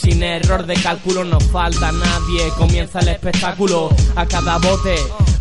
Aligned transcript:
Sin 0.00 0.22
error 0.22 0.66
de 0.66 0.74
cálculo 0.74 1.24
no 1.24 1.40
falta 1.40 1.92
nadie, 1.92 2.48
comienza 2.56 2.98
el 3.00 3.08
espectáculo 3.08 3.88
a 4.16 4.26
cada 4.26 4.58
bote. 4.58 4.96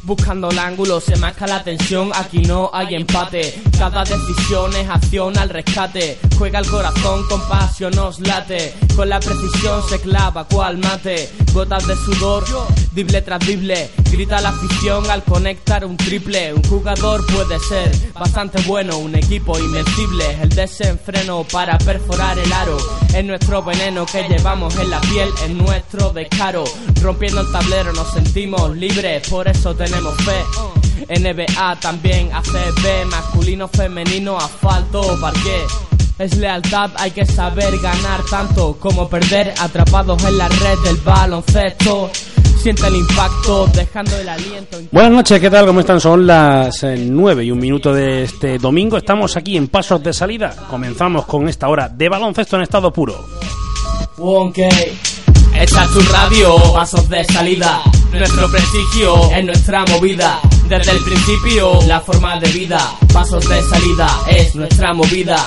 Buscando 0.05 0.49
el 0.49 0.59
ángulo, 0.59 0.99
se 0.99 1.15
marca 1.15 1.47
la 1.47 1.63
tensión, 1.63 2.11
aquí 2.13 2.39
no 2.39 2.69
hay 2.73 2.93
empate. 2.93 3.61
Cada 3.79 4.03
decisión 4.03 4.75
es 4.75 4.89
acción 4.89 5.37
al 5.37 5.47
rescate. 5.47 6.19
Juega 6.37 6.59
el 6.59 6.67
corazón 6.67 7.25
con 7.29 7.41
pasión, 7.47 7.95
nos 7.95 8.19
late. 8.19 8.73
Con 8.97 9.07
la 9.07 9.21
precisión 9.21 9.81
se 9.87 10.01
clava 10.01 10.43
cual 10.43 10.77
mate. 10.77 11.31
Gotas 11.53 11.87
de 11.87 11.95
sudor, 11.95 12.43
dible 12.91 13.21
tras 13.21 13.39
dible. 13.47 13.91
Grita 14.11 14.41
la 14.41 14.49
afición 14.49 15.09
al 15.09 15.23
conectar 15.23 15.85
un 15.85 15.95
triple. 15.95 16.53
Un 16.53 16.63
jugador 16.63 17.25
puede 17.25 17.57
ser 17.59 17.89
bastante 18.13 18.61
bueno, 18.63 18.97
un 18.97 19.15
equipo 19.15 19.57
invencible. 19.57 20.37
El 20.41 20.49
desenfreno 20.49 21.45
para 21.49 21.77
perforar 21.77 22.37
el 22.37 22.51
aro. 22.51 22.77
Es 23.15 23.23
nuestro 23.23 23.63
veneno 23.63 24.05
que 24.05 24.27
llevamos 24.27 24.75
en 24.77 24.89
la 24.89 24.99
piel, 25.01 25.29
es 25.45 25.49
nuestro 25.51 26.11
descaro. 26.11 26.65
Rompiendo 27.01 27.41
el 27.41 27.51
tablero 27.51 27.93
nos 27.93 28.11
sentimos 28.11 28.75
libres, 28.75 29.27
por 29.29 29.47
eso 29.47 29.73
fe. 30.11 30.43
NBA 31.09 31.75
también, 31.79 32.31
ACB, 32.33 33.05
masculino, 33.09 33.67
femenino, 33.67 34.37
asfalto, 34.37 35.17
parqué. 35.19 35.63
Es 36.19 36.37
lealtad, 36.37 36.91
hay 36.97 37.11
que 37.11 37.25
saber 37.25 37.77
ganar 37.79 38.21
tanto 38.29 38.77
como 38.79 39.09
perder 39.09 39.53
atrapados 39.59 40.23
en 40.23 40.37
la 40.37 40.47
red 40.47 40.77
del 40.83 40.97
baloncesto. 40.97 42.09
Siente 42.61 42.87
el 42.87 42.95
impacto, 42.95 43.67
dejando 43.73 44.15
el 44.17 44.29
aliento. 44.29 44.77
Buenas 44.91 45.11
noches, 45.11 45.39
¿qué 45.41 45.49
tal? 45.49 45.65
¿Cómo 45.65 45.81
están? 45.81 45.99
Son 45.99 46.25
las 46.25 46.83
eh, 46.83 46.95
9 46.97 47.43
y 47.43 47.51
un 47.51 47.59
minuto 47.59 47.93
de 47.93 48.23
este 48.23 48.57
domingo. 48.57 48.95
Estamos 48.95 49.35
aquí 49.35 49.57
en 49.57 49.67
Pasos 49.67 50.01
de 50.01 50.13
Salida. 50.13 50.55
Comenzamos 50.69 51.25
con 51.25 51.49
esta 51.49 51.67
hora 51.67 51.89
de 51.89 52.07
baloncesto 52.07 52.55
en 52.55 52.61
estado 52.61 52.93
puro. 52.93 53.25
Wonke. 54.17 54.69
Esta 55.55 55.83
es 55.83 55.91
tu 55.91 55.99
radio, 56.11 56.55
pasos 56.73 57.09
de 57.09 57.23
salida. 57.25 57.81
Nuestro 58.13 58.47
prestigio 58.51 59.31
es 59.31 59.43
nuestra 59.43 59.85
movida. 59.85 60.39
Desde 60.69 60.91
el 60.91 61.03
principio, 61.03 61.79
la 61.87 61.99
forma 61.99 62.39
de 62.39 62.47
vida. 62.51 62.79
Pasos 63.11 63.47
de 63.49 63.61
salida 63.63 64.07
es 64.29 64.53
nuestra 64.53 64.93
movida. 64.93 65.37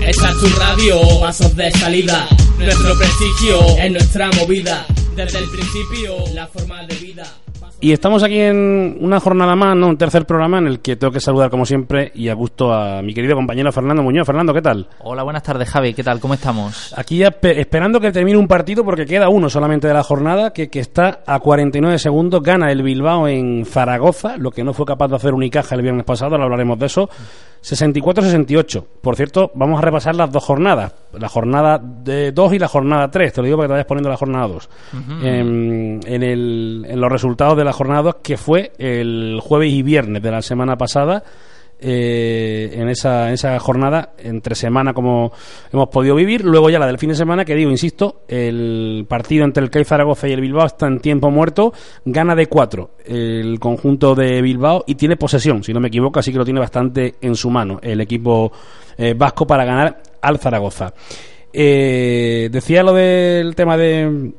Esta 0.00 0.30
es 0.30 0.38
tu 0.38 0.48
radio, 0.58 1.00
pasos 1.20 1.54
de 1.54 1.70
salida. 1.70 2.26
Nuestro 2.58 2.98
prestigio 2.98 3.60
es 3.78 3.92
nuestra 3.92 4.30
movida. 4.32 4.84
Desde 5.14 5.38
el 5.38 5.48
principio, 5.50 6.16
la 6.34 6.48
forma 6.48 6.84
de 6.84 6.96
vida. 6.96 7.32
Y 7.78 7.92
estamos 7.92 8.22
aquí 8.22 8.40
en 8.40 8.96
una 9.02 9.20
jornada 9.20 9.54
más, 9.54 9.76
¿no? 9.76 9.88
Un 9.88 9.98
tercer 9.98 10.24
programa 10.24 10.56
en 10.58 10.66
el 10.66 10.80
que 10.80 10.96
tengo 10.96 11.12
que 11.12 11.20
saludar, 11.20 11.50
como 11.50 11.66
siempre, 11.66 12.10
y 12.14 12.30
a 12.30 12.34
gusto 12.34 12.72
a 12.72 13.02
mi 13.02 13.12
querido 13.12 13.34
compañero 13.36 13.70
Fernando 13.70 14.02
Muñoz. 14.02 14.26
Fernando, 14.26 14.54
¿qué 14.54 14.62
tal? 14.62 14.88
Hola, 15.00 15.22
buenas 15.22 15.42
tardes, 15.42 15.68
Javi. 15.68 15.92
¿Qué 15.92 16.02
tal? 16.02 16.18
¿Cómo 16.18 16.32
estamos? 16.32 16.94
Aquí 16.96 17.18
ya 17.18 17.30
pe- 17.32 17.60
esperando 17.60 18.00
que 18.00 18.12
termine 18.12 18.38
un 18.38 18.48
partido 18.48 18.82
porque 18.82 19.04
queda 19.04 19.28
uno 19.28 19.50
solamente 19.50 19.86
de 19.88 19.92
la 19.94 20.02
jornada, 20.02 20.54
que, 20.54 20.70
que 20.70 20.80
está 20.80 21.20
a 21.26 21.38
49 21.38 21.98
segundos. 21.98 22.42
Gana 22.42 22.72
el 22.72 22.82
Bilbao 22.82 23.28
en 23.28 23.66
Zaragoza, 23.66 24.38
lo 24.38 24.50
que 24.50 24.64
no 24.64 24.72
fue 24.72 24.86
capaz 24.86 25.08
de 25.08 25.16
hacer 25.16 25.34
Unicaja 25.34 25.74
el 25.74 25.82
viernes 25.82 26.04
pasado, 26.06 26.32
ahora 26.32 26.44
hablaremos 26.44 26.78
de 26.78 26.86
eso. 26.86 27.10
64-68. 27.62 28.84
Por 29.02 29.16
cierto, 29.16 29.50
vamos 29.54 29.78
a 29.78 29.82
repasar 29.82 30.14
las 30.14 30.30
dos 30.30 30.44
jornadas. 30.44 30.94
La 31.18 31.28
jornada 31.28 31.78
2 31.82 32.52
y 32.52 32.58
la 32.60 32.68
jornada 32.68 33.10
3. 33.10 33.32
Te 33.32 33.40
lo 33.40 33.44
digo 33.46 33.56
para 33.56 33.66
que 33.66 33.68
te 33.68 33.72
vayas 33.74 33.86
poniendo 33.86 34.08
la 34.10 34.16
jornada 34.16 34.46
2. 34.46 34.68
en, 35.24 36.00
en 36.06 36.22
el- 36.22 36.86
en 36.88 37.00
los 37.00 37.10
resultados 37.10 37.56
de 37.56 37.64
la 37.66 37.72
jornada 37.72 38.02
2, 38.02 38.16
que 38.22 38.36
fue 38.36 38.72
el 38.78 39.40
jueves 39.42 39.72
y 39.72 39.82
viernes 39.82 40.22
de 40.22 40.30
la 40.30 40.42
semana 40.42 40.76
pasada. 40.76 41.22
eh, 41.78 42.70
en, 42.72 42.88
esa, 42.88 43.32
esa 43.32 43.58
jornada 43.58 44.14
entre 44.18 44.54
semana 44.54 44.94
como 44.94 45.32
hemos 45.70 45.88
podido 45.88 46.14
vivir 46.14 46.42
luego 46.42 46.70
ya 46.70 46.78
la 46.78 46.86
del 46.86 46.98
fin 46.98 47.10
de 47.10 47.14
semana 47.14 47.44
que 47.44 47.54
digo 47.54 47.70
insisto 47.70 48.22
el 48.28 49.04
partido 49.06 49.44
entre 49.44 49.62
el 49.62 49.70
CAI 49.70 49.84
Zaragoza 49.84 50.26
y 50.26 50.32
el 50.32 50.40
Bilbao 50.40 50.64
está 50.66 50.86
en 50.86 51.00
tiempo 51.00 51.30
muerto 51.30 51.74
gana 52.06 52.34
de 52.34 52.46
4 52.46 52.90
el 53.04 53.60
conjunto 53.60 54.14
de 54.14 54.40
Bilbao 54.40 54.84
y 54.86 54.94
tiene 54.94 55.16
posesión 55.16 55.62
si 55.62 55.74
no 55.74 55.80
me 55.80 55.88
equivoco 55.88 56.18
así 56.18 56.32
que 56.32 56.38
lo 56.38 56.44
tiene 56.44 56.60
bastante 56.60 57.16
en 57.20 57.34
su 57.34 57.50
mano 57.50 57.78
el 57.82 58.00
equipo 58.00 58.50
eh, 58.96 59.12
vasco 59.14 59.46
para 59.46 59.66
ganar 59.66 60.00
al 60.22 60.38
Zaragoza 60.38 60.94
Eh, 61.52 62.48
decía 62.50 62.82
lo 62.82 62.92
del 62.92 63.54
tema 63.54 63.76
de 63.76 64.32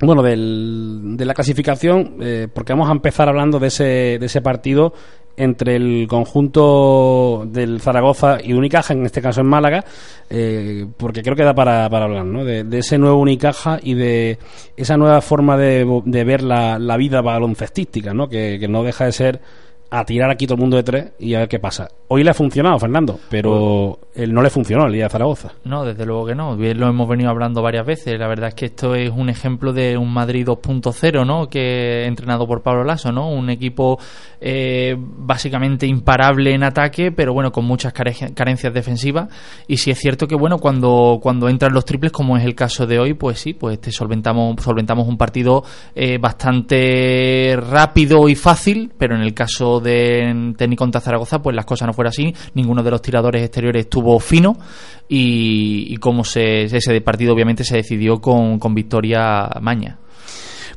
bueno, 0.00 0.22
del, 0.22 1.16
de 1.16 1.24
la 1.24 1.34
clasificación, 1.34 2.16
eh, 2.20 2.48
porque 2.52 2.72
vamos 2.72 2.88
a 2.88 2.92
empezar 2.92 3.28
hablando 3.28 3.58
de 3.58 3.68
ese, 3.68 3.84
de 4.18 4.26
ese 4.26 4.40
partido 4.40 4.92
entre 5.36 5.76
el 5.76 6.06
conjunto 6.08 7.44
del 7.46 7.80
Zaragoza 7.80 8.38
y 8.42 8.52
Unicaja, 8.52 8.92
en 8.92 9.06
este 9.06 9.22
caso 9.22 9.40
en 9.40 9.46
Málaga, 9.46 9.84
eh, 10.28 10.86
porque 10.96 11.22
creo 11.22 11.36
que 11.36 11.44
da 11.44 11.54
para, 11.54 11.88
para 11.88 12.06
hablar, 12.06 12.24
¿no? 12.24 12.44
De, 12.44 12.64
de 12.64 12.78
ese 12.78 12.98
nuevo 12.98 13.20
Unicaja 13.20 13.78
y 13.80 13.94
de 13.94 14.38
esa 14.76 14.96
nueva 14.96 15.20
forma 15.20 15.56
de, 15.56 16.02
de 16.04 16.24
ver 16.24 16.42
la, 16.42 16.78
la 16.80 16.96
vida 16.96 17.20
baloncestística, 17.20 18.12
¿no? 18.12 18.28
Que, 18.28 18.58
que 18.58 18.66
no 18.66 18.82
deja 18.82 19.04
de 19.04 19.12
ser 19.12 19.40
a 19.90 20.04
tirar 20.04 20.30
aquí 20.30 20.46
todo 20.46 20.56
el 20.56 20.60
mundo 20.60 20.76
de 20.76 20.82
tres 20.82 21.12
y 21.18 21.34
a 21.34 21.40
ver 21.40 21.48
qué 21.48 21.58
pasa. 21.58 21.88
Hoy 22.08 22.22
le 22.24 22.30
ha 22.30 22.34
funcionado, 22.34 22.78
Fernando, 22.78 23.18
pero 23.30 23.98
él 24.14 24.32
no 24.32 24.42
le 24.42 24.50
funcionó 24.50 24.86
el 24.86 24.92
día 24.92 25.04
de 25.04 25.10
Zaragoza. 25.10 25.52
No, 25.64 25.84
desde 25.84 26.04
luego 26.06 26.26
que 26.26 26.34
no. 26.34 26.56
Bien 26.56 26.78
lo 26.78 26.88
hemos 26.88 27.08
venido 27.08 27.30
hablando 27.30 27.62
varias 27.62 27.86
veces. 27.86 28.18
La 28.18 28.28
verdad 28.28 28.48
es 28.48 28.54
que 28.54 28.66
esto 28.66 28.94
es 28.94 29.10
un 29.10 29.28
ejemplo 29.28 29.72
de 29.72 29.96
un 29.98 30.12
Madrid 30.12 30.46
2.0, 30.46 31.26
¿no? 31.26 31.48
Que 31.48 32.04
entrenado 32.06 32.46
por 32.46 32.62
Pablo 32.62 32.84
Lasso, 32.84 33.12
¿no? 33.12 33.30
Un 33.30 33.50
equipo 33.50 33.98
eh, 34.40 34.94
básicamente 34.98 35.86
imparable 35.86 36.52
en 36.54 36.62
ataque, 36.64 37.12
pero 37.12 37.32
bueno, 37.34 37.52
con 37.52 37.64
muchas 37.66 37.92
care- 37.92 38.32
carencias 38.34 38.72
defensivas. 38.72 39.28
Y 39.66 39.76
sí 39.78 39.90
es 39.90 39.98
cierto 39.98 40.26
que 40.26 40.34
bueno, 40.34 40.58
cuando 40.58 41.18
cuando 41.22 41.48
entran 41.48 41.72
los 41.74 41.84
triples, 41.84 42.12
como 42.12 42.36
es 42.36 42.44
el 42.44 42.54
caso 42.54 42.86
de 42.86 42.98
hoy, 42.98 43.14
pues 43.14 43.38
sí, 43.38 43.52
pues 43.54 43.80
te 43.80 43.90
solventamos 43.92 44.56
solventamos 44.62 45.06
un 45.08 45.16
partido 45.18 45.62
eh, 45.94 46.18
bastante 46.18 47.56
rápido 47.70 48.28
y 48.28 48.34
fácil, 48.34 48.92
pero 48.98 49.14
en 49.14 49.22
el 49.22 49.34
caso 49.34 49.77
de 49.80 50.54
técnico 50.56 50.84
contra 50.84 51.00
Zaragoza, 51.00 51.40
pues 51.40 51.54
las 51.56 51.64
cosas 51.64 51.86
no 51.86 51.92
fueron 51.92 52.10
así. 52.10 52.34
Ninguno 52.54 52.82
de 52.82 52.90
los 52.90 53.02
tiradores 53.02 53.42
exteriores 53.42 53.84
estuvo 53.84 54.18
fino 54.20 54.56
y, 55.08 55.92
y 55.92 55.96
como 55.96 56.24
se, 56.24 56.64
ese 56.64 57.00
partido 57.00 57.34
obviamente 57.34 57.64
se 57.64 57.76
decidió 57.76 58.20
con, 58.20 58.58
con 58.58 58.74
victoria 58.74 59.48
maña. 59.60 59.98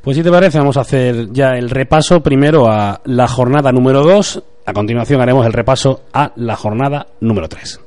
Pues 0.01 0.17
si 0.17 0.23
te 0.23 0.31
parece, 0.31 0.57
vamos 0.57 0.77
a 0.77 0.81
hacer 0.81 1.31
ya 1.31 1.49
el 1.51 1.69
repaso 1.69 2.21
primero 2.21 2.67
a 2.67 3.01
la 3.05 3.27
jornada 3.27 3.71
número 3.71 4.01
2. 4.03 4.43
A 4.65 4.73
continuación 4.73 5.21
haremos 5.21 5.45
el 5.45 5.53
repaso 5.53 6.01
a 6.11 6.31
la 6.37 6.55
jornada 6.55 7.07
número 7.19 7.47
3. 7.47 7.79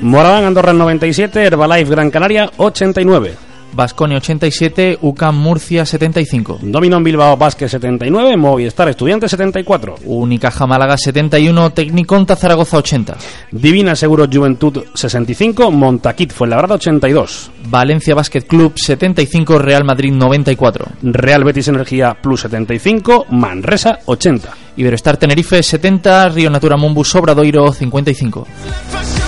Moraván 0.00 0.44
Andorra 0.44 0.72
97, 0.72 1.44
Herbalife 1.44 1.90
Gran 1.90 2.10
Canaria 2.10 2.50
89. 2.56 3.48
Vasconia 3.72 4.16
87, 4.16 4.98
UCAM 5.02 5.36
Murcia 5.36 5.84
75. 5.84 6.58
Dominon 6.62 7.04
Bilbao 7.04 7.36
Basket 7.36 7.68
79, 7.68 8.36
Movistar 8.36 8.88
Estudiantes 8.88 9.30
74. 9.30 9.96
Unicaja 10.04 10.66
Málaga 10.66 10.96
71, 10.96 11.70
Tecniconta 11.70 12.34
Zaragoza 12.34 12.78
80. 12.78 13.16
Divina 13.52 13.94
Seguro 13.94 14.26
Juventud 14.32 14.84
65, 14.94 15.70
Montaquit 15.70 16.32
Fuenlabrada 16.32 16.74
82. 16.74 17.50
Valencia 17.68 18.14
Basket 18.14 18.46
Club 18.46 18.72
75, 18.76 19.58
Real 19.58 19.84
Madrid 19.84 20.12
94. 20.12 20.86
Real 21.02 21.44
Betis 21.44 21.68
Energía 21.68 22.16
Plus 22.20 22.40
75, 22.40 23.26
Manresa 23.30 24.00
80. 24.06 24.48
Iberostar 24.76 25.16
Tenerife 25.18 25.62
70, 25.62 26.30
Río 26.30 26.50
Natura 26.50 26.76
Mombus 26.76 27.14
Obradoiro 27.14 27.72
55. 27.72 29.27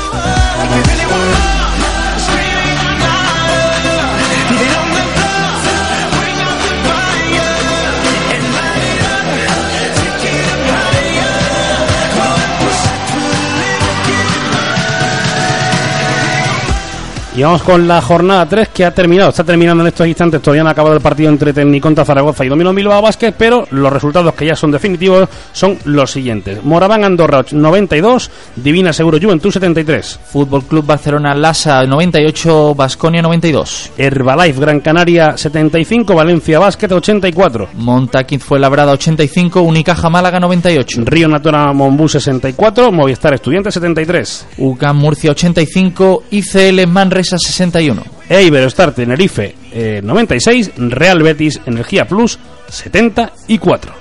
Y 17.37 17.43
vamos 17.43 17.63
con 17.63 17.87
la 17.87 18.03
jornada 18.03 18.45
3 18.45 18.71
que 18.71 18.85
ha 18.85 18.91
terminado. 18.93 19.31
Está 19.31 19.45
terminando 19.45 19.85
en 19.85 19.89
estos 19.89 20.07
instantes. 20.07 20.43
Todavía 20.43 20.65
no 20.65 20.69
ha 20.69 20.73
acabado 20.73 20.97
el 20.97 21.01
partido 21.01 21.29
entre 21.29 21.53
Tecniconta 21.53 22.05
Zaragoza 22.05 22.45
y 22.45 22.49
Domino 22.49 22.75
Bilbao 22.75 23.01
Basket, 23.01 23.33
pero 23.39 23.69
los 23.71 23.93
resultados 23.93 24.35
que 24.35 24.47
ya 24.47 24.57
son 24.57 24.73
definitivos 24.73 25.29
son 25.53 25.79
los 25.85 26.11
siguientes. 26.11 26.63
Moraván 26.65 27.05
Andorra 27.05 27.45
92, 27.49 28.31
Divina 28.57 28.93
Seguro 28.93 29.19
Juventud 29.23 29.53
73. 29.53 30.19
Fútbol 30.25 30.65
Club 30.65 30.85
Barcelona 30.85 31.33
Lasa 31.35 31.85
98, 31.87 32.75
Basconia 32.75 33.23
92. 33.23 33.93
Herbalife 33.97 34.61
Gran 34.61 34.81
Canaria 34.81 35.37
75, 35.37 36.13
Valencia 36.13 36.59
Basket 36.59 36.91
84. 36.91 37.69
Montaquín 37.75 38.41
fue 38.41 38.59
labrada 38.59 38.91
85, 38.93 39.61
Unicaja 39.63 40.11
Málaga 40.11 40.41
98. 40.41 41.03
Río 41.05 41.29
Natura 41.29 41.73
Monbú 41.73 42.09
64, 42.09 42.91
Movistar 42.91 43.35
Estudiantes 43.35 43.75
73. 43.75 44.49
UCAM 44.59 44.97
Murcia 44.97 45.31
85, 45.31 46.25
ICL 46.33 46.89
Manresa 47.21 47.39
61. 47.39 48.03
Eiberstar 48.31 48.93
Tenerife 48.93 49.55
eh, 49.73 50.01
96, 50.03 50.73
Real 50.79 51.23
Betis 51.23 51.61
Energía 51.67 52.07
Plus 52.07 52.39
74. 52.71 53.93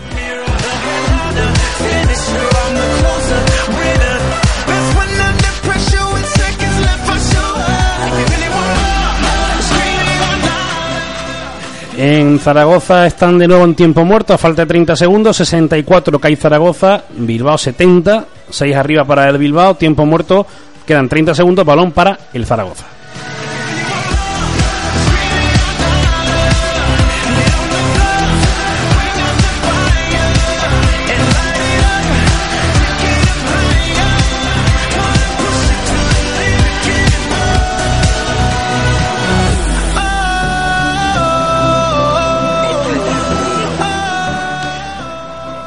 En 11.97 12.39
Zaragoza 12.39 13.05
están 13.05 13.37
de 13.37 13.49
nuevo 13.49 13.65
en 13.65 13.75
tiempo 13.75 14.05
muerto, 14.05 14.33
a 14.33 14.37
falta 14.37 14.61
de 14.61 14.67
30 14.67 14.95
segundos, 14.95 15.35
64 15.35 16.19
cae 16.19 16.37
Zaragoza, 16.37 17.03
Bilbao 17.17 17.57
70, 17.57 18.25
6 18.49 18.75
arriba 18.77 19.03
para 19.03 19.27
el 19.27 19.37
Bilbao, 19.37 19.75
tiempo 19.75 20.05
muerto, 20.05 20.47
quedan 20.87 21.09
30 21.09 21.35
segundos, 21.35 21.65
balón 21.65 21.91
para 21.91 22.17
el 22.31 22.45
Zaragoza. 22.45 22.98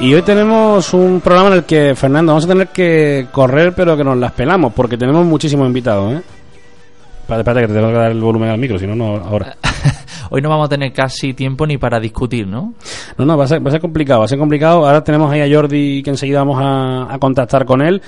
Y 0.03 0.15
hoy 0.15 0.23
tenemos 0.23 0.93
un 0.95 1.21
programa 1.21 1.51
en 1.51 1.55
el 1.55 1.65
que, 1.65 1.95
Fernando, 1.95 2.33
vamos 2.33 2.45
a 2.45 2.49
tener 2.49 2.69
que 2.69 3.29
correr, 3.31 3.73
pero 3.73 3.97
que 3.97 4.03
nos 4.03 4.19
las 4.19 4.33
pelamos, 4.33 4.73
porque 4.75 4.97
tenemos 4.97 5.25
muchísimos 5.25 5.65
invitados, 5.65 6.15
¿eh? 6.15 6.23
Espérate, 7.39 7.41
espérate, 7.41 7.61
que 7.61 7.67
te 7.69 7.75
tengo 7.75 7.89
que 7.89 7.99
dar 7.99 8.11
el 8.11 8.21
volumen 8.21 8.51
al 8.51 8.59
micro, 8.59 8.79
si 8.79 8.87
no, 8.87 8.95
no 8.95 9.17
ahora. 9.17 9.57
Hoy 10.31 10.41
no 10.41 10.49
vamos 10.49 10.67
a 10.67 10.69
tener 10.69 10.93
casi 10.93 11.35
tiempo 11.35 11.67
ni 11.67 11.79
para 11.79 12.01
discutir, 12.01 12.47
¿no? 12.47 12.75
No, 13.19 13.25
no, 13.25 13.37
va 13.37 13.45
a 13.45 13.47
ser, 13.47 13.65
va 13.65 13.69
a 13.69 13.73
ser 13.73 13.81
complicado, 13.81 14.21
va 14.21 14.25
a 14.25 14.29
ser 14.29 14.39
complicado. 14.39 14.87
Ahora 14.87 15.05
tenemos 15.05 15.31
ahí 15.31 15.41
a 15.41 15.55
Jordi, 15.55 16.03
que 16.03 16.11
enseguida 16.11 16.39
vamos 16.39 16.59
a, 16.61 17.13
a 17.13 17.19
contactar 17.19 17.65
con 17.67 17.83
él. 17.83 18.01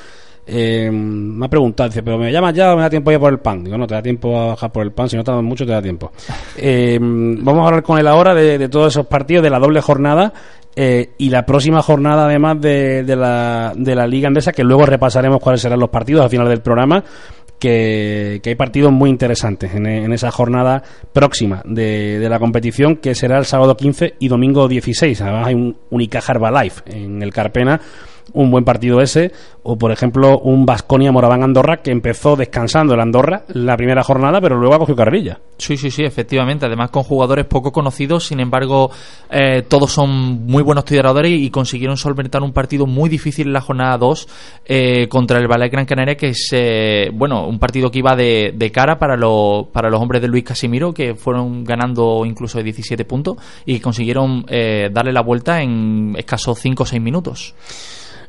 Eh, 0.46 0.90
me 0.92 1.46
ha 1.46 1.48
preguntado, 1.48 1.88
dice, 1.88 2.02
pero 2.02 2.18
¿me 2.18 2.30
llamas 2.30 2.54
ya 2.54 2.72
o 2.72 2.76
me 2.76 2.82
da 2.82 2.90
tiempo 2.90 3.10
ya 3.10 3.18
por 3.18 3.32
el 3.32 3.38
pan? 3.38 3.64
Digo, 3.64 3.78
no, 3.78 3.86
te 3.86 3.94
da 3.94 4.02
tiempo 4.02 4.38
a 4.38 4.46
bajar 4.48 4.70
por 4.70 4.82
el 4.82 4.92
pan, 4.92 5.08
si 5.08 5.16
no 5.16 5.24
tardas 5.24 5.42
mucho 5.42 5.64
te 5.64 5.72
da 5.72 5.82
tiempo. 5.82 6.12
Eh, 6.56 6.98
vamos 7.00 7.64
a 7.64 7.66
hablar 7.66 7.82
con 7.82 7.98
él 7.98 8.06
ahora 8.06 8.32
de, 8.32 8.58
de 8.58 8.68
todos 8.68 8.92
esos 8.92 9.06
partidos, 9.06 9.42
de 9.42 9.50
la 9.50 9.58
doble 9.58 9.80
jornada 9.80 10.32
eh, 10.76 11.10
y 11.18 11.30
la 11.30 11.46
próxima 11.46 11.82
jornada 11.82 12.24
además 12.26 12.60
de, 12.60 13.04
de, 13.04 13.16
la, 13.16 13.72
de 13.76 13.94
la 13.94 14.06
Liga 14.06 14.28
Andesa, 14.28 14.52
que 14.52 14.64
luego 14.64 14.86
repasaremos 14.86 15.40
cuáles 15.40 15.60
serán 15.60 15.78
los 15.78 15.90
partidos 15.90 16.22
al 16.22 16.30
final 16.30 16.48
del 16.48 16.60
programa. 16.60 17.02
Que, 17.64 18.43
hay 18.44 18.55
partidos 18.56 18.93
muy 18.93 19.08
interesantes 19.08 19.75
en, 19.75 20.12
esa 20.12 20.31
jornada 20.31 20.82
próxima 21.14 21.62
de, 21.64 22.19
de, 22.19 22.28
la 22.28 22.38
competición, 22.38 22.96
que 22.96 23.14
será 23.14 23.38
el 23.38 23.46
sábado 23.46 23.75
15 23.75 24.16
y 24.19 24.28
domingo 24.28 24.69
16. 24.69 25.22
Además, 25.22 25.46
hay 25.46 25.55
un 25.55 25.76
Unicaja 25.88 26.32
Herbalife 26.34 26.82
en 26.87 27.22
el 27.22 27.32
Carpena 27.32 27.81
un 28.32 28.50
buen 28.50 28.64
partido 28.64 29.00
ese, 29.00 29.32
o 29.62 29.76
por 29.76 29.92
ejemplo 29.92 30.38
un 30.38 30.66
Vasconia 30.66 31.12
Moraván 31.12 31.42
Andorra 31.42 31.78
que 31.78 31.90
empezó 31.90 32.36
descansando 32.36 32.94
el 32.94 33.00
Andorra 33.00 33.44
la 33.48 33.76
primera 33.76 34.02
jornada, 34.02 34.40
pero 34.40 34.56
luego 34.56 34.74
ha 34.74 34.78
cogido 34.78 34.96
carrilla. 34.96 35.38
Sí, 35.58 35.76
sí, 35.76 35.90
sí, 35.90 36.02
efectivamente. 36.02 36.66
Además 36.66 36.90
con 36.90 37.02
jugadores 37.02 37.46
poco 37.46 37.72
conocidos, 37.72 38.26
sin 38.26 38.40
embargo, 38.40 38.90
eh, 39.30 39.62
todos 39.62 39.92
son 39.92 40.46
muy 40.46 40.62
buenos 40.62 40.84
tiradores 40.84 41.32
y 41.32 41.50
consiguieron 41.50 41.96
solventar 41.96 42.42
un 42.42 42.52
partido 42.52 42.86
muy 42.86 43.08
difícil 43.08 43.48
en 43.48 43.52
la 43.52 43.60
jornada 43.60 43.96
2 43.98 44.28
eh, 44.66 45.08
contra 45.08 45.38
el 45.38 45.46
Ballet 45.46 45.70
Gran 45.70 45.86
Canaria, 45.86 46.16
que 46.16 46.28
es, 46.28 46.48
eh, 46.52 47.10
bueno, 47.12 47.46
un 47.46 47.58
partido 47.58 47.90
que 47.90 48.00
iba 48.00 48.16
de, 48.16 48.52
de 48.54 48.72
cara 48.72 48.98
para, 48.98 49.16
lo, 49.16 49.68
para 49.72 49.90
los 49.90 50.00
hombres 50.00 50.22
de 50.22 50.28
Luis 50.28 50.44
Casimiro, 50.44 50.92
que 50.92 51.14
fueron 51.14 51.64
ganando 51.64 52.24
incluso 52.24 52.58
de 52.58 52.64
17 52.64 53.04
puntos 53.04 53.36
y 53.64 53.80
consiguieron 53.80 54.44
eh, 54.48 54.88
darle 54.92 55.12
la 55.12 55.22
vuelta 55.22 55.62
en 55.62 56.14
escasos 56.16 56.58
5 56.58 56.82
o 56.82 56.86
6 56.86 57.02
minutos. 57.02 57.54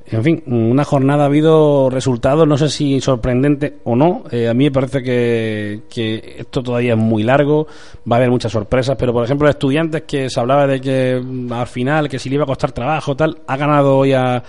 En 0.08 0.24
fin, 0.24 0.44
una 0.46 0.84
jornada 0.84 1.24
ha 1.24 1.26
habido 1.26 1.90
resultados, 1.90 2.48
no 2.48 2.58
sé 2.60 2.70
si 2.70 3.02
sorprendente 3.02 3.78
o 3.86 3.96
no. 3.96 4.24
Eh, 4.30 4.48
a 4.48 4.54
mí 4.54 4.66
me 4.66 4.72
parece 4.72 5.02
que, 5.02 5.82
que, 5.90 6.36
esto 6.38 6.62
todavía 6.62 6.94
es 6.94 7.00
muy 7.00 7.24
largo, 7.24 7.66
va 8.10 8.18
a 8.18 8.20
haber 8.20 8.30
muchas 8.30 8.52
sorpresas, 8.52 8.96
pero 9.00 9.14
por 9.14 9.24
ejemplo, 9.26 9.50
estudiantes 9.50 10.04
que 10.04 10.30
se 10.30 10.40
hablaba 10.40 10.68
de 10.68 10.80
que 10.80 11.20
mm, 11.24 11.52
al 11.52 11.66
final, 11.66 12.08
que 12.08 12.20
si 12.20 12.30
le 12.30 12.36
iba 12.36 12.44
a 12.44 12.48
costar 12.48 12.72
trabajo, 12.72 13.16
tal, 13.16 13.40
ha 13.48 13.58
ganado 13.58 13.98
hoy 13.98 14.14
a, 14.14 14.44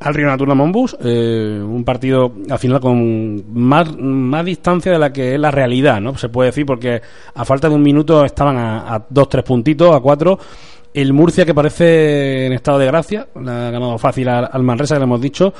al 0.00 0.14
Río 0.14 0.26
Natura 0.26 0.54
Monbus, 0.54 0.96
eh, 1.04 1.60
un 1.62 1.84
partido 1.84 2.32
al 2.50 2.58
final 2.58 2.80
con 2.80 3.44
más, 3.54 3.96
más 3.96 4.44
distancia 4.44 4.90
de 4.90 4.98
la 4.98 5.12
que 5.12 5.34
es 5.34 5.40
la 5.40 5.52
realidad, 5.52 6.00
¿no? 6.00 6.18
Se 6.18 6.28
puede 6.28 6.48
decir, 6.48 6.66
porque 6.66 7.00
a 7.32 7.44
falta 7.44 7.68
de 7.68 7.76
un 7.76 7.82
minuto 7.82 8.24
estaban 8.24 8.56
a, 8.56 8.92
a 8.92 9.06
dos, 9.08 9.28
tres 9.28 9.44
puntitos, 9.44 9.94
a 9.94 10.00
cuatro 10.00 10.36
el 10.94 11.12
Murcia 11.12 11.44
que 11.44 11.54
parece 11.54 12.46
en 12.46 12.52
estado 12.52 12.78
de 12.78 12.86
gracia, 12.86 13.28
la 13.34 13.68
ha 13.68 13.70
ganado 13.70 13.98
fácil 13.98 14.28
al, 14.28 14.62
Manresa 14.62 14.94
que 14.94 15.00
le 15.00 15.04
hemos 15.04 15.20
dicho, 15.20 15.52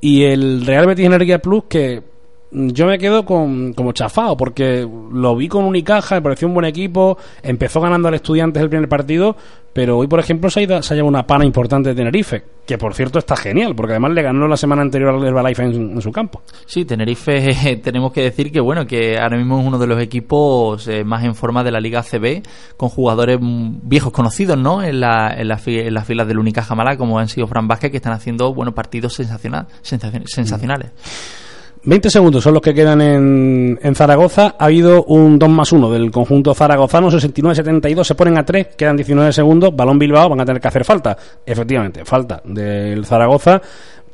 y 0.00 0.24
el 0.24 0.64
Real 0.64 0.86
Betis 0.86 1.06
Energía 1.06 1.40
Plus 1.40 1.64
que 1.68 2.02
yo 2.50 2.86
me 2.86 2.98
quedo 2.98 3.24
con, 3.24 3.72
como 3.74 3.92
chafado 3.92 4.36
porque 4.36 4.88
lo 5.12 5.36
vi 5.36 5.48
con 5.48 5.64
Unicaja, 5.64 6.16
me 6.16 6.22
pareció 6.22 6.48
un 6.48 6.54
buen 6.54 6.66
equipo, 6.66 7.18
empezó 7.42 7.80
ganando 7.80 8.08
al 8.08 8.14
Estudiantes 8.14 8.62
el 8.62 8.70
primer 8.70 8.88
partido, 8.88 9.36
pero 9.72 9.98
hoy, 9.98 10.08
por 10.08 10.18
ejemplo, 10.18 10.48
se 10.48 10.60
ha, 10.60 10.62
ido, 10.62 10.82
se 10.82 10.92
ha 10.92 10.96
llevado 10.96 11.10
una 11.10 11.26
pana 11.26 11.44
importante 11.44 11.90
de 11.90 11.94
Tenerife, 11.94 12.42
que 12.66 12.78
por 12.78 12.94
cierto 12.94 13.18
está 13.18 13.36
genial, 13.36 13.76
porque 13.76 13.92
además 13.92 14.12
le 14.12 14.22
ganó 14.22 14.48
la 14.48 14.56
semana 14.56 14.82
anterior 14.82 15.14
al 15.14 15.24
Herbalife 15.24 15.62
en, 15.62 15.92
en 15.92 16.00
su 16.00 16.10
campo. 16.10 16.42
Sí, 16.66 16.84
Tenerife, 16.84 17.76
tenemos 17.82 18.12
que 18.12 18.22
decir 18.22 18.50
que 18.50 18.60
bueno, 18.60 18.86
que 18.86 19.18
ahora 19.18 19.36
mismo 19.36 19.60
es 19.60 19.66
uno 19.66 19.78
de 19.78 19.86
los 19.86 20.00
equipos 20.00 20.88
eh, 20.88 21.04
más 21.04 21.24
en 21.24 21.34
forma 21.34 21.62
de 21.62 21.70
la 21.70 21.80
Liga 21.80 22.02
CB, 22.02 22.42
con 22.76 22.88
jugadores 22.88 23.38
viejos 23.40 24.12
conocidos, 24.12 24.56
¿no? 24.56 24.82
En, 24.82 25.00
la, 25.00 25.34
en, 25.36 25.48
la, 25.48 25.60
en 25.64 25.94
las 25.94 26.06
filas 26.06 26.26
del 26.26 26.38
Unicaja 26.38 26.74
Mala, 26.74 26.96
como 26.96 27.18
han 27.18 27.28
sido 27.28 27.46
Fran 27.46 27.68
Vázquez, 27.68 27.90
que 27.90 27.98
están 27.98 28.14
haciendo, 28.14 28.54
bueno, 28.54 28.74
partidos 28.74 29.14
sensacional, 29.14 29.66
sensacionales. 29.82 30.90
Mm. 30.90 31.47
20 31.88 32.10
segundos 32.10 32.44
son 32.44 32.52
los 32.52 32.60
que 32.60 32.74
quedan 32.74 33.00
en, 33.00 33.78
en, 33.82 33.94
Zaragoza. 33.94 34.56
Ha 34.58 34.66
habido 34.66 35.04
un 35.04 35.38
2 35.38 35.48
más 35.48 35.72
1 35.72 35.90
del 35.90 36.10
conjunto 36.10 36.54
zaragozano, 36.54 37.10
69-72, 37.10 38.04
se 38.04 38.14
ponen 38.14 38.36
a 38.36 38.44
3, 38.44 38.76
quedan 38.76 38.94
19 38.94 39.32
segundos. 39.32 39.74
Balón 39.74 39.98
Bilbao, 39.98 40.28
van 40.28 40.42
a 40.42 40.44
tener 40.44 40.60
que 40.60 40.68
hacer 40.68 40.84
falta. 40.84 41.16
Efectivamente, 41.46 42.04
falta 42.04 42.42
del 42.44 43.06
Zaragoza. 43.06 43.62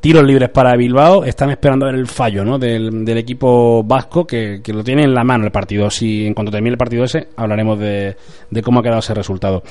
Tiros 0.05 0.23
libres 0.23 0.51
para 0.51 0.77
Bilbao, 0.77 1.25
están 1.25 1.49
esperando 1.49 1.89
el 1.89 2.07
fallo 2.07 2.45
¿no? 2.45 2.59
del, 2.59 3.09
equipo 3.17 3.83
vasco 3.83 4.27
que, 4.27 4.61
que, 4.63 4.71
lo 4.75 4.85
tiene 4.85 5.03
en 5.05 5.15
la 5.15 5.25
mano 5.25 5.47
el 5.47 5.51
partido. 5.51 5.89
Si 5.89 6.27
en 6.27 6.35
cuanto 6.35 6.53
termine 6.53 6.73
el 6.73 6.77
partido 6.77 7.05
ese, 7.05 7.29
hablaremos 7.37 7.79
de, 7.79 8.15
de 8.51 8.63
cómo 8.63 8.81
ha 8.81 8.83
quedado 8.83 8.99
ese 8.99 9.15
resultado. 9.15 9.63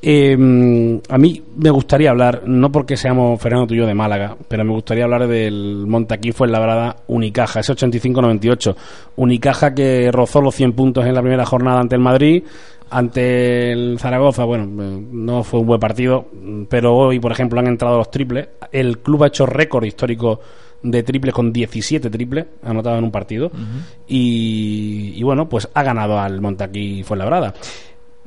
Eh, 0.00 1.00
a 1.08 1.18
mí 1.18 1.42
me 1.56 1.70
gustaría 1.70 2.10
hablar, 2.10 2.42
no 2.46 2.70
porque 2.70 2.96
seamos 2.96 3.40
Fernando 3.40 3.66
tuyo 3.66 3.84
de 3.84 3.94
Málaga, 3.94 4.36
pero 4.46 4.64
me 4.64 4.70
gustaría 4.70 5.02
hablar 5.02 5.26
del 5.26 5.86
Montaquí 5.88 6.30
fue 6.30 6.46
labrada 6.46 6.98
Unicaja, 7.08 7.58
ese 7.58 7.72
85-98. 7.72 8.76
Unicaja 9.16 9.74
que 9.74 10.12
rozó 10.12 10.40
los 10.40 10.54
100 10.54 10.72
puntos 10.72 11.04
en 11.04 11.14
la 11.14 11.20
primera 11.20 11.44
jornada 11.44 11.80
ante 11.80 11.96
el 11.96 12.00
Madrid 12.00 12.44
ante 12.90 13.72
el 13.72 13.98
Zaragoza, 13.98 14.44
bueno, 14.44 14.66
no 14.66 15.44
fue 15.44 15.60
un 15.60 15.66
buen 15.66 15.80
partido, 15.80 16.26
pero 16.68 16.96
hoy, 16.96 17.20
por 17.20 17.32
ejemplo, 17.32 17.60
han 17.60 17.68
entrado 17.68 17.98
los 17.98 18.10
triples. 18.10 18.48
El 18.72 18.98
club 18.98 19.24
ha 19.24 19.28
hecho 19.28 19.46
récord 19.46 19.84
histórico 19.84 20.40
de 20.82 21.02
triples 21.02 21.34
con 21.34 21.52
17 21.52 22.10
triples 22.10 22.46
anotados 22.64 22.98
en 22.98 23.04
un 23.04 23.10
partido. 23.10 23.46
Uh 23.46 23.50
-huh. 23.50 23.82
y, 24.08 25.12
y, 25.14 25.22
bueno, 25.22 25.48
pues 25.48 25.68
ha 25.72 25.82
ganado 25.82 26.18
al 26.18 26.40
Montaquí 26.40 27.02
Fuenlabrada. 27.04 27.54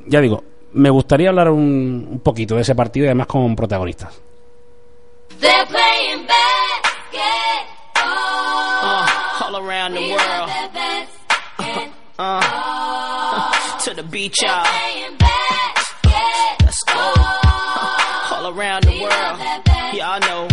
Ya 0.06 0.20
digo, 0.20 0.42
me 0.72 0.90
gustaría 0.90 1.28
hablar 1.28 1.50
un, 1.50 2.08
un 2.10 2.20
poquito 2.20 2.56
de 2.56 2.62
ese 2.62 2.74
partido 2.74 3.04
y 3.04 3.08
además 3.08 3.26
con 3.26 3.54
protagonistas. 3.54 4.20
They're 5.40 5.66
beach, 14.14 14.42
y'all. 14.42 14.62
Let's 16.62 16.84
go. 16.84 17.14
All 18.30 18.46
around 18.56 18.84
the 18.84 19.00
world. 19.02 19.40
Y'all 19.92 20.20
know. 20.20 20.46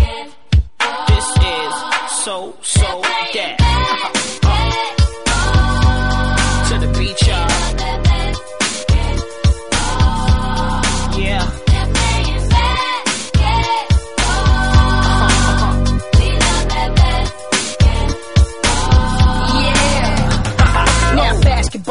This 1.08 1.28
is 1.38 2.24
so, 2.24 2.58
so 2.64 3.02
that. 3.36 3.61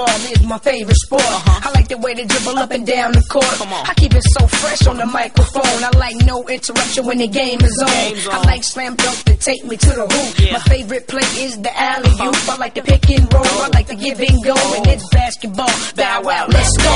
Basketball 0.05 0.33
is 0.33 0.43
my 0.49 0.59
favorite 0.59 0.97
sport. 0.97 1.23
I 1.25 1.71
like 1.75 1.89
the 1.89 1.99
way 1.99 2.15
they 2.15 2.25
dribble 2.25 2.59
up 2.59 2.71
and 2.71 2.87
down 2.87 3.13
the 3.13 3.23
court. 3.23 3.45
I 3.89 3.95
keep 3.95 4.15
it 4.15 4.23
so 4.39 4.47
fresh 4.47 4.87
on 4.87 4.97
the 4.97 5.07
microphone. 5.07 5.85
I 5.85 5.91
like 5.97 6.17
no 6.25 6.47
interruption 6.49 7.07
when 7.07 7.19
the 7.19 7.29
game 7.29 7.61
is 7.61 7.79
on. 7.83 8.35
I 8.35 8.43
like 8.45 8.65
slam 8.65 8.97
dunk 8.97 9.25
to 9.25 9.37
take 9.37 9.65
me 9.65 9.77
to 9.77 9.91
the 9.91 10.07
hoop. 10.07 10.53
My 10.53 10.61
favorite 10.61 11.07
play 11.09 11.29
is 11.45 11.61
the 11.61 11.73
alley 11.79 12.11
oop. 12.11 12.49
I 12.49 12.57
like 12.57 12.75
the 12.75 12.83
pick 12.83 13.11
and 13.11 13.33
roll. 13.33 13.45
I 13.45 13.69
like 13.73 13.87
the 13.87 13.97
give 13.97 14.21
and 14.21 14.45
go. 14.45 14.55
And 14.77 14.87
it's 14.87 15.09
basketball. 15.11 15.71
Bow 15.97 16.23
wow, 16.23 16.47
let's 16.49 16.77
go. 16.77 16.91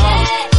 All 0.00 0.57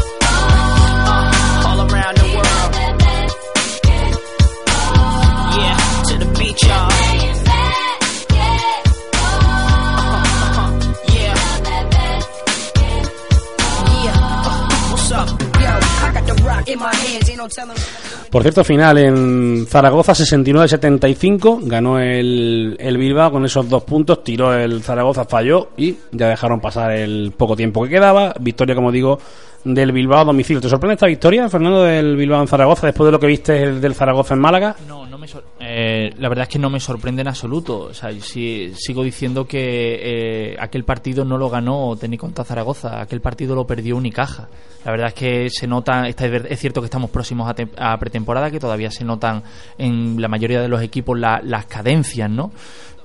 Por 18.29 18.43
cierto, 18.43 18.63
final 18.63 18.97
en 18.97 19.65
Zaragoza 19.67 20.13
69-75, 20.13 21.61
ganó 21.63 21.99
el, 21.99 22.75
el 22.79 22.97
Bilbao 22.97 23.31
con 23.31 23.45
esos 23.45 23.67
dos 23.67 23.83
puntos, 23.83 24.23
tiró 24.23 24.53
el 24.53 24.83
Zaragoza, 24.83 25.25
falló 25.25 25.69
y 25.77 25.95
ya 26.11 26.27
dejaron 26.29 26.59
pasar 26.59 26.91
el 26.91 27.33
poco 27.35 27.55
tiempo 27.55 27.83
que 27.83 27.89
quedaba. 27.89 28.33
Victoria, 28.39 28.75
como 28.75 28.91
digo, 28.91 29.19
del 29.63 29.91
Bilbao 29.91 30.19
a 30.21 30.23
domicilio. 30.25 30.61
¿Te 30.61 30.69
sorprende 30.69 30.93
esta 30.93 31.05
victoria, 31.07 31.49
Fernando, 31.49 31.83
del 31.83 32.15
Bilbao 32.15 32.41
en 32.41 32.47
Zaragoza, 32.47 32.87
después 32.87 33.07
de 33.07 33.11
lo 33.11 33.19
que 33.19 33.27
viste 33.27 33.61
el 33.63 33.81
del 33.81 33.93
Zaragoza 33.93 34.33
en 34.33 34.39
Málaga? 34.39 34.75
No, 34.87 35.05
no 35.05 35.17
me 35.17 35.27
sor- 35.27 35.43
eh, 35.59 36.11
la 36.17 36.29
verdad 36.29 36.43
es 36.43 36.49
que 36.49 36.59
no 36.59 36.69
me 36.69 36.79
sorprende 36.79 37.21
en 37.21 37.27
absoluto. 37.27 37.79
O 37.81 37.93
sea, 37.93 38.09
sí- 38.21 38.71
sigo 38.75 39.03
diciendo 39.03 39.45
que 39.45 40.51
eh, 40.53 40.55
aquel 40.59 40.83
partido 40.85 41.25
no 41.25 41.37
lo 41.37 41.49
ganó 41.49 41.95
Técnico 41.99 42.25
contra 42.25 42.45
Zaragoza, 42.45 43.01
aquel 43.01 43.19
partido 43.21 43.53
lo 43.55 43.67
perdió 43.67 43.97
Unicaja. 43.97 44.47
La 44.85 44.91
verdad 44.91 45.07
es 45.09 45.13
que 45.13 45.49
se 45.49 45.67
nota, 45.67 46.07
está- 46.07 46.25
es 46.27 46.59
cierto 46.59 46.79
que 46.81 46.85
estamos 46.85 47.09
próximos 47.09 47.51
a, 47.77 47.91
a 47.93 47.97
pretemporada, 47.99 48.49
que 48.49 48.59
todavía 48.61 48.89
se 48.91 49.03
notan 49.03 49.43
en 49.77 50.21
la 50.21 50.29
mayoría 50.29 50.61
de 50.61 50.69
los 50.69 50.81
equipos 50.81 51.19
la- 51.19 51.41
las 51.43 51.65
cadencias, 51.65 52.29
¿no? 52.29 52.51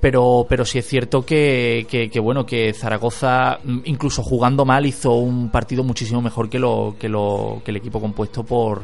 Pero 0.05 0.45
pero 0.47 0.67
sí 0.67 0.79
es 0.79 0.87
cierto 0.87 1.25
que, 1.25 1.87
que, 1.89 2.11
que, 2.11 2.21
bueno 2.21 2.45
que 2.45 2.75
Zaragoza 2.75 3.59
mm, 3.65 3.79
incluso 3.87 4.23
jugando 4.23 4.67
mal 4.67 4.85
hizo 4.85 5.15
un 5.15 5.49
partido 5.51 5.83
muchísimo 5.83 6.21
mejor 6.21 6.51
que 6.51 6.59
lo 6.59 6.95
que 7.01 7.09
lo 7.09 7.63
que 7.65 7.71
el 7.71 7.79
equipo 7.79 8.03
compuesto 8.03 8.43
por 8.45 8.83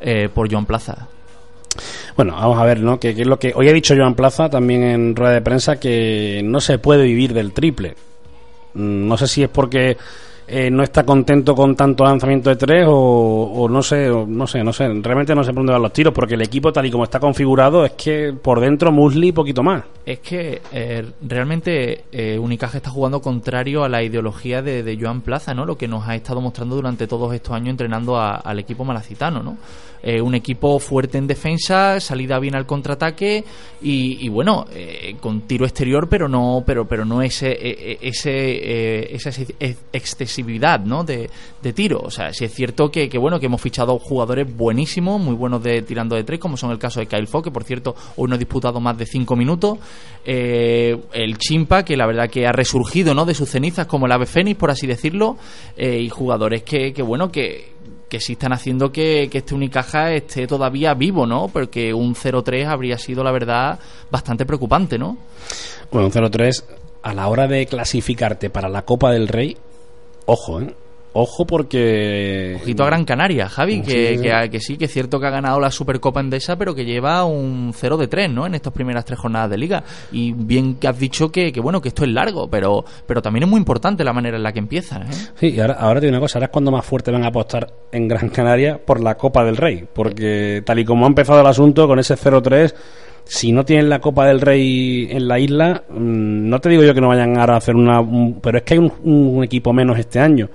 eh, 0.00 0.28
por 0.32 0.48
Joan 0.48 0.64
Plaza 0.64 1.08
Bueno, 2.16 2.34
vamos 2.36 2.60
a 2.60 2.64
ver, 2.64 2.78
¿no? 2.78 3.00
Que, 3.00 3.12
que 3.12 3.22
es 3.22 3.26
lo 3.26 3.40
que 3.40 3.52
hoy 3.56 3.68
ha 3.68 3.72
dicho 3.72 3.96
Joan 3.96 4.14
Plaza 4.14 4.48
también 4.48 4.84
en 4.84 5.16
rueda 5.16 5.32
de 5.32 5.40
prensa 5.40 5.80
que 5.80 6.42
no 6.44 6.60
se 6.60 6.78
puede 6.78 7.02
vivir 7.02 7.34
del 7.34 7.52
triple. 7.52 7.96
Mm, 8.74 9.08
No 9.08 9.16
sé 9.16 9.26
si 9.26 9.42
es 9.42 9.48
porque 9.48 9.96
eh, 10.54 10.70
no 10.70 10.82
está 10.82 11.02
contento 11.04 11.54
con 11.54 11.74
tanto 11.74 12.04
lanzamiento 12.04 12.50
de 12.50 12.56
tres 12.56 12.86
o, 12.86 12.92
o 12.92 13.68
no 13.70 13.82
sé, 13.82 14.10
o 14.10 14.26
no 14.26 14.46
sé, 14.46 14.62
no 14.62 14.70
sé. 14.70 14.86
Realmente 15.00 15.34
no 15.34 15.42
sé 15.42 15.50
por 15.50 15.60
dónde 15.60 15.72
van 15.72 15.80
los 15.80 15.94
tiros 15.94 16.12
porque 16.12 16.34
el 16.34 16.42
equipo 16.42 16.70
tal 16.70 16.84
y 16.84 16.90
como 16.90 17.04
está 17.04 17.18
configurado 17.18 17.86
es 17.86 17.92
que 17.92 18.34
por 18.34 18.60
dentro 18.60 18.92
Musli 18.92 19.32
poquito 19.32 19.62
más. 19.62 19.82
Es 20.04 20.18
que 20.18 20.60
eh, 20.70 21.06
realmente 21.22 22.04
eh, 22.12 22.38
está 22.74 22.90
jugando 22.90 23.22
contrario 23.22 23.82
a 23.82 23.88
la 23.88 24.02
ideología 24.02 24.60
de, 24.60 24.98
Joan 25.00 25.22
Plaza, 25.22 25.54
¿no? 25.54 25.64
Lo 25.64 25.78
que 25.78 25.88
nos 25.88 26.06
ha 26.06 26.14
estado 26.14 26.42
mostrando 26.42 26.76
durante 26.76 27.06
todos 27.06 27.32
estos 27.34 27.54
años 27.54 27.70
entrenando 27.70 28.20
al 28.20 28.58
equipo 28.58 28.84
malacitano, 28.84 29.42
¿no? 29.42 29.56
Eh, 30.04 30.20
un 30.20 30.34
equipo 30.34 30.80
fuerte 30.80 31.16
en 31.16 31.28
defensa, 31.28 32.00
salida 32.00 32.40
bien 32.40 32.56
al 32.56 32.66
contraataque 32.66 33.44
y, 33.80 34.26
y 34.26 34.28
bueno, 34.28 34.66
eh, 34.72 35.14
con 35.20 35.42
tiro 35.42 35.64
exterior, 35.64 36.08
pero 36.08 36.28
no, 36.28 36.64
pero, 36.66 36.88
pero 36.88 37.04
no 37.04 37.22
ese, 37.22 37.52
eh, 37.52 37.98
ese, 38.02 38.32
eh, 38.34 39.10
esa 39.12 39.30
¿no? 40.84 41.04
De, 41.04 41.30
tiro. 41.74 42.00
O 42.00 42.10
sea, 42.10 42.32
sí 42.32 42.44
es 42.44 42.54
cierto 42.54 42.90
que, 42.90 43.08
que 43.08 43.18
bueno, 43.18 43.38
que 43.40 43.46
hemos 43.46 43.60
fichado 43.60 43.98
jugadores 43.98 44.54
buenísimos, 44.54 45.20
muy 45.20 45.34
buenos 45.34 45.62
de 45.62 45.82
tirando 45.82 46.16
de 46.16 46.24
tres, 46.24 46.40
como 46.40 46.56
son 46.56 46.70
el 46.70 46.78
caso 46.78 47.00
de 47.00 47.06
Kyle 47.06 47.26
Fogg, 47.26 47.44
que 47.44 47.50
por 47.50 47.64
cierto 47.64 47.94
hoy 48.16 48.28
no 48.28 48.34
ha 48.34 48.38
disputado 48.38 48.80
más 48.80 48.96
de 48.98 49.06
cinco 49.06 49.36
minutos. 49.36 49.78
Eh, 50.24 50.98
el 51.12 51.38
Chimpa, 51.38 51.84
que 51.84 51.96
la 51.96 52.06
verdad 52.06 52.28
que 52.28 52.46
ha 52.46 52.52
resurgido, 52.52 53.14
¿no? 53.14 53.24
De 53.24 53.34
sus 53.34 53.48
cenizas 53.48 53.86
como 53.86 54.06
el 54.06 54.12
ave 54.12 54.26
fénix, 54.26 54.58
por 54.58 54.70
así 54.70 54.86
decirlo. 54.86 55.36
eh, 55.76 55.98
y 56.00 56.08
jugadores 56.08 56.62
que, 56.62 56.92
que 56.92 57.02
bueno, 57.02 57.30
que 57.30 57.72
que 58.12 58.20
sí 58.20 58.34
están 58.34 58.52
haciendo 58.52 58.92
que, 58.92 59.30
que 59.30 59.38
este 59.38 59.54
Unicaja 59.54 60.12
esté 60.12 60.46
todavía 60.46 60.92
vivo, 60.92 61.24
¿no? 61.26 61.48
Porque 61.48 61.94
un 61.94 62.14
0-3 62.14 62.66
habría 62.66 62.98
sido, 62.98 63.24
la 63.24 63.32
verdad, 63.32 63.78
bastante 64.10 64.44
preocupante, 64.44 64.98
¿no? 64.98 65.16
Bueno, 65.90 66.08
un 66.08 66.12
0-3 66.12 66.62
a 67.02 67.14
la 67.14 67.28
hora 67.28 67.48
de 67.48 67.64
clasificarte 67.64 68.50
para 68.50 68.68
la 68.68 68.82
Copa 68.82 69.10
del 69.12 69.28
Rey, 69.28 69.56
ojo, 70.26 70.60
¿eh? 70.60 70.74
Ojo 71.14 71.44
porque... 71.46 72.56
Ojito 72.62 72.84
a 72.84 72.86
Gran 72.86 73.04
Canaria, 73.04 73.46
Javi, 73.46 73.82
que, 73.82 74.16
Sí. 74.16 74.22
que, 74.22 74.48
que 74.50 74.60
sí, 74.60 74.78
que 74.78 74.86
es 74.86 74.90
cierto 74.94 75.20
que 75.20 75.26
ha 75.26 75.30
ganado 75.30 75.60
la 75.60 75.70
Supercopa 75.70 76.20
Endesa, 76.20 76.56
pero 76.56 76.74
que 76.74 76.86
lleva 76.86 77.26
un 77.26 77.72
0 77.74 77.98
de 77.98 78.08
3, 78.08 78.30
¿no? 78.30 78.46
En 78.46 78.54
estas 78.54 78.72
primeras 78.72 79.04
tres 79.04 79.18
jornadas 79.18 79.50
de 79.50 79.58
liga. 79.58 79.84
Y 80.10 80.32
bien 80.32 80.76
que 80.76 80.88
has 80.88 80.98
dicho 80.98 81.30
que, 81.30 81.52
que 81.52 81.60
bueno, 81.60 81.82
que 81.82 81.88
esto 81.88 82.04
es 82.04 82.10
largo, 82.10 82.48
pero, 82.48 82.82
pero 83.06 83.20
también 83.20 83.42
es 83.42 83.48
muy 83.50 83.58
importante 83.58 84.04
la 84.04 84.14
manera 84.14 84.38
en 84.38 84.42
la 84.42 84.52
que 84.54 84.60
empieza, 84.60 85.02
¿eh? 85.02 85.12
Sí, 85.38 85.48
y 85.48 85.60
ahora, 85.60 85.74
ahora 85.74 86.00
te 86.00 86.06
digo 86.06 86.16
una 86.16 86.20
cosa, 86.24 86.38
ahora 86.38 86.46
es 86.46 86.50
cuando 86.50 86.70
más 86.70 86.86
fuerte 86.86 87.10
van 87.10 87.24
a 87.24 87.28
apostar 87.28 87.70
en 87.92 88.08
Gran 88.08 88.30
Canaria 88.30 88.78
por 88.82 88.98
la 89.02 89.14
Copa 89.18 89.44
del 89.44 89.58
Rey, 89.58 89.86
porque 89.92 90.62
tal 90.64 90.78
y 90.78 90.86
como 90.86 91.04
ha 91.04 91.08
empezado 91.08 91.42
el 91.42 91.46
asunto 91.46 91.86
con 91.86 91.98
ese 91.98 92.14
0-3, 92.14 92.74
si 93.24 93.52
no 93.52 93.64
tienen 93.64 93.88
la 93.88 94.00
Copa 94.00 94.26
del 94.26 94.40
Rey 94.40 95.08
en 95.10 95.26
la 95.28 95.38
isla, 95.38 95.82
mm, 95.88 96.48
no 96.48 96.60
te 96.60 96.68
digo 96.68 96.82
yo 96.82 96.94
que 96.94 97.00
no 97.00 97.08
vayan 97.08 97.38
ahora 97.38 97.54
a 97.54 97.58
hacer 97.58 97.74
una... 97.76 98.00
un- 98.00 98.40
pero 98.40 98.58
es 98.58 98.64
que 98.64 98.74
hay 98.74 98.78
un, 98.78 98.92
un 99.04 99.44
equipo 99.44 99.72
menos 99.72 99.98
este 99.98 100.18
año. 100.20 100.48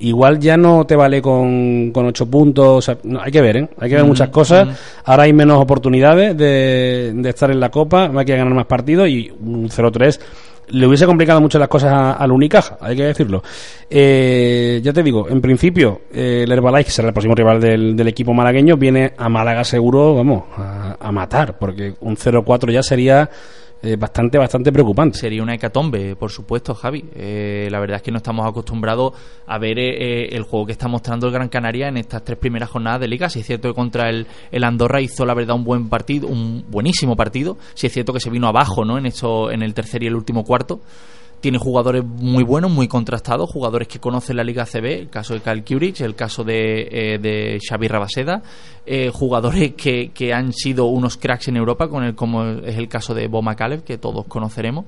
Igual 0.00 0.38
ya 0.38 0.56
no 0.56 0.86
te 0.86 0.94
vale 0.94 1.20
con, 1.20 1.90
con 1.92 2.06
8 2.06 2.26
puntos, 2.30 2.66
o 2.68 2.80
sea, 2.80 2.98
no, 3.02 3.20
hay 3.20 3.32
que 3.32 3.40
ver, 3.40 3.56
¿eh? 3.56 3.68
Hay 3.80 3.88
que 3.90 3.96
ver 3.96 4.04
muchas 4.04 4.28
cosas. 4.28 4.68
Ahora 5.04 5.24
hay 5.24 5.32
menos 5.32 5.60
oportunidades 5.60 6.36
de, 6.36 7.12
de 7.16 7.28
estar 7.28 7.50
en 7.50 7.58
la 7.58 7.68
Copa, 7.70 8.08
hay 8.14 8.24
que 8.24 8.36
ganar 8.36 8.54
más 8.54 8.66
partidos 8.66 9.08
y 9.08 9.28
un 9.44 9.68
0-3 9.68 10.20
le 10.70 10.86
hubiese 10.86 11.06
complicado 11.06 11.40
mucho 11.40 11.58
las 11.58 11.68
cosas 11.68 12.16
al 12.18 12.32
Unicaja, 12.32 12.78
hay 12.80 12.96
que 12.96 13.04
decirlo. 13.04 13.42
Eh, 13.88 14.80
ya 14.82 14.92
te 14.92 15.02
digo, 15.02 15.28
en 15.28 15.40
principio, 15.40 16.02
eh, 16.12 16.42
el 16.44 16.52
Herbalife, 16.52 16.86
que 16.86 16.90
será 16.90 17.08
el 17.08 17.14
próximo 17.14 17.34
rival 17.34 17.60
del, 17.60 17.96
del 17.96 18.08
equipo 18.08 18.34
malagueño, 18.34 18.76
viene 18.76 19.12
a 19.16 19.28
Málaga 19.28 19.64
seguro, 19.64 20.14
vamos, 20.14 20.44
a, 20.56 20.96
a 21.00 21.12
matar, 21.12 21.58
porque 21.58 21.94
un 22.00 22.16
0-4 22.16 22.72
ya 22.72 22.82
sería 22.82 23.28
eh, 23.82 23.96
bastante, 23.96 24.38
bastante 24.38 24.72
preocupante. 24.72 25.18
Sería 25.18 25.42
una 25.42 25.54
hecatombe, 25.54 26.16
por 26.16 26.30
supuesto, 26.30 26.74
Javi. 26.74 27.04
Eh, 27.14 27.68
la 27.70 27.78
verdad 27.78 27.96
es 27.96 28.02
que 28.02 28.10
no 28.10 28.18
estamos 28.18 28.46
acostumbrados 28.46 29.12
a 29.46 29.58
ver 29.58 29.78
eh, 29.78 30.24
eh, 30.24 30.28
el 30.32 30.42
juego 30.42 30.66
que 30.66 30.72
está 30.72 30.88
mostrando 30.88 31.26
el 31.28 31.32
Gran 31.32 31.48
Canaria 31.48 31.88
en 31.88 31.96
estas 31.96 32.24
tres 32.24 32.38
primeras 32.38 32.70
jornadas 32.70 33.00
de 33.00 33.08
liga. 33.08 33.28
Si 33.28 33.40
es 33.40 33.46
cierto 33.46 33.68
que 33.68 33.74
contra 33.74 34.08
el, 34.08 34.26
el 34.50 34.64
Andorra 34.64 35.00
hizo, 35.00 35.24
la 35.24 35.34
verdad, 35.34 35.56
un 35.56 35.64
buen 35.64 35.88
partido, 35.88 36.28
un 36.28 36.64
buenísimo 36.68 37.14
partido. 37.16 37.56
Si 37.74 37.86
es 37.86 37.92
cierto 37.92 38.12
que 38.12 38.20
se 38.20 38.30
vino 38.30 38.48
abajo, 38.48 38.84
¿no? 38.84 38.98
En 38.98 39.06
eso, 39.06 39.50
en 39.50 39.62
el 39.62 39.74
tercer 39.74 40.02
y 40.02 40.06
el 40.06 40.16
último 40.16 40.44
cuarto. 40.44 40.80
Tiene 41.40 41.58
jugadores 41.58 42.04
muy 42.04 42.42
buenos, 42.42 42.70
muy 42.70 42.88
contrastados, 42.88 43.50
jugadores 43.50 43.86
que 43.86 44.00
conocen 44.00 44.36
la 44.36 44.44
Liga 44.44 44.66
CB, 44.66 44.86
el 44.98 45.08
caso 45.08 45.34
de 45.34 45.40
Kyle 45.40 45.64
Kuric, 45.64 46.00
el 46.00 46.14
caso 46.14 46.42
de, 46.42 46.88
eh, 46.90 47.18
de 47.18 47.60
Xavi 47.66 47.86
Rabaseda, 47.86 48.42
eh, 48.86 49.10
jugadores 49.12 49.74
que, 49.74 50.10
que 50.12 50.34
han 50.34 50.52
sido 50.52 50.86
unos 50.86 51.16
cracks 51.16 51.48
en 51.48 51.56
Europa, 51.56 51.88
con 51.88 52.04
el, 52.04 52.14
como 52.14 52.44
es 52.44 52.76
el 52.76 52.88
caso 52.88 53.14
de 53.14 53.28
Bo 53.28 53.42
McAleb, 53.42 53.84
que 53.84 53.98
todos 53.98 54.26
conoceremos. 54.26 54.86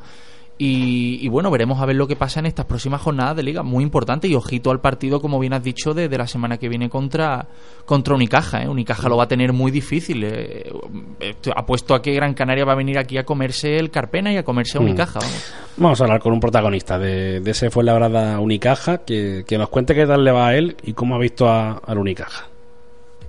Y, 0.62 1.18
y 1.24 1.28
bueno, 1.28 1.50
veremos 1.50 1.80
a 1.80 1.86
ver 1.86 1.96
lo 1.96 2.06
que 2.06 2.16
pasa 2.16 2.38
en 2.38 2.44
estas 2.44 2.66
próximas 2.66 3.00
jornadas 3.00 3.34
de 3.34 3.42
liga, 3.42 3.62
muy 3.62 3.82
importante. 3.82 4.28
Y 4.28 4.34
ojito 4.34 4.70
al 4.70 4.78
partido, 4.82 5.18
como 5.18 5.38
bien 5.38 5.54
has 5.54 5.62
dicho, 5.62 5.94
de, 5.94 6.06
de 6.10 6.18
la 6.18 6.26
semana 6.26 6.58
que 6.58 6.68
viene 6.68 6.90
contra, 6.90 7.48
contra 7.86 8.14
Unicaja. 8.14 8.62
¿eh? 8.64 8.68
Unicaja 8.68 9.08
lo 9.08 9.16
va 9.16 9.24
a 9.24 9.28
tener 9.28 9.54
muy 9.54 9.70
difícil. 9.70 10.22
eh. 10.22 10.70
Esto- 11.18 11.52
apuesto 11.56 11.94
a 11.94 12.02
que 12.02 12.12
Gran 12.12 12.34
Canaria 12.34 12.66
va 12.66 12.72
a 12.72 12.76
venir 12.76 12.98
aquí 12.98 13.16
a 13.16 13.24
comerse 13.24 13.78
el 13.78 13.90
Carpena 13.90 14.34
y 14.34 14.36
a 14.36 14.44
comerse 14.44 14.76
a 14.76 14.82
Unicaja. 14.82 15.20
Vamos. 15.20 15.52
Vamos 15.78 16.00
a 16.02 16.04
hablar 16.04 16.20
con 16.20 16.34
un 16.34 16.40
protagonista 16.40 16.98
de, 16.98 17.40
de 17.40 17.50
ese 17.52 17.70
fue 17.70 17.82
la 17.82 17.94
brada 17.94 18.38
Unicaja, 18.38 18.98
que, 18.98 19.44
que 19.48 19.56
nos 19.56 19.70
cuente 19.70 19.94
qué 19.94 20.04
tal 20.06 20.22
le 20.24 20.30
va 20.30 20.48
a 20.48 20.56
él 20.56 20.76
y 20.82 20.92
cómo 20.92 21.14
ha 21.14 21.18
visto 21.18 21.48
a- 21.48 21.78
al 21.86 21.96
Unicaja. 21.96 22.48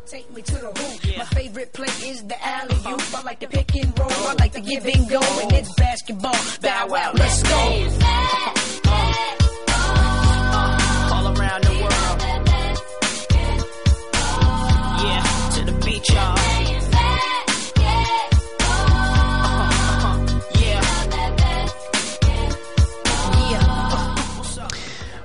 Take 0.10 0.26
me 0.36 0.42
to 0.42 0.52
the 0.56 1.00
My 1.18 1.25
favorite 1.25 1.74
play 1.74 2.10
is 2.10 2.24
the 2.24 2.36
alley 2.46 2.75
oop. 2.88 3.15
I 3.15 3.22
like 3.24 3.39
to 3.39 3.48
pick 3.48 3.75
and 3.75 3.98
roll. 4.00 4.12
I 4.12 4.36
like 4.39 4.53
to 4.53 4.62
give 4.62 4.86
and 4.86 5.10
go. 5.10 5.20
And 5.22 5.51
it's 5.53 5.74
basketball. 5.74 6.36
Bow 6.62 6.88
wow, 6.88 7.12
let's 7.13 7.44
go. 7.44 8.61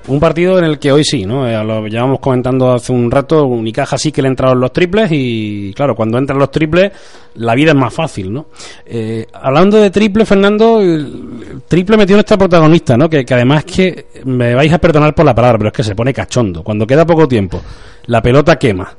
Un 0.07 0.19
partido 0.21 0.57
en 0.57 0.63
el 0.65 0.79
que 0.79 0.91
hoy 0.91 1.03
sí, 1.03 1.25
¿no? 1.25 1.45
Eh, 1.47 1.61
Lo 1.65 1.85
llevamos 1.85 2.19
comentando 2.19 2.71
hace 2.71 2.93
un 2.93 3.11
rato, 3.11 3.45
Unicaja 3.45 3.97
sí 3.97 4.11
que 4.11 4.21
le 4.21 4.29
entraron 4.29 4.59
los 4.59 4.71
triples 4.71 5.09
y 5.11 5.73
claro, 5.75 5.95
cuando 5.95 6.17
entran 6.17 6.39
los 6.39 6.49
triples 6.49 6.91
la 7.35 7.53
vida 7.53 7.71
es 7.71 7.77
más 7.77 7.93
fácil, 7.93 8.31
¿no? 8.31 8.45
Eh, 8.85 9.27
hablando 9.33 9.77
de 9.77 9.89
triples, 9.91 10.27
Fernando, 10.27 10.79
el- 10.81 11.61
triple 11.67 11.97
metido 11.97 12.15
nuestro 12.17 12.37
protagonista, 12.37 12.95
¿no? 12.97 13.09
Que, 13.09 13.25
que 13.25 13.33
además 13.33 13.65
que 13.65 14.07
me 14.25 14.55
vais 14.55 14.71
a 14.71 14.77
perdonar 14.79 15.13
por 15.13 15.25
la 15.25 15.35
palabra, 15.35 15.57
pero 15.57 15.67
es 15.69 15.73
que 15.75 15.83
se 15.83 15.93
pone 15.93 16.13
cachondo. 16.13 16.63
Cuando 16.63 16.87
queda 16.87 17.05
poco 17.05 17.27
tiempo, 17.27 17.61
la 18.05 18.21
pelota 18.21 18.55
quema 18.57 18.95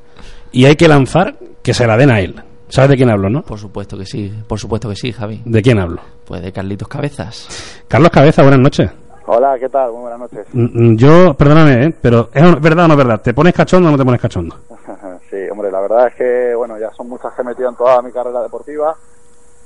y 0.51 0.65
hay 0.65 0.75
que 0.75 0.87
lanzar, 0.87 1.37
que 1.63 1.73
se 1.73 1.87
la 1.87 1.97
den 1.97 2.11
a 2.11 2.19
él. 2.21 2.35
¿Sabes 2.69 2.91
de 2.91 2.97
quién 2.97 3.09
hablo, 3.09 3.29
no? 3.31 3.41
Por 3.41 3.57
supuesto 3.57 3.97
que 3.97 4.05
sí, 4.05 4.31
por 4.47 4.59
supuesto 4.59 4.87
que 4.87 4.95
sí, 4.95 5.11
Javi. 5.11 5.41
¿De 5.43 5.61
quién 5.63 5.79
hablo? 5.79 6.01
Pues 6.23 6.43
de 6.43 6.51
Carlitos 6.51 6.87
Cabezas. 6.87 7.83
Carlos 7.87 8.11
Cabeza, 8.11 8.43
buenas 8.43 8.59
noches. 8.59 8.91
Hola, 9.31 9.59
¿qué 9.59 9.69
tal? 9.69 9.91
Muy 9.91 10.01
buenas 10.01 10.19
noches. 10.21 10.47
Mm, 10.53 10.93
mm, 10.93 10.97
Yo, 10.97 11.35
perdóname, 11.35 11.85
¿eh? 11.85 11.93
pero 12.01 12.29
¿es 12.33 12.61
verdad 12.61 12.85
o 12.85 12.87
no 12.87 12.93
es 12.95 12.97
verdad? 12.97 13.21
¿Te 13.21 13.31
pones 13.31 13.53
cachondo 13.53 13.87
o 13.87 13.91
no 13.91 13.97
te 13.99 14.03
pones 14.03 14.19
cachondo? 14.19 14.55
sí, 15.29 15.37
hombre, 15.51 15.69
la 15.71 15.81
verdad 15.81 16.07
es 16.07 16.15
que, 16.15 16.55
bueno, 16.55 16.79
ya 16.79 16.89
son 16.95 17.09
muchas 17.09 17.31
que 17.33 17.43
he 17.43 17.45
metido 17.45 17.69
en 17.69 17.75
toda 17.75 18.01
mi 18.01 18.11
carrera 18.11 18.41
deportiva. 18.41 18.97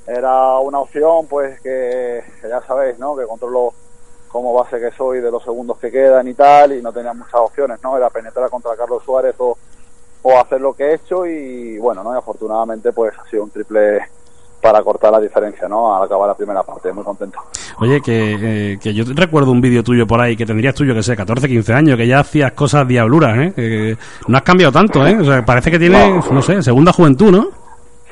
Era 0.05 0.57
una 0.59 0.79
opción, 0.79 1.27
pues, 1.29 1.61
que, 1.61 2.21
que 2.41 2.49
ya 2.49 2.59
sabéis, 2.63 2.99
¿no? 2.99 3.15
Que 3.15 3.23
controlo 3.23 3.71
como 4.27 4.53
base 4.53 4.81
que 4.81 4.91
soy 4.91 5.21
de 5.21 5.31
los 5.31 5.41
segundos 5.41 5.79
que 5.79 5.89
quedan 5.89 6.27
y 6.27 6.33
tal, 6.33 6.73
y 6.73 6.81
no 6.81 6.91
tenía 6.91 7.13
muchas 7.13 7.35
opciones, 7.35 7.81
¿no? 7.81 7.95
Era 7.95 8.09
penetrar 8.09 8.49
contra 8.49 8.75
Carlos 8.75 9.01
Suárez 9.05 9.35
o, 9.37 9.57
o 10.23 10.39
hacer 10.39 10.59
lo 10.59 10.73
que 10.73 10.87
he 10.87 10.95
hecho 10.95 11.25
y, 11.25 11.77
bueno, 11.77 12.03
¿no? 12.03 12.13
Y 12.13 12.17
afortunadamente, 12.17 12.91
pues, 12.91 13.13
ha 13.17 13.29
sido 13.29 13.43
un 13.43 13.51
triple 13.51 14.01
para 14.63 14.81
cortar 14.81 15.11
la 15.11 15.19
diferencia, 15.19 15.67
¿no? 15.67 15.93
Al 15.93 16.03
acabar 16.03 16.29
la 16.29 16.35
primera 16.35 16.63
parte, 16.63 16.93
muy 16.93 17.03
contento. 17.03 17.37
Oye, 17.79 17.99
que, 18.01 18.71
eh, 18.71 18.79
que 18.81 18.93
yo 18.93 19.03
recuerdo 19.13 19.51
un 19.51 19.59
vídeo 19.59 19.83
tuyo 19.83 20.07
por 20.07 20.21
ahí 20.21 20.37
que 20.37 20.45
tendrías 20.45 20.73
tuyo, 20.73 20.95
que 20.95 21.03
sé, 21.03 21.17
14, 21.17 21.49
15 21.49 21.73
años, 21.73 21.97
que 21.97 22.07
ya 22.07 22.21
hacías 22.21 22.53
cosas 22.53 22.87
diabluras, 22.87 23.37
¿eh? 23.37 23.53
Que 23.53 23.97
no 24.29 24.37
has 24.37 24.43
cambiado 24.43 24.71
tanto, 24.71 25.05
¿eh? 25.05 25.17
O 25.19 25.25
sea, 25.25 25.43
parece 25.43 25.69
que 25.69 25.77
tienes, 25.77 26.31
no 26.31 26.41
sé, 26.41 26.63
segunda 26.63 26.93
juventud, 26.93 27.29
¿no? 27.29 27.47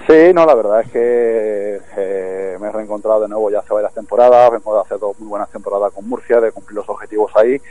Sí, 0.05 0.33
no, 0.33 0.45
la 0.45 0.53
verdad 0.53 0.81
es 0.81 0.91
que 0.91 1.79
eh, 1.95 2.57
me 2.59 2.67
he 2.67 2.71
reencontrado 2.71 3.21
de 3.21 3.29
nuevo 3.29 3.49
ya 3.49 3.59
hace 3.59 3.73
varias 3.73 3.93
temporadas, 3.93 4.51
vengo 4.51 4.75
de 4.75 4.81
hacer 4.81 4.99
dos 4.99 5.17
muy 5.19 5.29
buenas 5.29 5.49
temporadas 5.51 5.93
con 5.93 6.09
Murcia, 6.09 6.41
de 6.41 6.51
cumplir 6.51 6.75
los 6.75 6.89
objetivos 6.89 7.31
ahí 7.35 7.61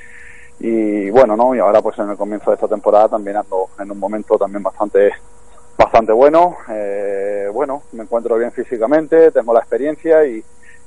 y 0.58 1.10
bueno, 1.10 1.36
¿no? 1.36 1.54
Y 1.54 1.58
ahora 1.58 1.82
pues 1.82 1.98
en 1.98 2.08
el 2.08 2.16
comienzo 2.16 2.50
de 2.50 2.54
esta 2.54 2.68
temporada 2.68 3.08
también 3.08 3.36
ando 3.36 3.66
en 3.78 3.90
un 3.90 3.98
momento 3.98 4.38
también 4.38 4.62
bastante 4.62 5.12
bastante 5.80 6.12
bueno, 6.12 6.56
eh, 6.68 7.48
bueno, 7.52 7.82
me 7.92 8.02
encuentro 8.02 8.36
bien 8.36 8.52
físicamente, 8.52 9.30
tengo 9.30 9.54
la 9.54 9.60
experiencia 9.60 10.26
y, 10.26 10.42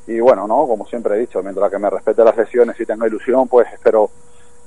y 0.07 0.19
bueno, 0.19 0.47
¿no? 0.47 0.67
Como 0.67 0.85
siempre 0.85 1.15
he 1.15 1.19
dicho, 1.19 1.41
mientras 1.41 1.71
que 1.71 1.79
me 1.79 1.89
respete 1.89 2.23
las 2.23 2.35
sesiones 2.35 2.79
y 2.79 2.85
tenga 2.85 3.07
ilusión, 3.07 3.47
pues 3.47 3.67
espero 3.73 4.11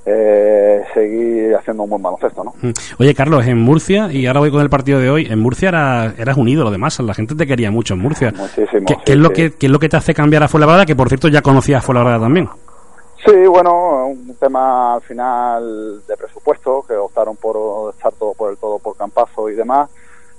eh, 0.05 0.83
seguir 0.93 1.55
haciendo 1.55 1.85
un 1.85 1.91
buen 1.91 2.03
baloncesto, 2.03 2.43
¿no? 2.43 2.55
Mm. 2.61 2.73
Oye, 2.99 3.15
Carlos, 3.15 3.47
en 3.47 3.59
Murcia, 3.59 4.11
y 4.11 4.27
ahora 4.27 4.41
voy 4.41 4.51
con 4.51 4.63
el 4.63 4.69
partido 4.69 4.99
de 4.99 5.11
hoy, 5.11 5.27
en 5.31 5.39
Murcia 5.39 5.69
era, 5.69 6.15
eras 6.19 6.37
un 6.37 6.49
ídolo 6.49 6.73
de 6.73 6.79
masa, 6.79 7.05
la 7.05 7.15
gente 7.15 7.37
te 7.37 7.47
quería 7.47 7.71
mucho 7.71 7.95
en 7.95 8.01
Murcia. 8.01 8.33
Muchísimo. 8.37 8.87
¿Qué, 8.87 8.95
sí, 8.95 9.01
qué 9.05 9.13
es 9.13 9.19
lo 9.19 9.31
que, 9.31 9.53
¿Qué 9.53 9.67
es 9.67 9.73
lo 9.73 9.79
que 9.79 9.89
te 9.89 9.97
hace 9.97 10.13
cambiar 10.13 10.43
a 10.43 10.49
Fuenlabrada? 10.49 10.85
Que 10.85 10.97
por 10.97 11.09
cierto 11.09 11.29
ya 11.29 11.41
conocías 11.41 11.85
Fuenlabrada 11.85 12.19
también. 12.19 12.49
Sí, 13.25 13.47
bueno, 13.47 14.07
un 14.07 14.37
tema 14.39 14.95
al 14.95 15.03
final 15.03 16.01
de 16.07 16.17
presupuesto, 16.17 16.85
que 16.87 16.95
optaron 16.95 17.37
por 17.37 17.93
estar 17.95 18.13
todo 18.13 18.35
por 18.35 18.51
el 18.51 18.57
todo 18.59 18.79
por 18.79 18.97
campazo 18.97 19.49
y 19.49 19.55
demás. 19.55 19.89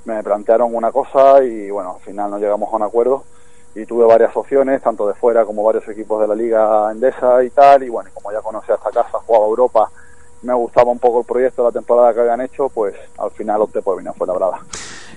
Me 0.07 0.23
plantearon 0.23 0.73
una 0.73 0.89
cosa 0.89 1.43
y 1.43 1.69
bueno, 1.69 1.95
al 1.95 2.01
final 2.01 2.31
no 2.31 2.39
llegamos 2.39 2.71
a 2.71 2.77
un 2.77 2.83
acuerdo 2.83 3.23
y 3.75 3.85
tuve 3.85 4.05
varias 4.05 4.35
opciones, 4.35 4.81
tanto 4.81 5.05
de 5.05 5.13
fuera 5.13 5.43
como 5.43 5.63
varios 5.63 5.85
equipos 5.89 6.21
de 6.21 6.27
la 6.29 6.33
Liga 6.33 6.89
Endesa 6.91 7.43
y 7.43 7.49
tal. 7.49 7.83
Y 7.83 7.89
bueno, 7.89 8.09
como 8.13 8.31
ya 8.31 8.39
conocía 8.41 8.75
esta 8.75 8.89
casa, 8.89 9.17
jugaba 9.25 9.45
Europa, 9.47 9.89
me 10.43 10.53
gustaba 10.53 10.91
un 10.91 10.99
poco 10.99 11.19
el 11.19 11.25
proyecto 11.25 11.61
de 11.63 11.67
la 11.67 11.73
temporada 11.73 12.13
que 12.13 12.21
habían 12.21 12.39
hecho, 12.39 12.69
pues 12.69 12.95
al 13.17 13.31
final 13.31 13.61
opté 13.61 13.81
por 13.81 13.97
venir 13.97 14.09
a 14.09 14.13
Fuenlabrada. 14.13 14.59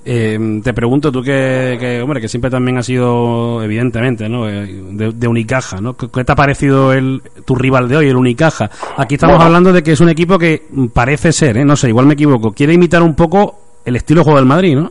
Eh, 0.05 0.61
te 0.65 0.73
pregunto, 0.75 1.13
tú 1.13 1.23
que, 1.23 1.77
que, 1.79 2.03
hombre, 2.03 2.21
que 2.21 2.29
siempre 2.29 2.51
también 2.51 2.79
has 2.79 2.87
sido, 2.87 3.63
evidentemente, 3.63 4.29
¿no? 4.29 4.49
Eh, 4.49 4.67
De, 4.67 5.13
de 5.13 5.29
Unicaja, 5.29 5.81
¿no? 5.81 5.95
¿Qué 5.95 6.25
te 6.25 6.33
ha 6.33 6.35
parecido 6.35 6.93
el, 6.93 7.23
tu 7.45 7.55
rival 7.55 7.87
de 7.89 7.99
hoy, 7.99 8.09
el 8.09 8.17
Unicaja? 8.17 8.71
Aquí 8.97 9.15
estamos 9.15 9.37
Bueno. 9.37 9.47
hablando 9.47 9.73
de 9.73 9.83
que 9.85 9.93
es 9.93 10.01
un 10.01 10.09
equipo 10.09 10.37
que 10.39 10.67
parece 10.93 11.33
ser, 11.33 11.59
¿eh? 11.59 11.65
No 11.65 11.77
sé, 11.77 11.89
igual 11.91 12.07
me 12.07 12.15
equivoco, 12.15 12.51
quiere 12.53 12.73
imitar 12.73 13.03
un 13.03 13.15
poco 13.15 13.55
el 13.85 13.97
estilo 13.97 14.21
de 14.21 14.25
juego 14.25 14.39
del 14.39 14.49
Madrid, 14.49 14.77
¿no? 14.77 14.91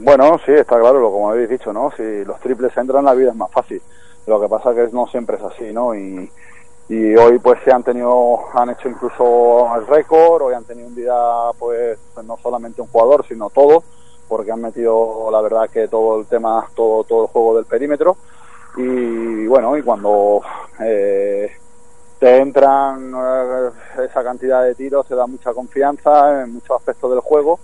Bueno, 0.00 0.38
sí, 0.46 0.52
está 0.52 0.78
claro, 0.78 1.00
lo 1.00 1.10
como 1.10 1.30
habéis 1.30 1.48
dicho, 1.48 1.72
¿no? 1.72 1.90
Si 1.96 2.24
los 2.24 2.38
triples 2.40 2.76
entran, 2.76 3.04
la 3.04 3.14
vida 3.14 3.30
es 3.30 3.36
más 3.36 3.50
fácil. 3.50 3.82
Lo 4.26 4.40
que 4.40 4.48
pasa 4.48 4.74
que 4.74 4.88
no 4.92 5.06
siempre 5.08 5.36
es 5.36 5.42
así, 5.42 5.72
¿no? 5.72 5.94
Y, 5.94 6.30
hoy 6.90 7.38
pues 7.40 7.58
se 7.64 7.72
han 7.72 7.82
tenido, 7.82 8.38
han 8.54 8.70
hecho 8.70 8.88
incluso 8.88 9.68
el 9.76 9.86
récord, 9.86 10.42
hoy 10.42 10.54
han 10.54 10.64
tenido 10.64 10.88
un 10.88 10.94
día 10.94 11.14
pues 11.58 11.98
no 12.24 12.38
solamente 12.42 12.80
un 12.80 12.88
jugador, 12.88 13.26
sino 13.28 13.50
todo, 13.50 13.82
porque 14.26 14.52
han 14.52 14.62
metido 14.62 15.28
la 15.30 15.42
verdad 15.42 15.68
que 15.68 15.88
todo 15.88 16.20
el 16.20 16.26
tema, 16.26 16.66
todo, 16.74 17.04
todo 17.04 17.24
el 17.24 17.28
juego 17.28 17.56
del 17.56 17.66
perímetro. 17.66 18.16
Y 18.76 19.46
bueno, 19.46 19.76
y 19.76 19.82
cuando 19.82 20.40
eh, 20.80 21.50
te 22.18 22.36
entran 22.38 23.12
eh, 23.14 23.70
esa 24.08 24.22
cantidad 24.22 24.62
de 24.62 24.74
tiros, 24.74 25.06
te 25.06 25.14
da 25.14 25.26
mucha 25.26 25.52
confianza 25.52 26.44
en 26.44 26.54
muchos 26.54 26.76
aspectos 26.76 27.10
del 27.10 27.20
juego 27.20 27.58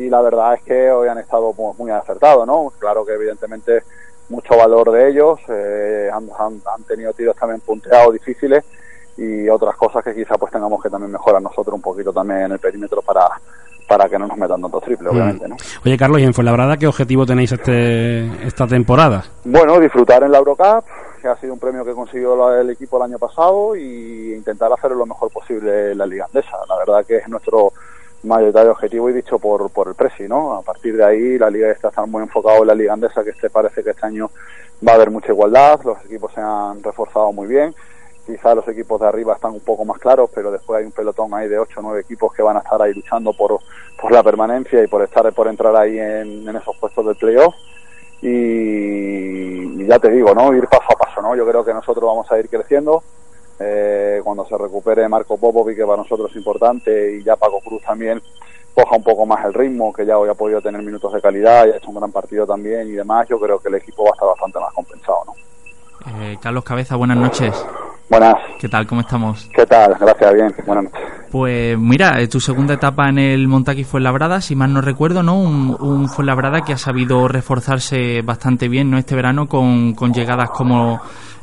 y 0.00 0.08
la 0.08 0.22
verdad 0.22 0.54
es 0.54 0.62
que 0.62 0.90
hoy 0.90 1.08
han 1.08 1.18
estado 1.18 1.52
muy 1.76 1.90
acertados, 1.90 2.46
¿no? 2.46 2.72
Claro 2.78 3.04
que 3.04 3.12
evidentemente 3.12 3.82
mucho 4.30 4.56
valor 4.56 4.90
de 4.92 5.10
ellos, 5.10 5.38
eh, 5.48 6.08
han, 6.10 6.26
han, 6.38 6.60
han 6.74 6.82
tenido 6.84 7.12
tiros 7.12 7.36
también 7.36 7.60
punteados 7.60 8.14
difíciles 8.14 8.64
y 9.18 9.46
otras 9.50 9.76
cosas 9.76 10.02
que 10.02 10.14
quizá 10.14 10.38
pues 10.38 10.52
tengamos 10.52 10.82
que 10.82 10.88
también 10.88 11.12
mejorar 11.12 11.42
nosotros 11.42 11.74
un 11.74 11.82
poquito 11.82 12.12
también 12.12 12.42
en 12.42 12.52
el 12.52 12.58
perímetro 12.58 13.02
para, 13.02 13.28
para 13.86 14.08
que 14.08 14.18
no 14.18 14.26
nos 14.26 14.38
metan 14.38 14.62
tantos 14.62 14.82
triples, 14.84 15.12
obviamente, 15.12 15.46
¿no? 15.48 15.56
Oye, 15.84 15.98
Carlos, 15.98 16.20
¿y 16.20 16.24
en 16.24 16.32
Fuenlabrada 16.32 16.78
qué 16.78 16.86
objetivo 16.86 17.26
tenéis 17.26 17.52
este, 17.52 18.46
esta 18.46 18.66
temporada? 18.66 19.24
Bueno, 19.44 19.78
disfrutar 19.78 20.22
en 20.22 20.32
la 20.32 20.38
Eurocup, 20.38 20.86
que 21.20 21.28
ha 21.28 21.36
sido 21.36 21.52
un 21.52 21.58
premio 21.58 21.84
que 21.84 21.92
consiguió 21.92 22.54
el 22.58 22.70
equipo 22.70 22.96
el 22.96 23.10
año 23.10 23.18
pasado, 23.18 23.76
y 23.76 24.32
intentar 24.34 24.72
hacer 24.72 24.92
lo 24.92 25.04
mejor 25.04 25.30
posible 25.30 25.92
en 25.92 25.98
la 25.98 26.06
Liga 26.06 26.24
Andesa. 26.24 26.56
La 26.68 26.78
verdad 26.78 27.04
que 27.04 27.18
es 27.18 27.28
nuestro 27.28 27.74
mayoritario 28.22 28.72
objetivo 28.72 29.08
y 29.08 29.14
dicho 29.14 29.38
por, 29.38 29.70
por 29.70 29.88
el 29.88 29.94
Presi, 29.94 30.28
¿no? 30.28 30.54
A 30.54 30.62
partir 30.62 30.96
de 30.96 31.04
ahí 31.04 31.38
la 31.38 31.50
Liga 31.50 31.70
está 31.70 31.88
está 31.88 32.04
muy 32.06 32.22
enfocado 32.22 32.62
en 32.62 32.66
la 32.66 32.74
Liga 32.74 32.92
Andesa, 32.92 33.24
que 33.24 33.30
este 33.30 33.50
parece 33.50 33.82
que 33.82 33.90
este 33.90 34.06
año 34.06 34.30
va 34.86 34.92
a 34.92 34.94
haber 34.96 35.10
mucha 35.10 35.32
igualdad, 35.32 35.80
los 35.84 36.04
equipos 36.04 36.32
se 36.32 36.40
han 36.40 36.82
reforzado 36.82 37.32
muy 37.32 37.46
bien, 37.48 37.74
quizá 38.26 38.54
los 38.54 38.66
equipos 38.68 39.00
de 39.00 39.08
arriba 39.08 39.34
están 39.34 39.52
un 39.52 39.60
poco 39.60 39.84
más 39.84 39.98
claros, 39.98 40.30
pero 40.34 40.50
después 40.50 40.78
hay 40.78 40.86
un 40.86 40.92
pelotón 40.92 41.32
ahí 41.34 41.48
de 41.48 41.58
8 41.58 41.80
o 41.80 41.82
9 41.82 42.00
equipos 42.00 42.32
que 42.32 42.42
van 42.42 42.56
a 42.56 42.60
estar 42.60 42.80
ahí 42.80 42.92
luchando 42.92 43.32
por, 43.32 43.58
por 44.00 44.12
la 44.12 44.22
permanencia 44.22 44.82
y 44.82 44.86
por 44.86 45.02
estar 45.02 45.32
por 45.32 45.48
entrar 45.48 45.74
ahí 45.76 45.98
en, 45.98 46.48
en 46.48 46.56
esos 46.56 46.76
puestos 46.76 47.06
del 47.06 47.16
playoff 47.16 47.54
y, 48.22 49.82
y 49.82 49.86
ya 49.86 49.98
te 49.98 50.10
digo, 50.10 50.34
¿no? 50.34 50.54
Ir 50.54 50.66
paso 50.68 50.84
a 50.88 50.98
paso, 50.98 51.22
¿no? 51.22 51.34
Yo 51.34 51.46
creo 51.46 51.64
que 51.64 51.72
nosotros 51.72 52.04
vamos 52.04 52.30
a 52.30 52.38
ir 52.38 52.48
creciendo. 52.48 53.02
Eh, 53.62 54.20
cuando 54.24 54.46
se 54.46 54.56
recupere 54.56 55.06
Marco 55.06 55.36
Popovic, 55.36 55.76
que 55.76 55.84
para 55.84 55.98
nosotros 55.98 56.30
es 56.30 56.36
importante, 56.38 57.16
y 57.16 57.22
ya 57.22 57.36
Paco 57.36 57.60
Cruz 57.60 57.82
también 57.82 58.20
coja 58.74 58.96
un 58.96 59.02
poco 59.02 59.26
más 59.26 59.44
el 59.44 59.52
ritmo, 59.52 59.92
que 59.92 60.06
ya 60.06 60.16
hoy 60.16 60.30
ha 60.30 60.34
podido 60.34 60.62
tener 60.62 60.80
minutos 60.82 61.12
de 61.12 61.20
calidad 61.20 61.66
y 61.66 61.72
ha 61.72 61.76
hecho 61.76 61.90
un 61.90 61.96
gran 61.96 62.10
partido 62.10 62.46
también 62.46 62.88
y 62.88 62.92
demás, 62.92 63.28
yo 63.28 63.38
creo 63.38 63.58
que 63.58 63.68
el 63.68 63.74
equipo 63.74 64.04
va 64.04 64.10
a 64.10 64.14
estar 64.14 64.28
bastante 64.28 64.58
más 64.58 64.72
compensado, 64.72 65.18
¿no? 65.26 66.22
Eh, 66.22 66.38
Carlos 66.40 66.64
Cabeza, 66.64 66.96
buenas 66.96 67.18
noches. 67.18 67.66
Buenas, 68.08 68.34
¿Qué 68.58 68.68
tal? 68.68 68.86
¿Cómo 68.86 69.02
estamos? 69.02 69.48
¿qué 69.54 69.64
tal? 69.66 69.94
Gracias, 70.00 70.34
bien, 70.34 70.54
buenas 70.66 70.84
noches. 70.84 71.00
Pues 71.30 71.78
mira, 71.78 72.20
eh, 72.20 72.26
tu 72.26 72.40
segunda 72.40 72.74
etapa 72.74 73.08
en 73.08 73.18
el 73.18 73.46
Montaquí 73.46 73.84
Fuenlabrada, 73.84 74.40
si 74.40 74.56
mal 74.56 74.72
no 74.72 74.80
recuerdo, 74.80 75.22
¿no? 75.22 75.38
Un, 75.38 75.76
un 75.78 76.08
Fuenlabrada 76.08 76.62
que 76.62 76.72
ha 76.72 76.76
sabido 76.76 77.28
reforzarse 77.28 78.22
bastante 78.22 78.68
bien, 78.68 78.90
¿no? 78.90 78.98
Este 78.98 79.14
verano 79.14 79.46
con, 79.46 79.94
con 79.94 80.12
llegadas 80.12 80.50
como 80.50 81.00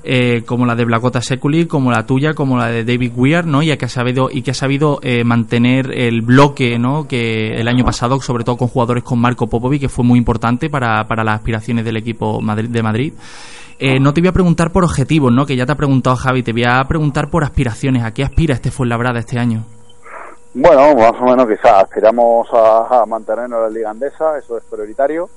eh, 0.10 0.43
como 0.46 0.65
la 0.65 0.74
de 0.74 0.86
Blacota 0.86 1.22
Seculi, 1.22 1.65
como 1.65 1.91
la 1.91 2.06
tuya, 2.06 2.34
como 2.34 2.58
la 2.58 2.67
de 2.67 2.86
David 2.86 3.12
Weir, 3.13 3.46
¿no? 3.46 3.62
Y 3.62 3.76
que 3.76 3.86
ha 3.86 3.89
sabido 3.89 4.30
y 4.32 4.41
que 4.41 4.52
ha 4.52 4.54
sabido 4.54 5.00
eh, 5.02 5.26
mantener 5.26 5.91
el 5.93 6.22
bloque, 6.22 6.80
¿no? 6.80 7.10
Que 7.10 7.56
el 7.60 7.67
año 7.67 7.84
pasado, 7.84 8.22
sobre 8.22 8.46
todo 8.46 8.56
con 8.56 8.70
jugadores 8.70 9.04
con 9.04 9.20
Marco 9.20 9.48
Popovic, 9.48 9.82
que 9.82 9.89
fue 9.89 10.06
muy 10.06 10.17
importante 10.17 10.70
para, 10.70 11.06
para 11.10 11.26
las 11.26 11.36
aspiraciones 11.36 11.84
del 11.84 11.98
equipo 11.98 12.39
Madrid, 12.39 12.70
de 12.70 12.82
Madrid. 12.82 13.13
Eh, 13.80 14.00
no 14.00 14.13
te 14.13 14.22
voy 14.22 14.30
a 14.30 14.32
preguntar 14.32 14.72
por 14.72 14.86
objetivos, 14.86 15.34
¿no? 15.34 15.46
Que 15.46 15.58
ya 15.58 15.65
te 15.65 15.74
ha 15.74 15.76
preguntado 15.76 16.15
Javi, 16.15 16.41
te 16.41 16.54
voy 16.54 16.63
a 16.63 16.82
preguntar 16.88 17.30
por 17.30 17.43
aspiraciones. 17.43 18.06
¿A 18.06 18.13
qué 18.13 18.24
aspira 18.24 18.54
este 18.54 18.72
Fuenlabrada 18.72 19.20
este 19.20 19.38
año? 19.38 19.65
Bueno, 20.54 20.96
más 20.96 21.22
o 21.22 21.26
menos 21.26 21.48
quizás 21.48 21.84
aspiramos 21.84 22.48
a, 22.54 23.02
a 23.02 23.06
mantenernos 23.06 23.58
en 23.58 23.63
la 23.63 23.70
Liga 23.70 23.89
Andesa, 23.89 24.38
eso 24.38 24.58
es 24.58 24.63
prioritario. 24.63 25.30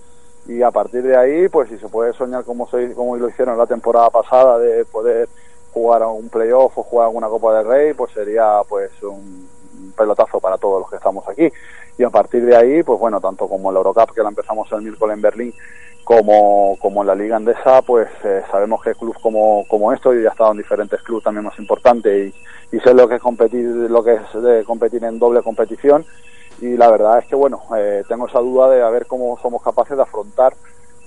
Y 0.47 0.63
a 0.63 0.71
partir 0.71 1.03
de 1.03 1.17
ahí, 1.17 1.49
pues 1.49 1.69
si 1.69 1.79
se 1.79 1.89
puede 1.89 2.13
soñar 2.13 2.45
como, 2.45 2.69
se, 2.69 2.93
como 2.95 3.17
lo 3.17 3.29
hicieron 3.29 3.59
la 3.59 3.67
temporada 3.67 4.11
pasada, 4.11 4.59
de 4.59 4.85
poder 4.85 5.29
jugar 5.73 6.03
a 6.03 6.09
un 6.09 6.29
playoff 6.29 6.77
o 6.77 6.83
jugar 6.83 7.07
alguna 7.07 7.29
Copa 7.29 7.59
del 7.59 7.67
Rey, 7.67 7.95
pues 7.95 8.13
sería 8.13 8.61
pues 8.69 8.91
un, 9.03 9.49
pelotazo 9.97 10.41
para 10.41 10.59
todos 10.59 10.81
los 10.81 10.91
que 10.91 10.97
estamos 10.97 11.27
aquí. 11.29 11.51
Y 11.99 12.05
a 12.05 12.11
partir 12.11 12.45
de 12.45 12.57
ahí, 12.57 12.83
pues 12.83 12.99
bueno, 12.99 13.21
tanto 13.21 13.49
como 13.49 13.69
en 13.71 13.75
la 13.75 13.81
Eurocup, 13.81 14.15
que 14.15 14.23
la 14.23 14.31
empezamos 14.31 14.71
el 14.73 14.83
miércoles 14.83 15.15
en 15.15 15.23
Berlín, 15.23 15.55
como, 16.05 16.77
como 16.81 17.03
en 17.03 17.07
la 17.07 17.15
Liga 17.15 17.37
Andesa, 17.37 17.83
pues 17.83 18.09
eh, 18.25 18.43
sabemos 18.51 18.83
que 18.83 18.95
clubes 18.95 19.19
como, 19.23 19.65
como 19.69 19.93
esto, 19.93 20.13
yo 20.13 20.21
ya 20.21 20.31
he 20.31 20.33
estado 20.33 20.51
en 20.53 20.59
diferentes 20.59 21.01
clubes 21.03 21.25
también 21.25 21.45
más 21.45 21.59
importantes 21.59 22.35
y, 22.73 22.77
y 22.77 22.81
sé 22.81 22.95
lo 22.95 23.07
que 23.07 23.17
es 23.17 23.23
competir, 23.23 23.65
lo 23.65 24.03
que 24.03 24.15
es 24.15 24.43
de 24.43 24.65
competir 24.65 25.05
en 25.05 25.19
doble 25.19 25.43
competición 25.43 26.05
y 26.61 26.77
la 26.77 26.91
verdad 26.91 27.19
es 27.19 27.27
que 27.27 27.35
bueno, 27.35 27.63
eh, 27.77 28.05
tengo 28.09 28.27
esa 28.27 28.39
duda 28.41 28.69
de 28.71 28.83
a 28.83 28.91
ver 28.91 29.07
cómo 29.07 29.39
somos 29.41 29.63
capaces 29.63 29.97
de 29.97 30.03
afrontar 30.03 30.55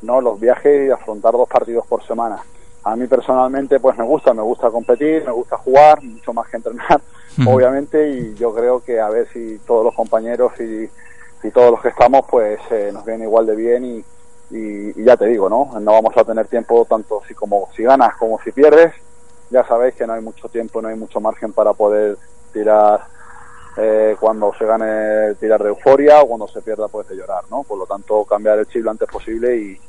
¿no? 0.01 0.19
los 0.19 0.39
viajes 0.39 0.83
y 0.83 0.85
de 0.87 0.93
afrontar 0.93 1.33
dos 1.33 1.47
partidos 1.47 1.85
por 1.87 2.03
semana. 2.05 2.43
a 2.83 2.95
mí 2.95 3.07
personalmente 3.07 3.79
pues 3.79 3.97
me 3.97 4.03
gusta, 4.03 4.33
me 4.33 4.41
gusta 4.41 4.69
competir, 4.69 5.23
me 5.25 5.31
gusta 5.31 5.57
jugar, 5.57 6.01
mucho 6.03 6.33
más 6.33 6.49
que 6.49 6.57
entrenar, 6.57 7.01
obviamente, 7.47 8.09
y 8.09 8.35
yo 8.35 8.53
creo 8.53 8.83
que 8.83 8.99
a 8.99 9.09
ver 9.09 9.27
si 9.31 9.59
todos 9.59 9.85
los 9.85 9.95
compañeros 9.95 10.51
y, 10.59 10.89
y 11.47 11.51
todos 11.51 11.71
los 11.71 11.81
que 11.81 11.89
estamos 11.89 12.25
pues 12.29 12.59
eh, 12.71 12.89
nos 12.93 13.05
viene 13.05 13.23
igual 13.23 13.45
de 13.45 13.55
bien 13.55 13.85
y, 13.85 13.97
y, 14.51 14.99
y 14.99 15.03
ya 15.03 15.15
te 15.15 15.27
digo, 15.27 15.49
¿no? 15.49 15.79
No 15.79 15.93
vamos 15.93 16.15
a 16.17 16.23
tener 16.23 16.47
tiempo 16.47 16.85
tanto 16.85 17.21
si 17.27 17.33
como 17.33 17.69
si 17.75 17.83
ganas 17.83 18.15
como 18.17 18.39
si 18.41 18.51
pierdes, 18.51 18.93
ya 19.49 19.65
sabéis 19.65 19.95
que 19.95 20.05
no 20.05 20.13
hay 20.13 20.21
mucho 20.21 20.49
tiempo, 20.49 20.81
no 20.81 20.89
hay 20.89 20.95
mucho 20.95 21.21
margen 21.21 21.53
para 21.53 21.73
poder 21.73 22.17
tirar 22.51 23.12
eh, 23.77 24.15
cuando 24.19 24.53
se 24.57 24.65
gane 24.65 25.35
tirar 25.35 25.61
de 25.63 25.69
euforia 25.69 26.21
o 26.21 26.27
cuando 26.27 26.47
se 26.47 26.61
pierda 26.61 26.87
pues 26.87 27.07
de 27.07 27.15
llorar, 27.15 27.43
¿no? 27.49 27.63
Por 27.63 27.77
lo 27.77 27.85
tanto, 27.85 28.23
cambiar 28.25 28.59
el 28.59 28.67
chip 28.67 28.83
lo 28.83 28.91
antes 28.91 29.09
posible 29.09 29.55
y, 29.57 29.79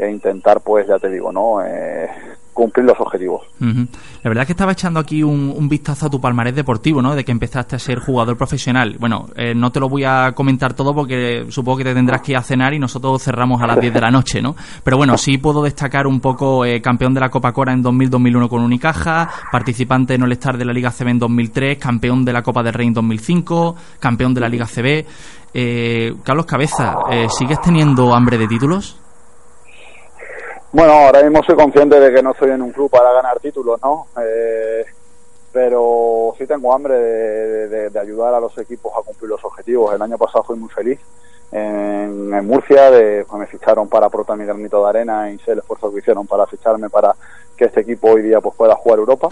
e 0.00 0.10
intentar, 0.10 0.60
pues 0.60 0.86
ya 0.86 0.98
te 0.98 1.10
digo, 1.10 1.30
¿no? 1.30 1.62
Eh, 1.62 2.08
cumplir 2.52 2.84
los 2.84 2.98
objetivos. 3.00 3.42
La 3.58 4.28
verdad 4.28 4.42
es 4.42 4.46
que 4.46 4.52
estaba 4.52 4.72
echando 4.72 5.00
aquí 5.00 5.22
un, 5.22 5.52
un 5.56 5.68
vistazo 5.68 6.06
a 6.06 6.10
tu 6.10 6.20
palmarés 6.20 6.54
deportivo, 6.54 7.00
¿no? 7.00 7.14
De 7.14 7.24
que 7.24 7.32
empezaste 7.32 7.76
a 7.76 7.78
ser 7.78 7.98
jugador 8.00 8.36
profesional. 8.36 8.96
Bueno, 8.98 9.28
eh, 9.36 9.54
no 9.54 9.70
te 9.70 9.80
lo 9.80 9.88
voy 9.88 10.04
a 10.04 10.32
comentar 10.32 10.74
todo 10.74 10.94
porque 10.94 11.46
supongo 11.48 11.78
que 11.78 11.84
te 11.84 11.94
tendrás 11.94 12.20
que 12.20 12.32
ir 12.32 12.38
a 12.38 12.42
cenar 12.42 12.74
y 12.74 12.78
nosotros 12.78 13.22
cerramos 13.22 13.62
a 13.62 13.66
las 13.66 13.80
10 13.80 13.94
de 13.94 14.00
la 14.00 14.10
noche, 14.10 14.42
¿no? 14.42 14.56
Pero 14.82 14.96
bueno, 14.96 15.16
sí 15.16 15.38
puedo 15.38 15.62
destacar 15.62 16.06
un 16.06 16.20
poco 16.20 16.64
eh, 16.64 16.82
campeón 16.82 17.14
de 17.14 17.20
la 17.20 17.30
Copa 17.30 17.52
Cora 17.52 17.72
en 17.72 17.82
2000-2001 17.82 18.48
con 18.48 18.62
Unicaja, 18.62 19.30
participante 19.50 20.14
en 20.14 20.22
All-Star 20.22 20.58
de 20.58 20.64
la 20.64 20.72
Liga 20.72 20.90
CB 20.90 21.08
en 21.08 21.18
2003, 21.18 21.78
campeón 21.78 22.24
de 22.24 22.32
la 22.32 22.42
Copa 22.42 22.62
del 22.62 22.74
Rey 22.74 22.88
en 22.88 22.94
2005, 22.94 23.76
campeón 23.98 24.34
de 24.34 24.40
la 24.40 24.48
Liga 24.48 24.66
CB. 24.66 25.06
Eh, 25.52 26.14
Carlos 26.22 26.46
Cabeza, 26.46 26.96
eh, 27.10 27.26
¿sigues 27.28 27.60
teniendo 27.60 28.14
hambre 28.14 28.38
de 28.38 28.46
títulos? 28.46 28.96
Bueno, 30.72 30.92
ahora 30.92 31.20
mismo 31.24 31.42
soy 31.42 31.56
consciente 31.56 31.98
de 31.98 32.14
que 32.14 32.22
no 32.22 32.30
estoy 32.30 32.50
en 32.50 32.62
un 32.62 32.70
club 32.70 32.88
para 32.88 33.12
ganar 33.12 33.40
títulos, 33.40 33.80
¿no? 33.82 34.06
Eh, 34.22 34.84
pero 35.52 36.32
sí 36.38 36.46
tengo 36.46 36.72
hambre 36.72 36.94
de, 36.94 37.98
ayudar 37.98 38.34
a 38.34 38.40
los 38.40 38.56
equipos 38.56 38.92
a 38.96 39.02
cumplir 39.02 39.30
los 39.30 39.44
objetivos. 39.44 39.92
El 39.92 40.00
año 40.00 40.16
pasado 40.16 40.44
fui 40.44 40.56
muy 40.56 40.68
feliz 40.68 41.00
en, 41.50 42.46
Murcia, 42.46 42.92
de, 42.92 43.24
pues 43.28 43.40
me 43.40 43.46
ficharon 43.48 43.88
para 43.88 44.06
aportar 44.06 44.36
mi 44.36 44.44
granito 44.44 44.80
de 44.84 44.88
arena 44.88 45.32
y 45.32 45.38
sé 45.40 45.52
el 45.52 45.58
esfuerzo 45.58 45.92
que 45.92 45.98
hicieron 45.98 46.28
para 46.28 46.46
ficharme 46.46 46.88
para 46.88 47.16
que 47.56 47.64
este 47.64 47.80
equipo 47.80 48.12
hoy 48.12 48.22
día 48.22 48.40
pues 48.40 48.54
pueda 48.54 48.76
jugar 48.76 49.00
Europa. 49.00 49.28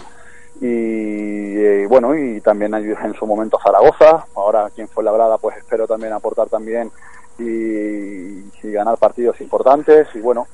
Y, 0.59 1.55
eh, 1.57 1.87
bueno, 1.87 2.17
y 2.17 2.41
también 2.41 2.73
ayudé 2.73 2.97
en 3.01 3.13
su 3.13 3.25
momento 3.25 3.57
a 3.57 3.63
Zaragoza. 3.63 4.25
Ahora 4.35 4.65
aquí 4.65 4.81
en 4.81 4.89
Fuenlabrada 4.89 5.37
pues 5.37 5.55
espero 5.55 5.87
también 5.87 6.11
aportar 6.11 6.49
también 6.49 6.91
y 7.37 8.43
ganar 8.61 8.97
partidos 8.97 9.39
importantes. 9.39 10.09
Y 10.15 10.19
bueno, 10.19 10.45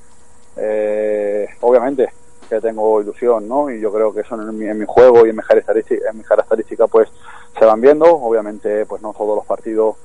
eh, 0.58 1.48
obviamente 1.62 2.10
que 2.50 2.62
tengo 2.62 3.02
ilusión, 3.02 3.48
¿no? 3.48 3.72
Y 3.72 3.80
yo 3.80 3.92
creo 3.92 4.14
que 4.14 4.22
eso 4.22 4.40
en 4.40 4.58
mi, 4.58 4.66
en 4.66 4.78
mi 4.78 4.86
juego 4.86 5.26
y 5.26 5.30
en 5.30 5.36
mi 5.36 5.42
característica, 5.42 6.10
en 6.10 6.18
mi 6.18 6.24
característica 6.24 6.88
pues 6.88 7.10
se 7.58 7.66
van 7.66 7.82
viendo. 7.82 8.06
Obviamente, 8.06 8.86
pues 8.86 9.02
no 9.02 9.14
todos 9.14 9.36
los 9.38 9.46
partidos 9.46 9.96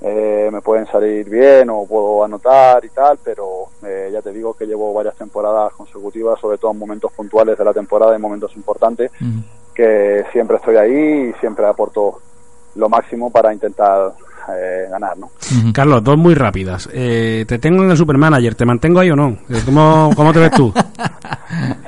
eh, 0.00 0.50
me 0.52 0.60
pueden 0.60 0.86
salir 0.86 1.28
bien 1.28 1.70
o 1.70 1.86
puedo 1.86 2.24
anotar 2.24 2.84
y 2.84 2.90
tal, 2.90 3.18
pero 3.22 3.68
eh, 3.84 4.10
ya 4.12 4.20
te 4.20 4.32
digo 4.32 4.54
que 4.54 4.66
llevo 4.66 4.92
varias 4.92 5.16
temporadas 5.16 5.72
consecutivas, 5.72 6.38
sobre 6.40 6.58
todo 6.58 6.72
en 6.72 6.78
momentos 6.78 7.12
puntuales 7.12 7.56
de 7.56 7.64
la 7.64 7.72
temporada 7.72 8.16
y 8.16 8.20
momentos 8.20 8.54
importantes, 8.56 9.10
que 9.74 10.24
siempre 10.32 10.56
estoy 10.56 10.76
ahí 10.76 11.30
y 11.30 11.32
siempre 11.40 11.66
aporto 11.66 12.20
lo 12.76 12.88
máximo 12.88 13.30
para 13.30 13.52
intentar 13.52 14.12
eh, 14.56 14.86
ganar, 14.90 15.16
¿no? 15.18 15.30
Carlos, 15.72 16.04
dos 16.04 16.16
muy 16.16 16.34
rápidas. 16.34 16.88
Eh, 16.92 17.44
te 17.48 17.58
tengo 17.58 17.82
en 17.82 17.90
el 17.90 17.96
Supermanager, 17.96 18.54
¿te 18.54 18.64
mantengo 18.64 19.00
ahí 19.00 19.10
o 19.10 19.16
no? 19.16 19.30
Eh, 19.48 19.60
¿Cómo, 19.64 20.10
cómo 20.14 20.32
te 20.32 20.38
ves 20.40 20.50
tú? 20.52 20.72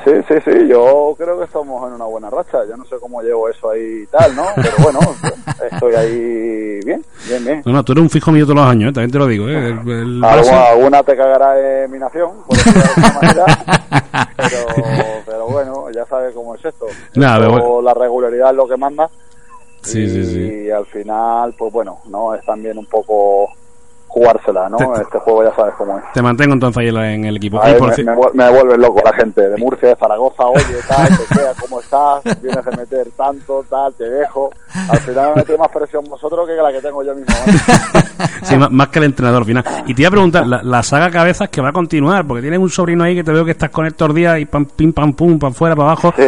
Sí, 0.04 0.12
sí, 0.26 0.34
sí, 0.44 0.68
yo 0.68 1.14
creo 1.18 1.36
que 1.38 1.44
estamos 1.44 1.86
en 1.86 1.94
una 1.94 2.04
buena 2.06 2.30
racha. 2.30 2.58
Yo 2.66 2.76
no 2.76 2.84
sé 2.86 2.96
cómo 2.98 3.20
llevo 3.20 3.48
eso 3.50 3.70
ahí 3.70 4.04
y 4.04 4.06
tal, 4.06 4.34
¿no? 4.34 4.44
Pero 4.54 4.70
bueno, 4.82 5.00
estoy 5.70 5.94
ahí 5.96 6.80
bien, 6.84 7.04
bien, 7.26 7.44
bien. 7.44 7.62
No, 7.66 7.72
no, 7.72 7.84
tú 7.84 7.92
eres 7.92 8.02
un 8.02 8.08
fijo 8.08 8.30
mío 8.32 8.44
todos 8.44 8.56
los 8.56 8.66
años, 8.66 8.90
¿eh? 8.90 8.92
también 8.94 9.10
te 9.10 9.18
lo 9.18 9.26
digo. 9.26 9.48
¿eh? 9.48 9.68
El- 9.84 9.90
el 9.90 10.24
Alguna, 10.24 11.02
te 11.02 11.14
cagará 11.16 11.82
en 11.84 11.90
mi 11.90 11.98
nación, 11.98 12.30
por 12.46 12.56
decirlo 12.56 12.80
de 12.80 12.88
alguna 12.88 13.20
manera, 13.20 14.30
pero, 14.36 14.66
pero 15.26 15.46
bueno, 15.48 15.90
ya 15.90 16.06
sabes 16.06 16.32
cómo 16.34 16.54
es 16.54 16.64
esto. 16.64 16.86
Nada, 17.16 17.38
pero 17.50 17.82
La 17.82 17.92
regularidad 17.92 18.50
es 18.50 18.56
lo 18.56 18.66
que 18.68 18.76
manda 18.78 19.10
Sí, 19.88 20.00
y, 20.02 20.08
sí, 20.08 20.24
sí. 20.24 20.70
al 20.70 20.86
final, 20.86 21.54
pues 21.58 21.72
bueno, 21.72 21.98
no 22.08 22.34
es 22.34 22.44
también 22.44 22.76
un 22.78 22.86
poco 22.86 23.48
jugársela, 24.10 24.70
¿no? 24.70 24.78
Te- 24.78 25.02
Este 25.02 25.18
juego 25.18 25.44
ya 25.44 25.54
sabes 25.54 25.74
cómo 25.76 25.98
es. 25.98 26.04
Te 26.14 26.22
mantengo 26.22 26.54
entonces 26.54 26.78
ahí 26.80 26.88
en 27.14 27.26
el 27.26 27.36
equipo. 27.36 27.60
Por 27.60 27.96
me, 27.98 28.04
me 28.04 28.16
vuel- 28.16 28.32
me 28.32 28.50
vuelve 28.50 28.78
loco 28.78 29.02
la 29.04 29.12
gente 29.12 29.48
de 29.50 29.56
Murcia, 29.58 29.90
de 29.90 29.96
Zaragoza, 29.96 30.46
oye, 30.46 30.64
tal, 30.88 31.08
te 31.28 31.34
queda, 31.34 31.52
¿cómo 31.60 31.78
estás? 31.80 32.22
Vienes 32.42 32.64
de 32.64 32.76
meter 32.76 33.08
tanto, 33.16 33.64
tal, 33.68 33.92
te 33.94 34.08
dejo. 34.08 34.50
Al 34.88 34.98
final 35.00 35.30
me 35.30 35.34
mete 35.36 35.58
más 35.58 35.68
presión 35.70 36.04
vosotros 36.08 36.46
que 36.48 36.54
la 36.54 36.72
que 36.72 36.80
tengo 36.80 37.02
yo 37.04 37.14
mismo. 37.14 37.34
más, 38.58 38.70
más 38.70 38.88
que 38.88 38.98
el 38.98 39.04
entrenador 39.04 39.40
al 39.42 39.46
final. 39.46 39.64
Y 39.86 39.94
te 39.94 40.02
iba 40.02 40.08
a 40.08 40.12
preguntar, 40.12 40.46
la, 40.46 40.62
la 40.62 40.82
saga 40.82 41.10
cabezas 41.10 41.50
que 41.50 41.60
va 41.60 41.68
a 41.68 41.72
continuar, 41.72 42.26
porque 42.26 42.40
tienes 42.40 42.58
un 42.60 42.70
sobrino 42.70 43.04
ahí 43.04 43.14
que 43.14 43.22
te 43.24 43.30
veo 43.32 43.44
que 43.44 43.50
estás 43.50 43.68
con 43.70 43.84
él 43.84 43.94
todos 43.94 44.08
los 44.08 44.16
días 44.16 44.38
y 44.38 44.46
pam, 44.46 44.64
pim, 44.64 44.92
pam, 44.94 45.12
pum, 45.12 45.38
para 45.38 45.50
afuera, 45.50 45.76
para 45.76 45.90
abajo. 45.90 46.14
Sí, 46.16 46.22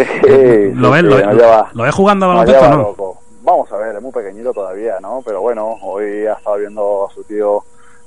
¿Lo 0.74 0.94
sí, 0.94 1.02
ves? 1.02 1.14
sí, 1.14 1.24
¿Lo, 1.24 1.32
lleva- 1.32 1.70
¿Lo 1.72 1.82
ves 1.84 1.94
jugando 1.94 2.26
a 2.26 2.28
baloncesto 2.28 2.68
no? 2.68 3.09
Vamos 3.50 3.72
a 3.72 3.78
ver, 3.78 3.96
es 3.96 4.00
muy 4.00 4.12
pequeñito 4.12 4.52
todavía, 4.52 5.00
¿no? 5.00 5.22
Pero 5.24 5.40
bueno, 5.40 5.76
hoy 5.82 6.24
ha 6.24 6.34
estado 6.34 6.58
viendo 6.58 7.08
a 7.10 7.12
su 7.12 7.24
tío 7.24 7.64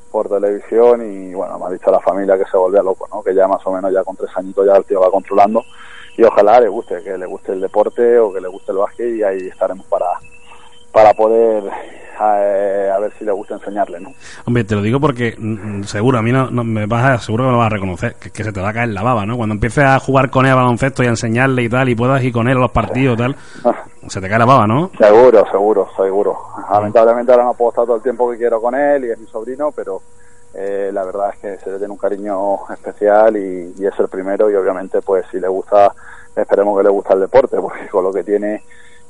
por 0.10 0.30
televisión 0.30 1.06
y 1.06 1.34
bueno, 1.34 1.60
me 1.60 1.66
ha 1.66 1.70
dicho 1.70 1.92
la 1.92 2.00
familia 2.00 2.38
que 2.38 2.46
se 2.50 2.56
volvía 2.56 2.82
loco, 2.82 3.10
¿no? 3.12 3.22
Que 3.22 3.36
ya 3.36 3.46
más 3.46 3.60
o 3.68 3.72
menos 3.74 3.92
ya 3.92 4.06
con 4.06 4.16
tres 4.16 4.30
añitos 4.38 4.66
ya 4.66 4.78
el 4.78 4.86
tío 4.86 5.02
va 5.02 5.12
controlando 5.12 5.62
y 6.16 6.24
ojalá 6.24 6.62
le 6.62 6.70
guste, 6.70 7.04
que 7.04 7.18
le 7.18 7.26
guste 7.26 7.52
el 7.52 7.60
deporte 7.60 8.18
o 8.20 8.32
que 8.32 8.40
le 8.40 8.48
guste 8.48 8.72
el 8.72 8.78
básquet 8.78 9.16
y 9.16 9.22
ahí 9.22 9.48
estaremos 9.50 9.86
para, 9.88 10.06
para 10.94 11.14
poder 11.14 11.64
eh, 12.26 12.92
a 12.96 13.00
ver 13.00 13.12
si 13.18 13.26
le 13.26 13.32
gusta 13.32 13.56
enseñarle, 13.56 14.00
¿no? 14.00 14.14
Hombre, 14.46 14.64
te 14.64 14.76
lo 14.76 14.82
digo 14.82 15.00
porque 15.00 15.36
mm, 15.38 15.80
mm, 15.80 15.84
seguro, 15.86 16.20
a 16.20 16.22
mí 16.22 16.32
no, 16.32 16.50
no- 16.52 16.64
me 16.64 16.86
vas 16.86 17.04
a, 17.06 17.18
seguro 17.18 17.44
que 17.44 17.48
me 17.48 17.52
lo 17.54 17.58
vas 17.58 17.66
a 17.68 17.76
reconocer, 17.76 18.16
que, 18.16 18.30
que 18.30 18.44
se 18.44 18.54
te 18.54 18.62
va 18.62 18.70
a 18.70 18.74
caer 18.74 18.90
la 18.90 19.02
baba, 19.04 19.26
¿no? 19.26 19.36
Cuando 19.36 19.54
empieces 19.56 19.84
a 19.84 20.00
jugar 20.00 20.30
con 20.30 20.46
él 20.46 20.52
a 20.52 20.56
baloncesto 20.56 21.04
y 21.04 21.08
a 21.08 21.10
enseñarle 21.10 21.64
y 21.64 21.70
tal, 21.70 21.90
y 21.90 21.96
puedas 21.96 22.24
ir 22.24 22.32
con 22.32 22.48
él 22.48 22.56
a 22.58 22.62
los 22.62 22.72
partidos 22.72 23.16
y 23.16 23.18
tal, 23.18 23.36
se 24.08 24.22
te 24.22 24.30
cae 24.30 24.40
la 24.40 24.46
baba, 24.46 24.68
¿no? 24.68 24.92
Seguro, 24.98 25.44
seguro, 25.52 25.90
seguro. 25.98 26.38
Lamentablemente 26.72 27.32
ahora 27.32 27.46
no 27.46 27.54
puedo 27.56 27.72
estar 27.72 27.86
todo 27.86 27.96
el 27.98 28.04
tiempo 28.04 28.30
que 28.32 28.38
quiero 28.38 28.62
con 28.62 28.76
él 28.76 29.06
y 29.06 29.10
es 29.12 29.18
mi 29.18 29.26
sobrino, 29.28 29.72
pero 29.72 30.02
eh, 30.54 30.92
la 30.94 31.04
verdad 31.04 31.32
es 31.34 31.40
que 31.40 31.58
se 31.64 31.72
le 31.72 31.78
tiene 31.80 31.92
un 31.92 31.98
cariño 31.98 32.70
especial 32.72 33.36
y, 33.36 33.74
y 33.78 33.86
es 33.88 34.00
el 34.00 34.08
primero 34.08 34.52
y 34.52 34.56
obviamente 34.56 35.02
pues 35.02 35.26
si 35.32 35.40
le 35.40 35.48
gusta, 35.48 35.92
esperemos 36.36 36.78
que 36.78 36.84
le 36.84 36.90
gusta 36.90 37.16
el 37.16 37.22
deporte, 37.22 37.58
porque 37.60 37.88
con 37.90 38.04
lo 38.04 38.14
que 38.14 38.24
tiene 38.24 38.62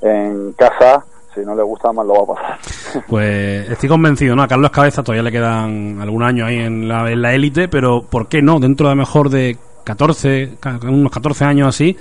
en 0.02 0.54
casa, 0.54 1.04
si 1.34 1.41
no 1.41 1.56
le 1.56 1.63
gusta 1.63 1.91
más 1.91 2.06
lo 2.06 2.13
va 2.13 2.34
a 2.34 2.36
pasar. 2.36 2.60
Pues 3.08 3.69
estoy 3.69 3.89
convencido, 3.89 4.36
¿no? 4.36 4.43
A 4.43 4.48
Carlos 4.48 4.72
Cabeza 4.72 5.02
todavía 5.04 5.24
le 5.24 5.32
quedan 5.32 6.00
algún 6.02 6.24
año 6.24 6.46
ahí 6.46 6.58
en 6.60 6.88
la 6.88 7.10
en 7.12 7.22
la 7.22 7.34
élite, 7.34 7.67
pero 7.67 8.04
¿por 8.04 8.28
qué 8.28 8.41
no? 8.41 8.60
Dentro 8.60 8.88
de 8.89 8.96
mejor 8.96 9.30
de 9.30 9.58
14, 9.84 10.54
ca- 10.60 10.80
unos 10.84 11.12
14 11.12 11.43
años 11.46 11.67
así, 11.67 11.98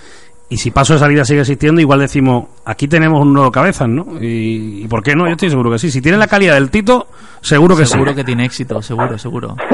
y 0.52 0.56
si 0.58 0.70
paso 0.70 0.92
de 0.94 0.98
salida 0.98 1.24
sigue 1.24 1.40
existiendo, 1.40 1.80
igual 1.80 2.00
decimos, 2.00 2.44
aquí 2.64 2.86
tenemos 2.88 3.20
un 3.22 3.32
nuevo 3.32 3.50
Cabezas, 3.50 3.88
¿no? 3.88 4.06
Y, 4.20 4.82
y 4.84 4.88
¿por 4.88 5.02
qué 5.02 5.14
no? 5.16 5.26
Yo 5.26 5.32
estoy 5.32 5.48
seguro 5.50 5.70
que 5.70 5.78
sí. 5.78 5.90
Si 5.90 6.00
tiene 6.02 6.18
la 6.18 6.26
calidad 6.26 6.54
del 6.54 6.70
Tito, 6.70 7.06
seguro 7.40 7.76
que 7.76 7.86
seguro 7.86 8.10
sí. 8.10 8.16
que 8.16 8.24
tiene 8.24 8.44
éxito, 8.44 8.82
seguro, 8.82 9.16
seguro. 9.18 9.56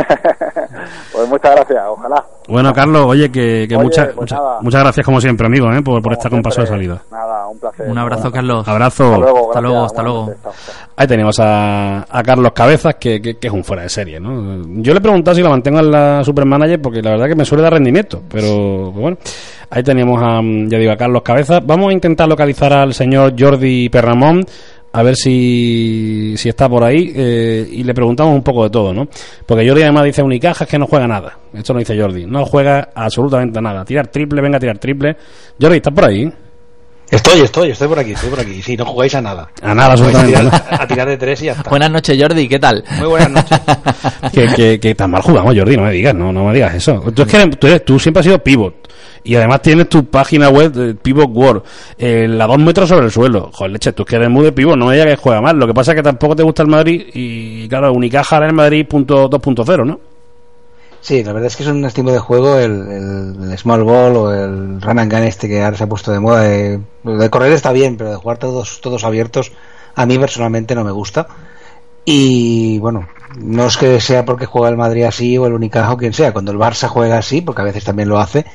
Pues 1.12 1.28
muchas 1.28 1.54
gracias, 1.56 1.82
ojalá. 1.88 2.24
Bueno, 2.48 2.72
Carlos, 2.72 3.06
oye, 3.06 3.30
que, 3.30 3.66
que 3.68 3.74
Oye, 3.74 3.84
muchas 3.84 4.08
pues 4.14 4.30
muchas- 4.62 4.82
gracias 4.82 5.04
como 5.04 5.20
siempre, 5.20 5.46
amigo, 5.46 5.70
¿eh? 5.72 5.82
por, 5.82 6.00
por 6.02 6.12
estar 6.12 6.30
con 6.30 6.40
paso 6.42 6.60
de 6.60 6.66
salida. 6.66 7.02
Nada, 7.10 7.46
un 7.48 7.58
placer. 7.58 7.88
Un 7.90 7.98
abrazo, 7.98 8.30
Carlos. 8.30 8.66
Abrazo. 8.68 9.04
Hasta 9.14 9.60
luego, 9.60 9.84
Hasta 9.86 10.02
luego, 10.02 10.30
hasta. 10.44 10.52
Ahí 10.96 11.06
tenemos 11.06 11.38
a, 11.40 12.06
a 12.08 12.22
Carlos 12.22 12.52
Cabezas, 12.54 12.94
que, 12.96 13.20
que- 13.20 13.36
que 13.38 13.46
es 13.48 13.52
un 13.52 13.64
fuera 13.64 13.82
de 13.82 13.88
serie, 13.88 14.20
¿no? 14.20 14.62
Yo 14.82 14.92
le 14.92 14.98
he 14.98 15.02
preguntado 15.02 15.34
si 15.34 15.42
lo 15.42 15.50
mantengo 15.50 15.80
en 15.80 15.90
la 15.90 16.22
Supermanager, 16.24 16.80
porque 16.80 17.02
la 17.02 17.10
verdad 17.12 17.26
que 17.26 17.34
me 17.36 17.44
suele 17.44 17.62
dar 17.64 17.72
rendimiento, 17.74 18.22
pero 18.28 18.90
pues 18.92 19.00
bueno, 19.02 19.16
ahí 19.70 19.82
tenemos 19.82 20.20
a, 20.22 20.40
mm, 20.42 20.68
ya 20.68 20.78
digo, 20.78 20.92
a 20.92 20.96
Carlos 20.96 21.22
Cabezas. 21.22 21.60
Vamos 21.64 21.90
a 21.90 21.92
intentar 21.92 22.28
localizar 22.28 22.72
al 22.72 22.94
señor 22.94 23.34
Jordi 23.38 23.88
Perramón, 23.88 24.44
a 24.92 25.02
ver 25.02 25.16
si, 25.16 26.34
si 26.36 26.48
está 26.48 26.68
por 26.68 26.82
ahí, 26.82 27.12
eh, 27.14 27.68
y 27.70 27.84
le 27.84 27.92
preguntamos 27.94 28.34
un 28.34 28.42
poco 28.42 28.64
de 28.64 28.70
todo, 28.70 28.92
¿no? 28.94 29.06
Porque 29.46 29.66
Jordi 29.68 29.82
además 29.82 30.04
dice 30.04 30.22
Unicaja 30.22 30.64
es 30.64 30.70
que 30.70 30.78
no 30.78 30.86
juega 30.86 31.06
nada. 31.06 31.38
Esto 31.52 31.72
lo 31.74 31.78
dice 31.80 31.98
Jordi, 32.00 32.24
no 32.26 32.44
juega 32.46 32.88
absolutamente 32.94 33.60
nada. 33.60 33.84
Tirar 33.84 34.08
triple, 34.08 34.40
venga 34.40 34.56
a 34.56 34.60
tirar 34.60 34.78
triple. 34.78 35.16
Jordi, 35.60 35.76
¿estás 35.76 35.92
por 35.94 36.04
ahí? 36.06 36.32
Estoy, 37.10 37.40
estoy, 37.40 37.70
estoy 37.70 37.88
por 37.88 37.98
aquí, 37.98 38.12
estoy 38.12 38.28
por 38.28 38.40
aquí. 38.40 38.60
Sí, 38.60 38.76
no 38.76 38.84
jugáis 38.84 39.14
a 39.14 39.22
nada. 39.22 39.48
A 39.62 39.74
nada, 39.74 39.88
a 39.88 39.92
absolutamente. 39.92 40.38
a 40.70 40.86
tirar 40.86 41.08
de 41.08 41.16
tres 41.16 41.40
y 41.40 41.46
ya 41.46 41.52
está. 41.52 41.70
Buenas 41.70 41.90
noches, 41.90 42.18
Jordi, 42.20 42.46
¿qué 42.48 42.58
tal? 42.58 42.84
Muy 42.98 43.08
buenas 43.08 43.30
noches. 43.30 43.58
que, 44.32 44.46
que, 44.54 44.78
que 44.80 44.94
tan 44.94 45.10
mal 45.10 45.22
jugamos, 45.22 45.54
Jordi, 45.56 45.76
no 45.78 45.84
me 45.84 45.92
digas, 45.92 46.14
no, 46.14 46.32
no 46.34 46.44
me 46.44 46.52
digas 46.54 46.74
eso. 46.74 47.00
Tú, 47.14 47.22
es 47.22 47.28
que 47.28 47.36
eres- 47.38 47.58
tú, 47.58 47.66
eres- 47.66 47.84
tú 47.84 47.98
siempre 47.98 48.20
has 48.20 48.26
sido 48.26 48.38
pivot. 48.42 48.74
Y 49.24 49.34
además 49.34 49.62
tienes 49.62 49.88
tu 49.88 50.04
página 50.06 50.48
web, 50.48 50.72
de 50.72 50.94
Pivot 50.94 51.30
World, 51.30 51.62
eh, 51.98 52.26
la 52.28 52.46
dos 52.46 52.58
metros 52.58 52.88
sobre 52.88 53.06
el 53.06 53.12
suelo. 53.12 53.50
Joder, 53.52 53.72
leche, 53.72 53.92
tú 53.92 54.02
es 54.02 54.08
que 54.08 54.16
eres 54.16 54.30
muy 54.30 54.44
de 54.44 54.52
pivot, 54.52 54.76
no 54.76 54.86
me 54.86 54.94
digas 54.94 55.08
que 55.08 55.16
juega 55.16 55.40
mal. 55.40 55.56
Lo 55.56 55.66
que 55.66 55.74
pasa 55.74 55.92
es 55.92 55.96
que 55.96 56.02
tampoco 56.02 56.36
te 56.36 56.42
gusta 56.42 56.62
el 56.62 56.68
Madrid 56.68 57.06
y, 57.12 57.68
claro, 57.68 57.92
Unicaja 57.92 58.36
era 58.38 58.46
el 58.46 58.54
Madrid 58.54 58.86
punto 58.86 59.28
2.0, 59.28 59.86
¿no? 59.86 60.00
Sí, 61.00 61.22
la 61.22 61.32
verdad 61.32 61.46
es 61.46 61.56
que 61.56 61.62
es 61.62 61.68
un 61.68 61.84
estilo 61.84 62.10
de 62.12 62.18
juego, 62.18 62.58
el, 62.58 63.36
el, 63.40 63.58
Small 63.58 63.84
Ball 63.84 64.16
o 64.16 64.34
el 64.34 64.80
Run 64.80 64.98
and 64.98 65.12
Gun 65.12 65.22
este 65.22 65.48
que 65.48 65.62
ahora 65.62 65.76
se 65.76 65.84
ha 65.84 65.88
puesto 65.88 66.10
de 66.10 66.20
moda. 66.20 66.42
De, 66.42 66.80
de 67.04 67.30
correr 67.30 67.52
está 67.52 67.72
bien, 67.72 67.96
pero 67.96 68.10
de 68.10 68.16
jugar 68.16 68.38
todos, 68.38 68.80
todos 68.80 69.04
abiertos 69.04 69.52
a 69.98 70.06
mí 70.06 70.16
personalmente 70.16 70.76
no 70.76 70.84
me 70.84 70.92
gusta. 70.92 71.26
Y 72.04 72.78
bueno, 72.78 73.08
no 73.36 73.66
es 73.66 73.76
que 73.76 74.00
sea 74.00 74.24
porque 74.24 74.46
juega 74.46 74.68
el 74.68 74.76
Madrid 74.76 75.02
así 75.02 75.36
o 75.36 75.46
el 75.46 75.52
Unicaja 75.52 75.92
o 75.92 75.96
quien 75.96 76.12
sea. 76.12 76.32
Cuando 76.32 76.52
el 76.52 76.58
Barça 76.58 76.86
juega 76.86 77.18
así, 77.18 77.42
porque 77.42 77.62
a 77.62 77.64
veces 77.64 77.84
también 77.84 78.08
lo 78.08 78.18
hace, 78.18 78.46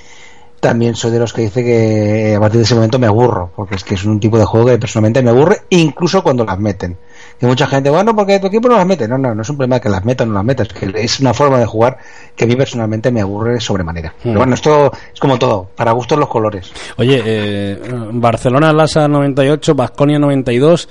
también 0.64 0.96
soy 0.96 1.12
de 1.12 1.20
los 1.20 1.34
que 1.34 1.42
dice 1.42 1.62
que 1.64 2.36
a 2.36 2.40
partir 2.40 2.60
de 2.60 2.64
ese 2.64 2.74
momento 2.74 2.98
me 2.98 3.08
aburro, 3.08 3.52
porque 3.54 3.76
es 3.76 3.84
que 3.84 3.96
es 3.96 4.06
un 4.06 4.20
tipo 4.20 4.40
de 4.40 4.46
juego 4.46 4.68
que 4.68 4.78
personalmente 4.78 5.22
me 5.22 5.30
aburre, 5.30 5.64
incluso 5.70 6.24
cuando 6.24 6.46
las 6.46 6.58
meten 6.58 6.98
que 7.40 7.46
mucha 7.46 7.68
gente, 7.68 7.90
bueno, 7.90 8.16
porque 8.16 8.40
tu 8.40 8.48
equipo 8.48 8.70
no 8.70 8.78
las 8.78 8.86
mete. 8.86 9.06
No, 9.06 9.18
no, 9.18 9.36
no 9.36 9.42
es 9.42 9.50
un 9.50 9.58
problema 9.58 9.80
que 9.80 9.90
las 9.90 10.06
metan 10.06 10.30
o 10.30 10.32
no 10.32 10.38
las 10.38 10.46
metas, 10.46 10.70
que 10.70 10.90
es 10.96 11.20
una 11.20 11.34
forma 11.34 11.60
de 11.60 11.66
jugar 11.66 11.98
que 12.36 12.46
a 12.46 12.48
mí 12.48 12.56
personalmente 12.56 13.12
me 13.12 13.20
aburre 13.20 13.60
sobremanera. 13.60 14.14
Pero 14.22 14.36
hmm. 14.36 14.38
bueno, 14.38 14.54
esto 14.54 14.92
es 15.14 15.20
como 15.20 15.38
todo, 15.38 15.68
para 15.76 15.92
gustos 15.92 16.18
los 16.18 16.30
colores. 16.30 16.72
Oye, 16.96 17.22
eh, 17.26 17.80
Barcelona 18.14 18.72
Lasa 18.72 19.10
98, 19.10 19.76
Basconia 19.76 20.20
92, 20.20 20.88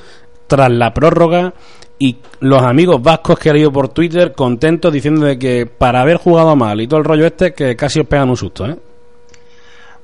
tras 0.47 0.71
la 0.71 0.93
prórroga 0.93 1.55
y 1.99 2.19
los 2.41 2.63
amigos 2.63 3.01
vascos 3.01 3.39
que 3.39 3.49
han 3.49 3.57
ido 3.57 3.73
por 3.73 3.89
Twitter 3.89 4.33
contentos 4.33 4.93
diciendo 4.93 5.25
de 5.25 5.39
que 5.39 5.67
para 5.67 6.03
haber 6.03 6.17
jugado 6.19 6.55
mal 6.57 6.81
y 6.81 6.87
todo 6.87 6.99
el 6.99 7.05
rollo 7.05 7.25
este, 7.25 7.55
que 7.55 7.77
casi 7.77 8.01
os 8.01 8.07
pegan 8.07 8.29
un 8.29 8.37
susto, 8.37 8.67
¿eh? 8.67 8.77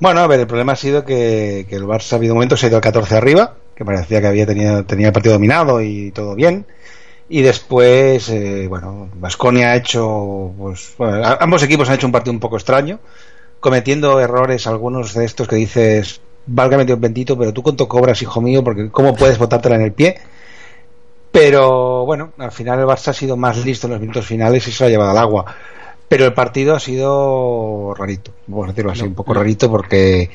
Bueno, 0.01 0.21
a 0.21 0.27
ver, 0.29 0.41
el 0.41 0.47
problema 0.47 0.73
ha 0.73 0.77
sido 0.77 1.05
que, 1.05 1.67
el 1.69 1.85
Barça 1.85 2.13
ha 2.13 2.17
habido 2.17 2.35
momentos 2.35 2.61
se 2.61 2.67
ha 2.67 2.69
ido 2.69 2.77
al 2.77 2.83
14 2.83 3.17
arriba, 3.17 3.55
que 3.75 3.85
parecía 3.85 4.21
que 4.21 4.29
había 4.29 4.47
tenido, 4.47 4.85
tenía 4.85 5.09
el 5.09 5.13
partido 5.13 5.35
dominado 5.35 5.81
y 5.81 6.13
todo 6.13 6.35
bien. 6.35 6.67
Y 7.29 7.43
después, 7.43 8.29
eh, 8.31 8.67
bueno, 8.69 9.11
Vasconia 9.15 9.73
ha 9.73 9.77
hecho, 9.77 10.53
pues, 10.57 10.95
ambos 11.41 11.63
equipos 11.63 11.89
han 11.89 11.97
hecho 11.97 12.07
un 12.07 12.13
partido 12.13 12.33
un 12.33 12.41
poco 12.41 12.57
extraño, 12.57 13.01
cometiendo 13.61 14.21
errores, 14.21 14.67
algunos 14.67 15.15
de 15.15 15.25
estos 15.25 15.49
que 15.49 15.57
dices, 15.57 16.21
válgame 16.47 16.85
Dios 16.85 17.01
bendito, 17.01 17.37
pero 17.37 17.53
tú 17.53 17.63
cuánto 17.63 17.89
cobras, 17.89 18.23
hijo 18.23 18.41
mío, 18.41 18.63
porque 18.65 18.91
cómo 18.91 19.15
puedes 19.15 19.37
botártela 19.37 19.77
en 19.77 19.83
el 19.83 19.93
pie. 19.93 20.19
Pero 21.33 22.07
bueno, 22.07 22.33
al 22.39 22.53
final 22.53 22.79
el 22.79 22.87
Barça 22.87 23.09
ha 23.09 23.13
sido 23.13 23.37
más 23.37 23.65
listo 23.65 23.87
en 23.87 23.93
los 23.93 24.01
minutos 24.01 24.27
finales 24.27 24.67
y 24.67 24.73
se 24.73 24.85
lo 24.85 24.87
ha 24.89 24.91
llevado 24.91 25.11
al 25.11 25.19
agua. 25.19 25.45
Pero 26.09 26.25
el 26.25 26.33
partido 26.33 26.75
ha 26.75 26.81
sido 26.81 27.94
rarito, 27.94 28.33
vamos 28.47 28.66
a 28.66 28.68
decirlo 28.68 28.92
así, 28.92 29.03
un 29.03 29.14
poco 29.14 29.35
rarito 29.35 29.71
porque 29.71 30.31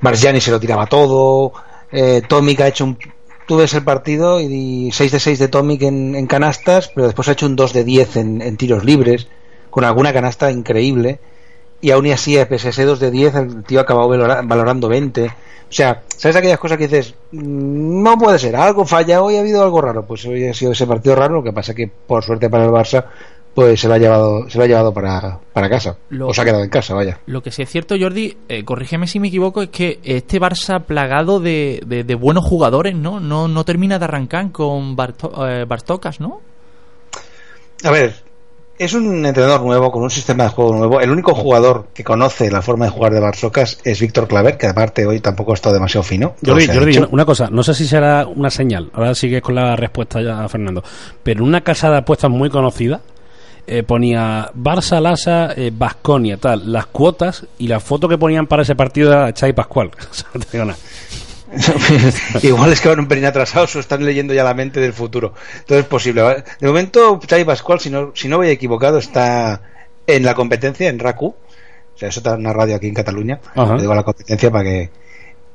Margiani 0.00 0.40
se 0.40 0.50
lo 0.50 0.58
tiraba 0.58 0.86
todo, 0.86 1.52
eh, 1.92 2.22
Tomic 2.26 2.60
ha 2.60 2.68
hecho 2.68 2.84
un. 2.84 2.98
Tú 3.46 3.58
ves 3.58 3.74
el 3.74 3.84
partido 3.84 4.40
y 4.40 4.90
6 4.90 5.12
de 5.12 5.20
6 5.20 5.38
de 5.38 5.48
Tomic 5.48 5.82
en, 5.82 6.26
canastas, 6.26 6.90
pero 6.94 7.06
después 7.06 7.28
ha 7.28 7.32
hecho 7.32 7.46
un 7.46 7.56
2 7.56 7.74
de 7.74 7.84
10 7.84 8.16
en, 8.16 8.56
tiros 8.56 8.84
libres, 8.84 9.28
con 9.70 9.84
alguna 9.84 10.12
canasta 10.12 10.50
increíble. 10.50 11.20
Y 11.82 11.90
aún 11.90 12.06
y 12.06 12.12
así, 12.12 12.38
pese 12.48 12.68
a 12.68 12.70
ese 12.70 12.84
2 12.84 13.00
de 13.00 13.10
10, 13.10 13.34
el 13.34 13.64
tío 13.64 13.80
ha 13.80 13.82
acabado 13.82 14.08
valorando 14.08 14.88
20. 14.88 15.26
O 15.26 15.30
sea, 15.68 16.02
¿sabes 16.16 16.36
aquellas 16.36 16.58
cosas 16.58 16.78
que 16.78 16.88
dices? 16.88 17.14
Mm, 17.32 18.02
no 18.02 18.16
puede 18.16 18.38
ser, 18.38 18.56
algo 18.56 18.86
falla, 18.86 19.22
hoy 19.22 19.36
ha 19.36 19.40
habido 19.40 19.62
algo 19.62 19.80
raro. 19.82 20.06
Pues 20.06 20.24
hoy 20.24 20.46
ha 20.48 20.54
sido 20.54 20.72
ese 20.72 20.86
partido 20.86 21.14
raro, 21.14 21.34
lo 21.34 21.42
que 21.42 21.52
pasa 21.52 21.74
que, 21.74 21.90
por 22.06 22.24
suerte 22.24 22.48
para 22.48 22.64
el 22.64 22.70
Barça, 22.70 23.04
pues 23.54 23.80
se 23.80 23.88
lo 23.88 23.94
ha 23.94 23.98
llevado, 23.98 24.50
se 24.50 24.58
lo 24.58 24.64
ha 24.64 24.66
llevado 24.66 24.92
para, 24.92 25.38
para 25.52 25.70
casa. 25.70 25.96
o 26.20 26.34
se 26.34 26.40
ha 26.40 26.44
quedado 26.44 26.64
en 26.64 26.70
casa, 26.70 26.94
vaya. 26.94 27.20
Lo 27.26 27.42
que 27.42 27.50
sí 27.50 27.62
es 27.62 27.70
cierto, 27.70 27.94
Jordi, 27.98 28.36
eh, 28.48 28.64
corrígeme 28.64 29.06
si 29.06 29.20
me 29.20 29.28
equivoco, 29.28 29.62
es 29.62 29.68
que 29.68 30.00
este 30.02 30.40
Barça 30.40 30.82
plagado 30.82 31.38
de, 31.40 31.80
de, 31.86 32.14
buenos 32.16 32.44
jugadores, 32.44 32.96
¿no? 32.96 33.20
¿no? 33.20 33.46
No 33.46 33.64
termina 33.64 33.98
de 33.98 34.04
arrancar 34.04 34.50
con 34.50 34.96
eh, 34.96 35.64
Bartocas, 35.68 36.20
¿no? 36.20 36.40
A 37.84 37.90
ver, 37.90 38.14
es 38.76 38.92
un 38.92 39.24
entrenador 39.24 39.62
nuevo, 39.62 39.92
con 39.92 40.02
un 40.02 40.10
sistema 40.10 40.44
de 40.44 40.50
juego 40.50 40.74
nuevo. 40.74 41.00
El 41.00 41.10
único 41.10 41.32
jugador 41.34 41.88
que 41.94 42.02
conoce 42.02 42.50
la 42.50 42.60
forma 42.60 42.86
de 42.86 42.90
jugar 42.90 43.12
de 43.12 43.20
Bartocas 43.20 43.78
es 43.84 44.00
Víctor 44.00 44.26
Claver, 44.26 44.58
que 44.58 44.66
aparte 44.66 45.06
hoy 45.06 45.20
tampoco 45.20 45.52
ha 45.52 45.54
estado 45.54 45.76
demasiado 45.76 46.02
fino. 46.02 46.34
Jordi, 46.44 46.66
Jordi 46.66 46.98
una 47.10 47.24
cosa, 47.24 47.48
no 47.50 47.62
sé 47.62 47.74
si 47.74 47.86
será 47.86 48.26
una 48.26 48.50
señal, 48.50 48.90
ahora 48.94 49.14
sigue 49.14 49.40
con 49.40 49.54
la 49.54 49.76
respuesta 49.76 50.20
ya, 50.20 50.48
Fernando, 50.48 50.82
pero 51.22 51.44
una 51.44 51.60
casa 51.60 51.90
de 51.90 51.98
apuestas 51.98 52.30
muy 52.30 52.50
conocida 52.50 53.00
eh, 53.66 53.82
ponía 53.82 54.50
Barça, 54.54 55.00
Lasa, 55.00 55.52
eh, 55.56 55.70
Basconia, 55.72 56.36
tal, 56.36 56.72
las 56.72 56.86
cuotas 56.86 57.46
y 57.58 57.68
la 57.68 57.80
foto 57.80 58.08
que 58.08 58.18
ponían 58.18 58.46
para 58.46 58.62
ese 58.62 58.74
partido 58.74 59.12
era 59.12 59.32
Chai 59.32 59.52
Pascual. 59.52 59.90
Igual 62.42 62.72
es 62.72 62.80
que 62.80 62.88
van 62.88 62.98
un 62.98 63.06
pelín 63.06 63.24
atrasados 63.26 63.76
o 63.76 63.80
están 63.80 64.04
leyendo 64.04 64.34
ya 64.34 64.44
la 64.44 64.54
mente 64.54 64.80
del 64.80 64.92
futuro. 64.92 65.34
Entonces 65.52 65.84
es 65.84 65.86
posible. 65.86 66.44
De 66.60 66.66
momento, 66.66 67.20
Chai 67.26 67.44
Pascual, 67.44 67.80
si 67.80 67.90
no, 67.90 68.12
si 68.14 68.28
no 68.28 68.38
voy 68.38 68.48
equivocado, 68.48 68.98
está 68.98 69.60
en 70.06 70.24
la 70.24 70.34
competencia 70.34 70.88
en 70.88 70.98
RACU. 70.98 71.26
O 71.26 71.98
sea, 71.98 72.08
eso 72.08 72.20
está 72.20 72.34
en 72.34 72.40
una 72.40 72.52
radio 72.52 72.76
aquí 72.76 72.88
en 72.88 72.94
Cataluña. 72.94 73.40
digo 73.78 73.94
la 73.94 74.02
competencia 74.02 74.50
para 74.50 74.64
que 74.64 74.90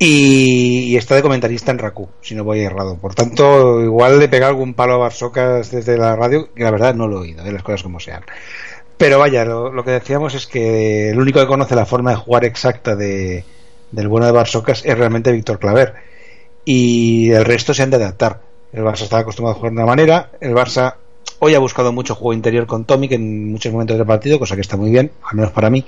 y, 0.01 0.95
está 0.95 1.15
de 1.15 1.21
comentarista 1.21 1.71
en 1.71 1.77
Raku, 1.77 2.07
si 2.21 2.33
no 2.33 2.45
voy 2.45 2.61
errado. 2.61 2.95
Por 2.95 3.13
tanto, 3.15 3.81
igual 3.81 4.17
le 4.17 4.29
pega 4.29 4.47
algún 4.47 4.73
palo 4.73 4.93
a 4.93 4.97
Barsocas 4.97 5.71
desde 5.71 5.97
la 5.97 6.15
radio, 6.15 6.53
que 6.53 6.63
la 6.63 6.71
verdad 6.71 6.95
no 6.95 7.07
lo 7.07 7.17
he 7.17 7.21
oído, 7.21 7.43
de 7.43 7.51
las 7.51 7.63
cosas 7.63 7.83
como 7.83 7.99
sean. 7.99 8.23
Pero 8.97 9.19
vaya, 9.19 9.43
lo, 9.43 9.83
que 9.83 9.91
decíamos 9.91 10.35
es 10.35 10.47
que 10.47 11.09
el 11.09 11.19
único 11.19 11.41
que 11.41 11.47
conoce 11.47 11.75
la 11.75 11.85
forma 11.85 12.11
de 12.11 12.15
jugar 12.15 12.45
exacta 12.45 12.95
de, 12.95 13.43
del 13.91 14.07
bueno 14.07 14.25
de 14.25 14.31
Barsocas 14.31 14.83
es 14.85 14.97
realmente 14.97 15.33
Víctor 15.33 15.59
Claver. 15.59 15.95
Y 16.63 17.31
el 17.31 17.43
resto 17.43 17.73
se 17.73 17.83
han 17.83 17.89
de 17.89 17.97
adaptar. 17.97 18.41
El 18.71 18.83
Barça 18.83 19.01
estaba 19.01 19.23
acostumbrado 19.23 19.55
a 19.55 19.59
jugar 19.59 19.71
de 19.73 19.77
una 19.77 19.85
manera, 19.85 20.31
el 20.39 20.53
Barça 20.53 20.95
hoy 21.39 21.55
ha 21.55 21.59
buscado 21.59 21.91
mucho 21.91 22.15
juego 22.15 22.33
interior 22.33 22.67
con 22.67 22.85
Tomic 22.85 23.13
en 23.13 23.51
muchos 23.51 23.73
momentos 23.73 23.97
del 23.97 24.05
partido, 24.05 24.39
cosa 24.39 24.55
que 24.55 24.61
está 24.61 24.77
muy 24.77 24.91
bien, 24.91 25.11
al 25.23 25.35
menos 25.35 25.51
para 25.51 25.69
mí 25.69 25.85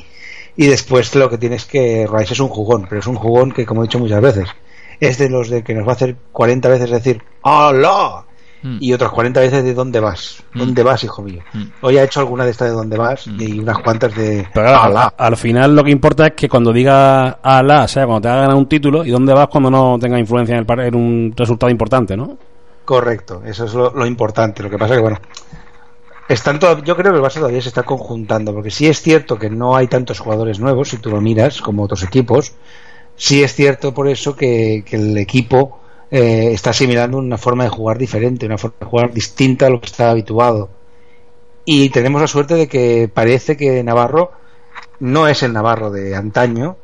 y 0.56 0.68
después 0.68 1.14
lo 1.16 1.30
que 1.30 1.38
tienes 1.38 1.66
que 1.66 2.08
Rice 2.12 2.34
es 2.34 2.40
un 2.40 2.50
jugón, 2.50 2.86
pero 2.90 3.00
es 3.00 3.08
un 3.08 3.16
jugón 3.16 3.52
que 3.52 3.66
como 3.66 3.82
he 3.82 3.88
dicho 3.88 4.00
muchas 4.00 4.22
veces, 4.22 4.48
es 5.00 5.18
de 5.18 5.30
los 5.30 5.50
de 5.50 5.64
que 5.64 5.74
nos 5.74 5.86
va 5.86 5.92
a 5.92 5.96
hacer 5.96 6.16
40 6.32 6.70
veces 6.70 6.90
decir 6.90 7.22
¡Hola! 7.42 8.26
Mm. 8.64 8.78
Y 8.80 8.94
otras 8.94 9.12
40 9.12 9.40
veces 9.40 9.64
de 9.64 9.74
¿dónde 9.74 10.00
vas? 10.00 10.44
Mm. 10.54 10.60
¿Dónde 10.60 10.84
vas, 10.84 11.04
hijo 11.04 11.24
mío? 11.24 11.42
Mm. 11.54 11.64
Hoy 11.82 11.98
ha 11.98 12.04
hecho 12.04 12.20
alguna 12.20 12.46
de 12.46 12.52
estas 12.52 12.70
de 12.70 12.76
¿dónde 12.76 12.98
vas? 12.98 13.26
Y 13.26 13.60
unas 13.60 13.80
cuantas 13.80 14.16
de 14.16 14.48
Al, 15.18 15.38
final 15.38 15.76
lo 15.76 15.84
que 15.84 15.92
importa 15.92 16.28
es 16.28 16.34
que 16.34 16.48
cuando 16.48 16.72
diga 16.72 17.40
Alá, 17.42 17.84
o 17.84 17.88
sea, 17.88 18.06
cuando 18.06 18.22
te 18.22 18.28
haga 18.30 18.42
ganar 18.42 18.56
un 18.56 18.68
título, 18.68 19.04
¿y 19.04 19.10
dónde 19.10 19.34
vas 19.34 19.48
cuando 19.48 19.72
no 19.72 19.98
tenga 20.00 20.20
influencia 20.20 20.56
en, 20.56 20.66
el, 20.70 20.80
en 20.80 20.96
un 20.96 21.34
resultado 21.36 21.72
importante, 21.72 22.16
no? 22.16 22.38
Correcto, 22.86 23.42
eso 23.46 23.66
es 23.66 23.74
lo, 23.74 23.92
lo 23.92 24.06
importante. 24.06 24.62
Lo 24.62 24.70
que 24.70 24.78
pasa 24.78 24.96
que, 24.96 25.02
bueno, 25.02 25.18
están 26.34 26.60
yo 26.60 26.96
creo 26.96 27.12
que 27.12 27.18
el 27.18 27.24
Barça 27.24 27.36
todavía 27.36 27.62
se 27.62 27.70
está 27.70 27.84
conjuntando, 27.84 28.54
porque 28.54 28.72
sí 28.72 28.88
es 28.88 29.02
cierto 29.02 29.38
que 29.38 29.50
no 29.50 29.76
hay 29.76 29.88
tantos 29.88 30.20
jugadores 30.20 30.60
nuevos, 30.60 30.90
si 30.90 30.98
tú 30.98 31.10
lo 31.10 31.22
miras, 31.22 31.62
como 31.62 31.84
otros 31.84 32.04
equipos. 32.04 32.54
Sí 33.16 33.44
es 33.44 33.54
cierto 33.54 33.94
por 33.94 34.08
eso 34.08 34.36
que, 34.36 34.84
el 34.92 35.18
equipo 35.18 35.80
eh, 36.10 36.52
está 36.54 36.72
asimilando 36.72 37.18
una 37.18 37.38
forma 37.38 37.64
de 37.66 37.70
jugar 37.70 37.98
diferente, 37.98 38.46
una 38.46 38.58
forma 38.58 38.78
de 38.80 38.86
jugar 38.86 39.14
distinta 39.14 39.68
a 39.68 39.70
lo 39.70 39.80
que 39.80 39.88
está 39.88 40.10
habituado. 40.10 40.70
Y 41.66 41.90
tenemos 41.90 42.22
la 42.22 42.28
suerte 42.28 42.56
de 42.56 42.68
que 42.68 43.10
parece 43.14 43.58
que 43.58 43.84
Navarro 43.84 44.32
no 45.00 45.28
es 45.28 45.44
el 45.44 45.54
Navarro 45.54 45.92
de 45.92 46.16
antaño, 46.16 46.78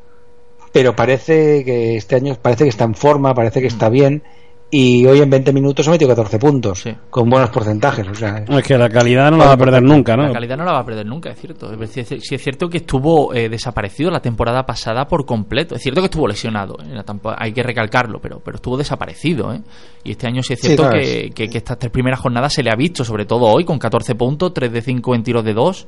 pero 0.72 0.94
parece 0.94 1.64
que 1.64 1.96
este 1.96 2.16
año 2.16 2.36
parece 2.40 2.64
que 2.64 2.70
está 2.70 2.84
en 2.84 2.94
forma, 2.94 3.34
parece 3.34 3.60
que 3.60 3.66
está 3.66 3.88
bien 3.88 4.22
y 4.70 5.06
hoy 5.06 5.20
en 5.20 5.30
20 5.30 5.52
minutos 5.52 5.88
ha 5.88 5.90
metido 5.90 6.10
14 6.10 6.38
puntos 6.38 6.84
con 7.08 7.30
buenos 7.30 7.48
porcentajes 7.48 8.06
o 8.06 8.14
sea 8.14 8.44
es 8.46 8.64
que 8.64 8.76
la 8.76 8.90
calidad 8.90 9.30
no 9.30 9.38
la 9.38 9.46
va 9.46 9.52
a 9.52 9.56
perder 9.56 9.82
nunca 9.82 10.14
¿no? 10.14 10.24
la 10.24 10.32
calidad 10.32 10.58
no 10.58 10.64
la 10.64 10.72
va 10.72 10.80
a 10.80 10.84
perder 10.84 11.06
nunca 11.06 11.30
es 11.30 11.40
cierto 11.40 11.70
si 11.86 12.00
es, 12.00 12.42
cierto 12.42 12.68
que 12.68 12.78
estuvo 12.78 13.32
eh, 13.34 13.48
desaparecido 13.48 14.10
la 14.10 14.20
temporada 14.20 14.66
pasada 14.66 15.06
por 15.06 15.24
completo 15.24 15.74
es 15.74 15.82
cierto 15.82 16.02
que 16.02 16.06
estuvo 16.06 16.28
lesionado 16.28 16.76
¿eh? 16.84 17.00
hay 17.38 17.52
que 17.52 17.62
recalcarlo 17.62 18.20
pero 18.20 18.40
pero 18.44 18.56
estuvo 18.56 18.76
desaparecido 18.76 19.54
¿eh? 19.54 19.62
y 20.04 20.10
este 20.10 20.26
año 20.26 20.42
sí 20.42 20.52
es 20.52 20.60
cierto 20.60 20.90
que, 20.90 21.30
que, 21.34 21.48
estas 21.50 21.78
tres 21.78 21.90
primeras 21.90 22.20
jornadas 22.20 22.52
se 22.52 22.62
le 22.62 22.70
ha 22.70 22.76
visto 22.76 23.04
sobre 23.04 23.24
todo 23.24 23.46
hoy 23.46 23.64
con 23.64 23.78
14 23.78 24.16
puntos 24.16 24.52
3 24.52 24.70
de 24.70 24.82
5 24.82 25.14
en 25.14 25.22
tiros 25.22 25.44
de 25.44 25.54
2 25.54 25.86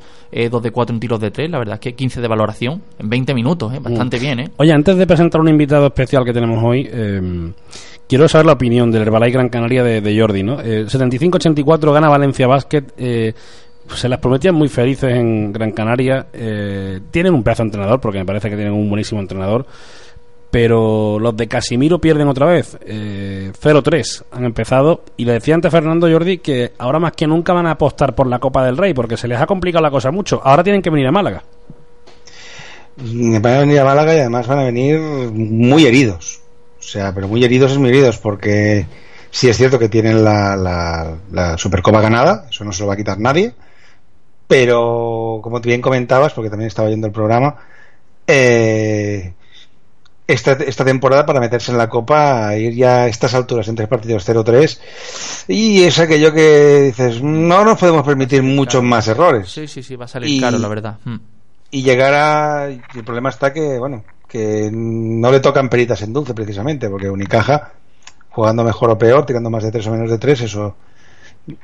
2 0.50 0.62
de 0.62 0.70
4 0.70 0.94
en 0.94 1.00
tiros 1.00 1.20
de 1.20 1.30
3 1.30 1.50
la 1.50 1.58
verdad 1.58 1.74
es 1.74 1.80
que 1.80 1.92
15 1.92 2.22
de 2.22 2.28
valoración 2.28 2.82
en 2.98 3.10
20 3.10 3.34
minutos 3.34 3.72
bastante 3.82 4.16
mm. 4.16 4.20
bien 4.20 4.52
oye 4.56 4.72
antes 4.72 4.96
de 4.96 5.06
presentar 5.06 5.38
un 5.40 5.48
invitado 5.48 5.86
especial 5.86 6.24
que 6.24 6.32
tenemos 6.32 6.64
hoy 6.64 6.88
Quiero 8.10 8.28
saber 8.28 8.46
la 8.46 8.54
opinión 8.54 8.90
del 8.90 9.02
Herbalife 9.02 9.34
Gran 9.34 9.48
Canaria 9.50 9.84
de, 9.84 10.20
Jordi, 10.20 10.42
¿no? 10.42 10.58
75-84 10.58 11.90
eh, 11.90 11.92
gana 11.92 12.08
Valencia 12.08 12.48
Basket. 12.48 12.82
Eh, 12.98 13.32
se 13.94 14.08
las 14.08 14.18
prometían 14.18 14.56
muy 14.56 14.68
felices 14.68 15.14
en 15.14 15.52
Gran 15.52 15.70
Canaria. 15.70 16.26
Eh, 16.32 16.98
tienen 17.12 17.34
un 17.34 17.44
pedazo 17.44 17.62
de 17.62 17.68
entrenador, 17.68 18.00
porque 18.00 18.18
me 18.18 18.24
parece 18.24 18.50
que 18.50 18.56
tienen 18.56 18.74
un 18.74 18.88
buenísimo 18.88 19.20
entrenador. 19.20 19.64
Pero 20.50 21.20
los 21.20 21.36
de 21.36 21.46
Casimiro 21.46 22.00
pierden 22.00 22.26
otra 22.26 22.46
vez. 22.46 22.76
0-3 22.80 24.24
han 24.32 24.44
empezado. 24.44 25.02
Y 25.16 25.24
le 25.24 25.34
decía 25.34 25.54
antes 25.54 25.70
Fernando 25.70 26.10
Jordi 26.10 26.38
que 26.38 26.72
ahora 26.78 26.98
más 26.98 27.12
que 27.12 27.28
nunca 27.28 27.52
van 27.52 27.68
a 27.68 27.72
apostar 27.72 28.16
por 28.16 28.26
la 28.26 28.40
Copa 28.40 28.66
del 28.66 28.76
Rey, 28.76 28.92
porque 28.92 29.16
se 29.16 29.28
les 29.28 29.40
ha 29.40 29.46
complicado 29.46 29.84
la 29.84 29.90
cosa 29.92 30.10
mucho. 30.10 30.40
Ahora 30.42 30.64
tienen 30.64 30.82
que 30.82 30.90
venir 30.90 31.06
a 31.06 31.12
Málaga. 31.12 31.44
Van 32.96 33.46
a 33.46 33.60
venir 33.60 33.78
a 33.78 33.84
Málaga 33.84 34.16
y 34.16 34.18
además 34.18 34.48
van 34.48 34.58
a 34.58 34.64
venir 34.64 34.98
muy 34.98 35.86
heridos 35.86 36.40
o 36.80 36.82
sea, 36.82 37.14
pero 37.14 37.28
muy 37.28 37.44
heridos 37.44 37.72
es 37.72 37.78
muy 37.78 37.90
heridos 37.90 38.18
porque 38.18 38.86
sí 39.30 39.48
es 39.48 39.56
cierto 39.56 39.78
que 39.78 39.90
tienen 39.90 40.24
la, 40.24 40.56
la, 40.56 41.58
Supercopa 41.58 42.00
ganada, 42.00 42.46
eso 42.50 42.64
no 42.64 42.72
se 42.72 42.82
lo 42.82 42.88
va 42.88 42.94
a 42.94 42.96
quitar 42.96 43.18
nadie. 43.18 43.54
pero 44.48 45.40
como 45.42 45.60
bien 45.60 45.80
comentabas, 45.80 46.32
porque 46.32 46.50
también 46.50 46.68
estaba 46.68 46.88
viendo 46.88 47.06
el 47.06 47.12
programa, 47.12 47.54
eh, 48.26 49.34
esta, 50.26 50.52
esta 50.52 50.84
temporada 50.84 51.26
para 51.26 51.38
meterse 51.38 51.70
en 51.70 51.78
la 51.78 51.88
Copa, 51.88 52.56
ir 52.56 52.74
ya 52.74 53.02
a 53.02 53.08
estas 53.08 53.34
alturas 53.34 53.68
en 53.68 53.76
tres 53.76 53.88
partidos 53.88 54.28
0-3, 54.28 54.78
y 55.48 55.82
es 55.82 55.98
aquello 55.98 56.32
que 56.32 56.82
dices, 56.82 57.22
no 57.22 57.64
nos 57.64 57.78
podemos 57.78 58.04
permitir 58.04 58.42
muchos 58.42 58.82
más 58.82 59.06
errores. 59.08 59.50
Sí, 59.50 59.68
sí, 59.68 59.82
sí, 59.82 59.96
va 59.96 60.06
a 60.06 60.08
salir 60.08 60.40
caro, 60.40 60.58
la 60.58 60.68
verdad. 60.68 60.98
Mm. 61.04 61.16
Y 61.72 61.82
llegar 61.82 62.14
a... 62.14 62.66
El 62.66 63.04
problema 63.04 63.28
está 63.28 63.52
que, 63.52 63.78
bueno, 63.78 64.02
que 64.30 64.70
no 64.72 65.32
le 65.32 65.40
tocan 65.40 65.68
peritas 65.68 66.02
en 66.02 66.12
dulce 66.12 66.34
precisamente, 66.34 66.88
porque 66.88 67.10
Unicaja, 67.10 67.72
jugando 68.30 68.62
mejor 68.62 68.90
o 68.90 68.96
peor, 68.96 69.26
tirando 69.26 69.50
más 69.50 69.64
de 69.64 69.72
tres 69.72 69.88
o 69.88 69.90
menos 69.90 70.08
de 70.08 70.18
tres, 70.18 70.40
eso 70.42 70.76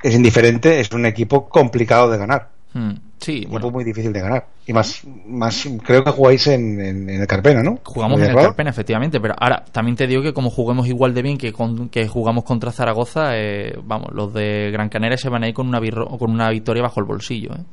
es 0.03 0.15
indiferente, 0.15 0.81
es 0.81 0.91
un 0.91 1.07
equipo 1.07 1.49
complicado 1.49 2.11
de 2.11 2.19
ganar. 2.19 2.49
Mm. 2.75 2.95
Sí, 3.19 3.47
un 3.49 3.53
equipo 3.53 3.71
muy 3.71 3.85
difícil 3.85 4.13
de 4.13 4.21
ganar. 4.21 4.47
Y 4.67 4.73
más, 4.73 5.03
más 5.27 5.69
creo 5.85 6.03
que 6.03 6.11
jugáis 6.11 6.49
en, 6.49 6.81
en, 6.81 7.09
el 7.09 7.27
Carpena, 7.29 7.63
¿no? 7.63 7.79
Jugamos 7.85 8.21
en 8.21 8.31
el 8.31 8.35
Carpena, 8.35 8.71
efectivamente, 8.71 9.21
pero 9.21 9.35
ahora 9.39 9.65
también 9.71 9.97
te 9.97 10.09
digo 10.09 10.23
que 10.23 10.35
como 10.35 10.51
juguemos 10.51 10.89
igual 10.89 11.15
de 11.15 11.23
bien 11.23 11.39
que, 11.39 11.53
con, 11.53 11.89
que 11.89 12.09
jugamos 12.09 12.43
contra 12.43 12.73
Zaragoza, 12.73 13.37
eh, 13.37 13.79
vamos, 13.85 14.09
los 14.13 14.35
de 14.35 14.73
Gran 14.73 14.89
Canaria 14.89 15.17
se 15.17 15.29
van 15.29 15.45
a 15.45 15.49
ir 15.49 15.55
con 15.55 15.69
una, 15.69 15.81
con 16.19 16.33
una 16.33 16.51
victoria 16.51 16.83
bajo 16.83 16.99
el 16.99 17.07
bolsillo. 17.07 17.55
¿eh? 17.55 17.65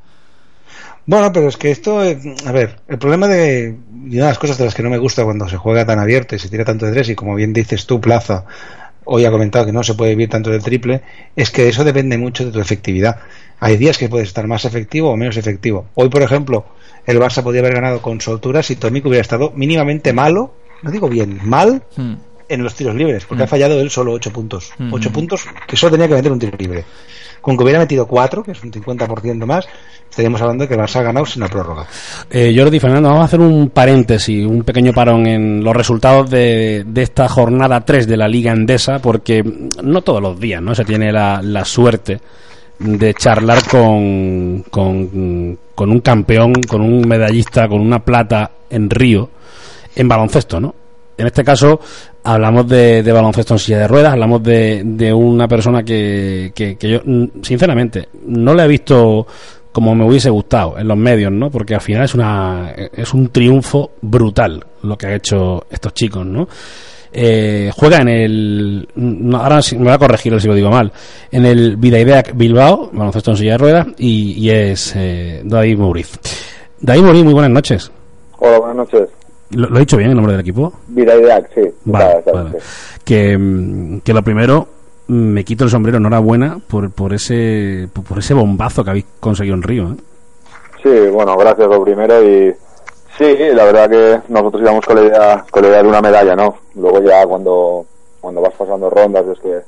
Bueno, 1.06 1.32
pero 1.34 1.50
es 1.50 1.58
que 1.58 1.72
esto, 1.72 2.00
a 2.00 2.52
ver, 2.52 2.80
el 2.88 2.98
problema 2.98 3.28
de, 3.28 3.76
y 4.10 4.16
una 4.16 4.26
de 4.26 4.32
las 4.32 4.40
cosas 4.40 4.58
de 4.58 4.66
las 4.66 4.74
que 4.74 4.84
no 4.84 4.90
me 4.90 4.98
gusta 4.98 5.26
cuando 5.26 5.50
se 5.50 5.58
juega 5.58 5.86
tan 5.86 6.00
abierto 6.00 6.36
y 6.36 6.40
se 6.40 6.50
tira 6.50 6.64
tanto 6.64 6.86
de 6.86 6.94
tres 6.94 7.10
y 7.10 7.16
como 7.16 7.36
bien 7.36 7.52
dices 7.52 7.86
tú, 7.86 8.00
Plaza, 8.00 8.46
hoy 9.06 9.26
ha 9.26 9.32
comentado 9.32 9.66
que 9.66 9.74
no 9.74 9.84
se 9.84 9.96
puede 9.96 10.12
vivir 10.12 10.30
tanto 10.30 10.50
del 10.50 10.64
triple, 10.64 11.02
es 11.36 11.52
que 11.52 11.68
eso 11.68 11.84
depende 11.84 12.18
mucho 12.18 12.46
de 12.46 12.52
tu 12.52 12.60
efectividad. 12.60 13.20
Hay 13.60 13.78
días 13.78 13.98
que 13.98 14.10
puedes 14.10 14.28
estar 14.28 14.48
más 14.48 14.66
efectivo 14.66 15.10
o 15.10 15.18
menos 15.18 15.38
efectivo. 15.38 15.88
Hoy, 15.96 16.10
por 16.10 16.22
ejemplo, 16.22 16.66
el 17.06 17.20
Barça 17.20 17.44
podía 17.44 17.62
haber 17.62 17.74
ganado 17.74 18.02
con 18.02 18.22
soltura 18.22 18.64
si 18.64 18.76
Tomic 18.76 19.06
hubiera 19.06 19.22
estado 19.22 19.52
mínimamente 19.56 20.14
malo, 20.14 20.54
no 20.82 20.92
digo 20.92 21.10
bien, 21.10 21.40
mal, 21.44 21.84
hmm. 21.96 22.14
en 22.50 22.64
los 22.64 22.76
tiros 22.76 22.96
libres, 22.96 23.26
porque 23.26 23.44
hmm. 23.44 23.46
ha 23.46 23.48
fallado 23.48 23.80
él 23.80 23.90
solo 23.90 24.14
8 24.14 24.32
puntos. 24.32 24.72
8 24.92 25.10
hmm. 25.10 25.14
puntos 25.14 25.46
que 25.68 25.76
solo 25.76 25.92
tenía 25.92 26.08
que 26.08 26.16
meter 26.16 26.32
un 26.32 26.40
tiro 26.40 26.58
libre. 26.58 26.86
Con 27.44 27.58
que 27.58 27.64
hubiera 27.64 27.80
metido 27.80 28.08
4, 28.08 28.42
que 28.42 28.54
es 28.54 28.64
un 28.64 28.72
50% 28.72 29.46
más, 29.46 29.68
estaríamos 30.10 30.42
hablando 30.42 30.64
de 30.64 30.70
que 30.70 30.76
el 30.76 30.80
Barça 30.80 31.02
ha 31.02 31.04
ganado 31.04 31.26
sin 31.26 31.42
la 31.42 31.50
prórroga. 31.50 31.86
Eh, 32.30 32.56
Jordi 32.58 32.80
Fernando, 32.80 33.10
vamos 33.10 33.24
a 33.24 33.26
hacer 33.26 33.42
un 33.42 33.70
paréntesis, 33.70 34.46
un 34.46 34.64
pequeño 34.64 34.94
parón 34.94 35.28
en 35.28 35.62
los 35.62 35.76
resultados 35.76 36.30
de, 36.30 36.86
esta 36.96 37.28
jornada 37.28 37.82
3 37.82 38.08
de 38.08 38.16
la 38.16 38.30
Liga 38.30 38.54
Endesa, 38.54 39.00
porque 39.00 39.44
no 39.84 40.02
todos 40.04 40.22
los 40.22 40.40
días 40.40 40.62
no 40.62 40.74
se 40.74 40.86
tiene 40.86 41.12
la, 41.12 41.66
suerte 41.66 42.22
de 42.80 43.14
charlar 43.14 43.68
con, 43.68 44.64
con, 44.70 45.60
un 45.78 46.00
campeón, 46.00 46.54
con 46.66 46.80
un 46.80 47.06
medallista, 47.06 47.68
con 47.68 47.82
una 47.82 48.00
plata 48.00 48.52
en 48.70 48.90
Río, 48.90 49.30
en 49.98 50.08
baloncesto, 50.08 50.62
¿no? 50.62 50.76
En 51.18 51.28
este 51.28 51.44
caso 51.44 51.80
hablamos 52.24 52.68
de, 52.68 53.04
de 53.04 53.12
baloncesto 53.12 53.54
en 53.54 53.60
silla 53.60 53.80
de 53.80 53.88
ruedas, 53.88 54.14
hablamos 54.14 54.42
de, 54.44 54.82
de 54.84 55.14
una 55.14 55.48
persona 55.48 55.84
que, 55.84 56.52
que, 56.56 56.76
que, 56.76 56.90
yo, 56.90 57.02
sinceramente, 57.42 58.10
no 58.26 58.54
le 58.54 58.64
he 58.64 58.68
visto 58.68 59.28
como 59.72 59.96
me 59.96 60.06
hubiese 60.06 60.30
gustado 60.30 60.78
en 60.78 60.88
los 60.88 60.98
medios, 60.98 61.32
¿no? 61.32 61.50
Porque 61.50 61.74
al 61.74 61.82
final 61.82 62.06
es 62.06 62.14
una 62.14 62.74
es 62.76 63.14
un 63.14 63.30
triunfo 63.30 63.92
brutal 64.02 64.64
lo 64.84 64.98
que 64.98 65.08
han 65.08 65.14
hecho 65.14 65.66
estos 65.70 65.94
chicos, 65.94 66.26
¿no? 66.26 66.48
Eh, 67.16 67.72
juega 67.76 68.00
en 68.00 68.08
el. 68.08 68.88
ahora 69.34 69.60
me 69.74 69.84
voy 69.84 69.92
a 69.92 69.98
corregir 70.00 70.40
si 70.42 70.48
lo 70.48 70.56
digo 70.56 70.72
mal. 70.72 70.92
En 71.32 71.46
el 71.46 71.78
Vidaideac 71.78 72.36
Bilbao, 72.36 72.90
baloncesto 72.92 73.32
en 73.32 73.38
silla 73.38 73.52
de 73.52 73.58
ruedas, 73.58 73.88
y, 73.98 74.50
es 74.50 74.94
eh, 74.96 75.42
David 75.44 75.78
Mauriz. 75.78 76.20
David 76.80 77.02
Mauriz, 77.02 77.24
muy 77.24 77.34
buenas 77.34 77.52
noches. 77.52 77.92
Hola, 78.40 78.60
buenas 78.60 78.78
noches. 78.78 79.10
¿Lo, 79.56 79.76
he 79.76 79.80
dicho 79.80 79.98
bien 79.98 80.10
el 80.10 80.16
nombre 80.16 80.34
del 80.34 80.42
equipo? 80.42 80.74
Vidaideac, 80.88 81.54
sí. 81.54 81.62
Vale, 81.86 82.24
Que, 83.04 84.00
que 84.04 84.14
lo 84.14 84.22
primero, 84.24 84.68
me 85.08 85.44
quito 85.44 85.64
el 85.64 85.70
sombrero, 85.70 85.98
enhorabuena 85.98 86.60
por, 86.68 86.92
por, 86.92 87.14
ese, 87.14 87.88
por 88.08 88.20
ese 88.20 88.34
bombazo 88.34 88.84
que 88.84 88.90
habéis 88.90 89.06
conseguido 89.20 89.56
en 89.56 89.64
Río. 89.64 89.84
¿eh? 89.92 89.96
Sí, 90.82 91.10
bueno, 91.12 91.38
gracias 91.38 91.68
lo 91.68 91.84
primero 91.84 92.24
y 92.24 92.54
Sí, 93.18 93.38
la 93.54 93.66
verdad 93.66 93.90
que 93.90 94.22
nosotros 94.34 94.64
íbamos 94.64 94.86
con 94.86 94.96
la 94.96 95.04
idea, 95.04 95.46
con 95.52 95.62
la 95.62 95.70
idea 95.70 95.84
de 95.84 95.90
una 95.90 96.02
medalla, 96.02 96.36
¿no? 96.36 96.58
Luego 96.74 97.00
ya 97.02 97.26
cuando, 97.28 97.86
cuando 98.20 98.42
vas 98.42 98.56
pasando 98.56 98.90
rondas 98.90 99.26
es 99.28 99.40
que, 99.40 99.62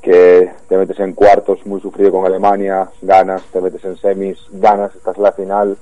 que 0.00 0.50
te 0.68 0.76
metes 0.76 1.00
en 1.00 1.14
cuartos 1.14 1.66
muy 1.66 1.80
sufrido 1.80 2.12
con 2.12 2.24
Alemania, 2.24 2.88
ganas, 3.02 3.42
te 3.52 3.60
metes 3.60 3.84
en 3.84 3.96
semis, 3.96 4.38
ganas, 4.52 4.94
estás 4.94 5.16
en 5.16 5.22
la 5.24 5.32
final 5.32 5.76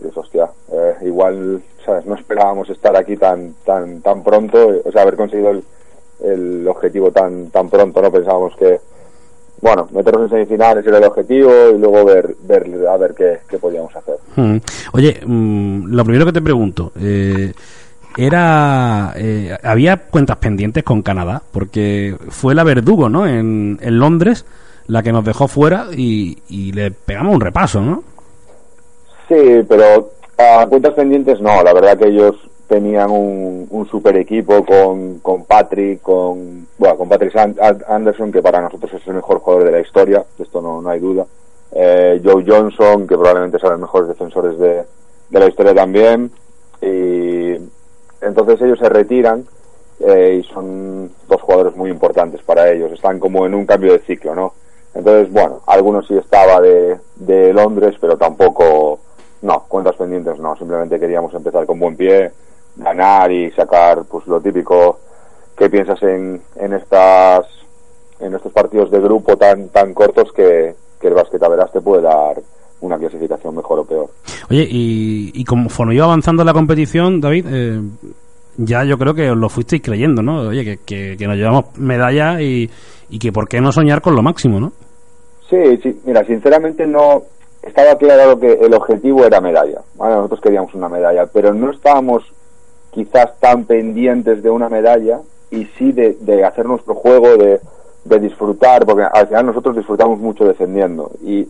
y 0.00 0.06
es 0.06 0.16
hostia, 0.16 0.48
eh, 0.70 0.94
igual, 1.02 1.60
¿sabes? 1.84 2.06
No 2.06 2.14
esperábamos 2.14 2.68
estar 2.70 2.96
aquí 2.96 3.16
tan, 3.16 3.54
tan, 3.64 4.00
tan 4.00 4.22
pronto, 4.22 4.82
o 4.84 4.92
sea, 4.92 5.02
haber 5.02 5.16
conseguido 5.16 5.50
el, 5.50 5.64
el 6.24 6.68
objetivo 6.68 7.10
tan, 7.10 7.50
tan 7.50 7.68
pronto, 7.68 8.00
¿no? 8.00 8.10
Pensábamos 8.10 8.56
que, 8.56 8.80
bueno, 9.60 9.88
meternos 9.92 10.24
en 10.24 10.30
semifinales 10.30 10.86
era 10.86 10.98
el 10.98 11.04
objetivo 11.04 11.52
y 11.74 11.78
luego 11.78 12.04
ver, 12.04 12.34
ver 12.42 12.66
a 12.88 12.96
ver 12.96 13.14
qué, 13.14 13.38
qué 13.48 13.58
podíamos 13.58 13.94
hacer. 13.94 14.16
Hmm. 14.36 14.56
Oye, 14.92 15.20
mm, 15.24 15.86
lo 15.94 16.04
primero 16.04 16.26
que 16.26 16.32
te 16.32 16.42
pregunto, 16.42 16.92
eh, 17.00 17.52
era 18.16 19.14
eh, 19.16 19.56
había 19.62 19.96
cuentas 19.96 20.36
pendientes 20.36 20.84
con 20.84 21.02
Canadá 21.02 21.42
porque 21.50 22.16
fue 22.28 22.54
la 22.54 22.64
verdugo, 22.64 23.08
¿no? 23.08 23.26
En, 23.26 23.78
en 23.80 23.98
Londres 23.98 24.44
la 24.86 25.02
que 25.02 25.12
nos 25.12 25.24
dejó 25.24 25.48
fuera 25.48 25.86
y, 25.96 26.38
y 26.48 26.72
le 26.72 26.90
pegamos 26.90 27.34
un 27.34 27.40
repaso, 27.40 27.80
¿no? 27.80 28.02
Sí, 29.28 29.64
pero 29.66 30.10
a 30.38 30.66
cuentas 30.68 30.94
pendientes 30.94 31.40
no, 31.40 31.62
la 31.62 31.72
verdad 31.72 31.98
que 31.98 32.08
ellos 32.08 32.36
tenían 32.68 33.10
un, 33.10 33.66
un 33.70 33.88
super 33.88 34.16
equipo 34.16 34.64
con, 34.64 35.18
con 35.18 35.44
Patrick, 35.44 36.00
con, 36.00 36.66
bueno, 36.78 36.96
con 36.96 37.08
Patrick 37.08 37.34
Anderson, 37.88 38.32
que 38.32 38.42
para 38.42 38.60
nosotros 38.60 38.92
es 38.94 39.06
el 39.06 39.14
mejor 39.14 39.40
jugador 39.40 39.64
de 39.64 39.72
la 39.72 39.80
historia, 39.80 40.24
esto 40.38 40.60
no, 40.62 40.80
no 40.80 40.88
hay 40.88 41.00
duda. 41.00 41.26
Eh, 41.74 42.20
Joe 42.22 42.44
Johnson, 42.46 43.06
que 43.06 43.16
probablemente 43.16 43.58
sea 43.58 43.70
los 43.70 43.80
mejores 43.80 44.08
defensores 44.08 44.58
de, 44.58 44.84
de 45.30 45.40
la 45.40 45.48
historia 45.48 45.74
también. 45.74 46.30
Y 46.80 47.56
entonces 48.20 48.60
ellos 48.60 48.78
se 48.78 48.88
retiran 48.88 49.44
eh, 50.00 50.40
y 50.42 50.52
son 50.52 51.10
dos 51.28 51.40
jugadores 51.40 51.74
muy 51.76 51.90
importantes 51.90 52.42
para 52.42 52.70
ellos. 52.70 52.92
Están 52.92 53.18
como 53.18 53.46
en 53.46 53.54
un 53.54 53.66
cambio 53.66 53.92
de 53.92 54.00
ciclo, 54.00 54.34
¿no? 54.34 54.52
Entonces, 54.94 55.32
bueno, 55.32 55.60
algunos 55.66 56.06
sí 56.06 56.14
estaba 56.14 56.60
de, 56.60 56.98
de 57.16 57.52
Londres, 57.54 57.96
pero 57.98 58.18
tampoco, 58.18 58.98
no, 59.42 59.64
cuentas 59.68 59.96
pendientes 59.96 60.38
no. 60.38 60.56
Simplemente 60.56 60.98
queríamos 60.98 61.34
empezar 61.34 61.66
con 61.66 61.78
buen 61.78 61.96
pie 61.96 62.30
ganar 62.76 63.30
y 63.30 63.50
sacar 63.50 64.04
pues 64.08 64.26
lo 64.26 64.40
típico 64.40 64.98
que 65.56 65.68
piensas 65.68 66.02
en, 66.02 66.40
en 66.56 66.72
estas 66.72 67.46
en 68.18 68.34
estos 68.34 68.52
partidos 68.52 68.90
de 68.90 69.00
grupo 69.00 69.36
tan 69.36 69.68
tan 69.68 69.92
cortos 69.92 70.32
que, 70.32 70.74
que 71.00 71.08
el 71.08 71.14
básquet 71.14 71.42
a 71.42 71.48
verás 71.48 71.72
te 71.72 71.80
puede 71.80 72.02
dar 72.02 72.40
una 72.80 72.98
clasificación 72.98 73.54
mejor 73.54 73.80
o 73.80 73.84
peor. 73.84 74.10
Oye, 74.50 74.66
y, 74.68 75.30
y 75.34 75.44
conforme 75.44 75.94
iba 75.94 76.04
avanzando 76.04 76.44
la 76.44 76.52
competición, 76.52 77.20
David, 77.20 77.46
eh, 77.48 77.80
ya 78.56 78.84
yo 78.84 78.98
creo 78.98 79.14
que 79.14 79.30
os 79.30 79.36
lo 79.36 79.48
fuisteis 79.48 79.82
creyendo, 79.82 80.22
¿no? 80.22 80.48
Oye, 80.48 80.78
que, 80.84 81.16
que, 81.16 81.26
nos 81.26 81.36
llevamos 81.36 81.78
medalla 81.78 82.40
y, 82.40 82.68
y 83.08 83.18
que 83.18 83.30
por 83.32 83.48
qué 83.48 83.60
no 83.60 83.70
soñar 83.70 84.00
con 84.00 84.16
lo 84.16 84.22
máximo, 84.22 84.58
¿no? 84.58 84.72
Sí, 85.48 85.76
sí, 85.82 86.00
mira, 86.04 86.24
sinceramente 86.24 86.86
no 86.86 87.22
estaba 87.62 87.96
claro 87.96 88.38
que 88.38 88.52
el 88.52 88.74
objetivo 88.74 89.24
era 89.24 89.40
medalla. 89.40 89.80
nosotros 89.98 90.40
queríamos 90.40 90.74
una 90.74 90.88
medalla, 90.88 91.26
pero 91.26 91.54
no 91.54 91.70
estábamos 91.70 92.24
quizás 92.90 93.38
tan 93.38 93.64
pendientes 93.64 94.42
de 94.42 94.50
una 94.50 94.68
medalla 94.68 95.20
y 95.50 95.64
sí 95.78 95.92
de, 95.92 96.16
de 96.20 96.44
hacer 96.44 96.66
nuestro 96.66 96.94
juego, 96.94 97.36
de, 97.36 97.60
de, 98.04 98.18
disfrutar, 98.18 98.84
porque 98.84 99.04
al 99.04 99.28
final 99.28 99.46
nosotros 99.46 99.76
disfrutamos 99.76 100.18
mucho 100.18 100.44
defendiendo 100.44 101.10
y, 101.22 101.48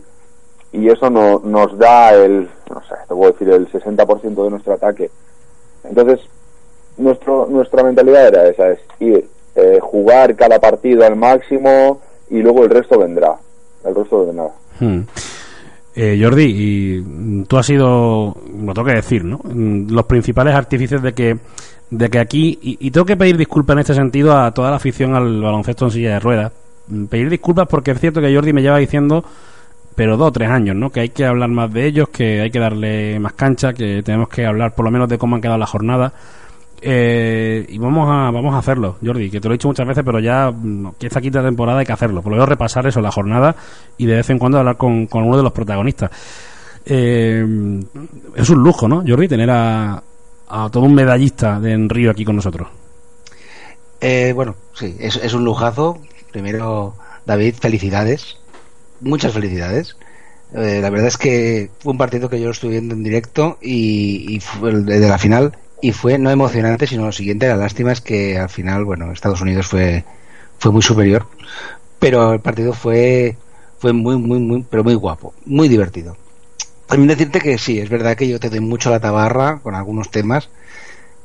y 0.71 0.89
eso 0.89 1.09
no, 1.09 1.39
nos 1.43 1.77
da 1.77 2.13
el, 2.13 2.49
no 2.69 2.81
sé, 2.83 2.95
te 3.07 3.15
puedo 3.15 3.31
decir, 3.31 3.49
el 3.49 3.69
60% 3.71 4.43
de 4.43 4.49
nuestro 4.49 4.73
ataque. 4.73 5.09
Entonces, 5.83 6.19
nuestro, 6.97 7.47
nuestra 7.49 7.83
mentalidad 7.83 8.27
era 8.27 8.47
esa, 8.47 8.69
es 8.69 8.79
ir, 8.99 9.27
eh, 9.55 9.79
jugar 9.81 10.35
cada 10.35 10.59
partido 10.59 11.05
al 11.05 11.15
máximo 11.15 11.99
y 12.29 12.39
luego 12.41 12.63
el 12.63 12.69
resto 12.69 12.99
vendrá. 12.99 13.35
El 13.83 13.95
resto 13.95 14.25
vendrá. 14.25 14.49
Hmm. 14.79 15.01
Eh, 15.95 16.19
Jordi, 16.19 16.45
y 16.45 17.43
tú 17.45 17.57
has 17.57 17.65
sido, 17.67 18.35
lo 18.35 18.73
tengo 18.73 18.87
que 18.87 18.95
decir, 18.95 19.23
¿no? 19.23 19.39
Los 19.45 20.05
principales 20.05 20.55
artífices 20.55 21.01
de 21.01 21.13
que, 21.13 21.37
de 21.91 22.09
que 22.09 22.19
aquí, 22.19 22.57
y, 22.61 22.89
tengo 22.89 23.05
que 23.05 23.15
pedir 23.15 23.37
disculpas 23.37 23.75
en 23.75 23.79
este 23.79 23.93
sentido 23.93 24.35
a 24.35 24.51
toda 24.51 24.71
la 24.71 24.77
afición 24.77 25.15
al 25.15 25.41
baloncesto 25.41 25.85
en 25.85 25.91
silla 25.91 26.13
de 26.13 26.19
ruedas. 26.19 26.51
Pedir 27.09 27.29
disculpas 27.29 27.67
porque 27.67 27.91
es 27.91 27.99
cierto 27.99 28.21
que 28.21 28.33
Jordi 28.33 28.53
me 28.53 28.63
lleva 28.63 28.79
diciendo, 28.79 29.23
pero 29.95 30.17
dos 30.17 30.29
o 30.29 30.31
tres 30.31 30.49
años, 30.49 30.75
¿no? 30.75 30.89
Que 30.89 31.01
hay 31.01 31.09
que 31.09 31.25
hablar 31.25 31.49
más 31.49 31.71
de 31.71 31.85
ellos, 31.85 32.09
que 32.09 32.41
hay 32.41 32.49
que 32.49 32.59
darle 32.59 33.19
más 33.19 33.33
cancha, 33.33 33.73
que 33.73 34.01
tenemos 34.01 34.29
que 34.29 34.47
hablar 34.47 34.73
por 34.73 34.85
lo 34.85 34.91
menos 34.91 35.07
de 35.07 35.19
cómo 35.19 35.35
han 35.35 35.41
quedado 35.41 35.59
las 35.59 35.69
jornadas. 35.69 36.11
Eh, 36.85 37.65
y 37.69 37.77
vamos 37.77 38.09
a, 38.09 38.29
vamos 38.29 38.53
a 38.53 38.57
hacerlo, 38.57 38.97
Jordi, 39.01 39.29
que 39.29 39.39
te 39.39 39.47
lo 39.47 39.53
he 39.53 39.57
dicho 39.57 39.69
muchas 39.69 39.87
veces, 39.87 40.03
pero 40.03 40.19
ya 40.19 40.51
mm, 40.51 40.95
que 40.99 41.07
esta 41.07 41.21
quinta 41.21 41.41
temporada 41.41 41.79
hay 41.79 41.85
que 41.85 41.93
hacerlo. 41.93 42.21
Por 42.21 42.31
lo 42.31 42.35
menos 42.35 42.49
repasar 42.49 42.85
eso, 42.85 42.99
la 42.99 43.11
jornada, 43.11 43.55
y 43.97 44.05
de 44.05 44.17
vez 44.17 44.29
en 44.29 44.37
cuando 44.37 44.57
hablar 44.59 44.75
con, 44.75 45.07
uno 45.09 45.37
de 45.37 45.43
los 45.43 45.53
protagonistas. 45.53 46.11
Eh, 46.85 47.45
es 48.35 48.49
un 48.49 48.59
lujo, 48.61 48.89
¿no, 48.89 49.01
Jordi, 49.07 49.29
tener 49.29 49.49
a, 49.49 50.03
a 50.49 50.69
todo 50.69 50.83
un 50.83 50.93
medallista 50.93 51.57
de 51.59 51.71
en 51.71 51.87
Río 51.87 52.11
aquí 52.11 52.25
con 52.25 52.35
nosotros. 52.35 52.67
Eh, 54.01 54.33
bueno, 54.35 54.55
sí, 54.73 54.97
es, 54.99 55.33
un 55.33 55.45
lujazo. 55.45 56.01
Primero, 56.33 56.95
David, 57.25 57.55
felicidades. 57.61 58.37
Muchas 58.99 59.31
felicidades. 59.31 59.95
Eh, 60.53 60.79
la 60.81 60.89
verdad 60.89 61.07
es 61.07 61.17
que 61.17 61.69
fue 61.79 61.93
un 61.93 61.97
partido 61.97 62.29
que 62.29 62.39
yo 62.39 62.45
lo 62.45 62.51
estuve 62.51 62.71
viendo 62.71 62.93
en 62.93 63.03
directo 63.03 63.57
y, 63.61 64.35
y 64.35 64.39
fue 64.41 64.71
el 64.71 64.85
de 64.85 65.07
la 65.07 65.17
final 65.17 65.57
y 65.83 65.91
fue 65.91 66.17
no 66.17 66.31
emocionante, 66.31 66.87
sino 66.87 67.05
lo 67.07 67.11
siguiente, 67.11 67.45
la 67.45 67.57
lástima 67.57 67.91
es 67.91 67.99
que 67.99 68.39
al 68.39 68.47
final, 68.47 68.85
bueno, 68.85 69.11
Estados 69.11 69.41
Unidos 69.41 69.67
fue 69.67 70.05
fue 70.57 70.71
muy 70.71 70.81
superior, 70.81 71.27
pero 71.99 72.31
el 72.31 72.39
partido 72.39 72.71
fue 72.71 73.35
fue 73.79 73.91
muy 73.91 74.15
muy 74.15 74.39
muy 74.39 74.65
pero 74.69 74.85
muy 74.85 74.95
guapo, 74.95 75.33
muy 75.45 75.67
divertido. 75.67 76.15
También 76.87 77.09
decirte 77.09 77.41
que 77.41 77.57
sí, 77.57 77.79
es 77.79 77.89
verdad 77.89 78.15
que 78.15 78.29
yo 78.29 78.39
te 78.39 78.49
doy 78.49 78.61
mucho 78.61 78.89
la 78.91 79.01
tabarra 79.01 79.59
con 79.61 79.75
algunos 79.75 80.09
temas 80.09 80.49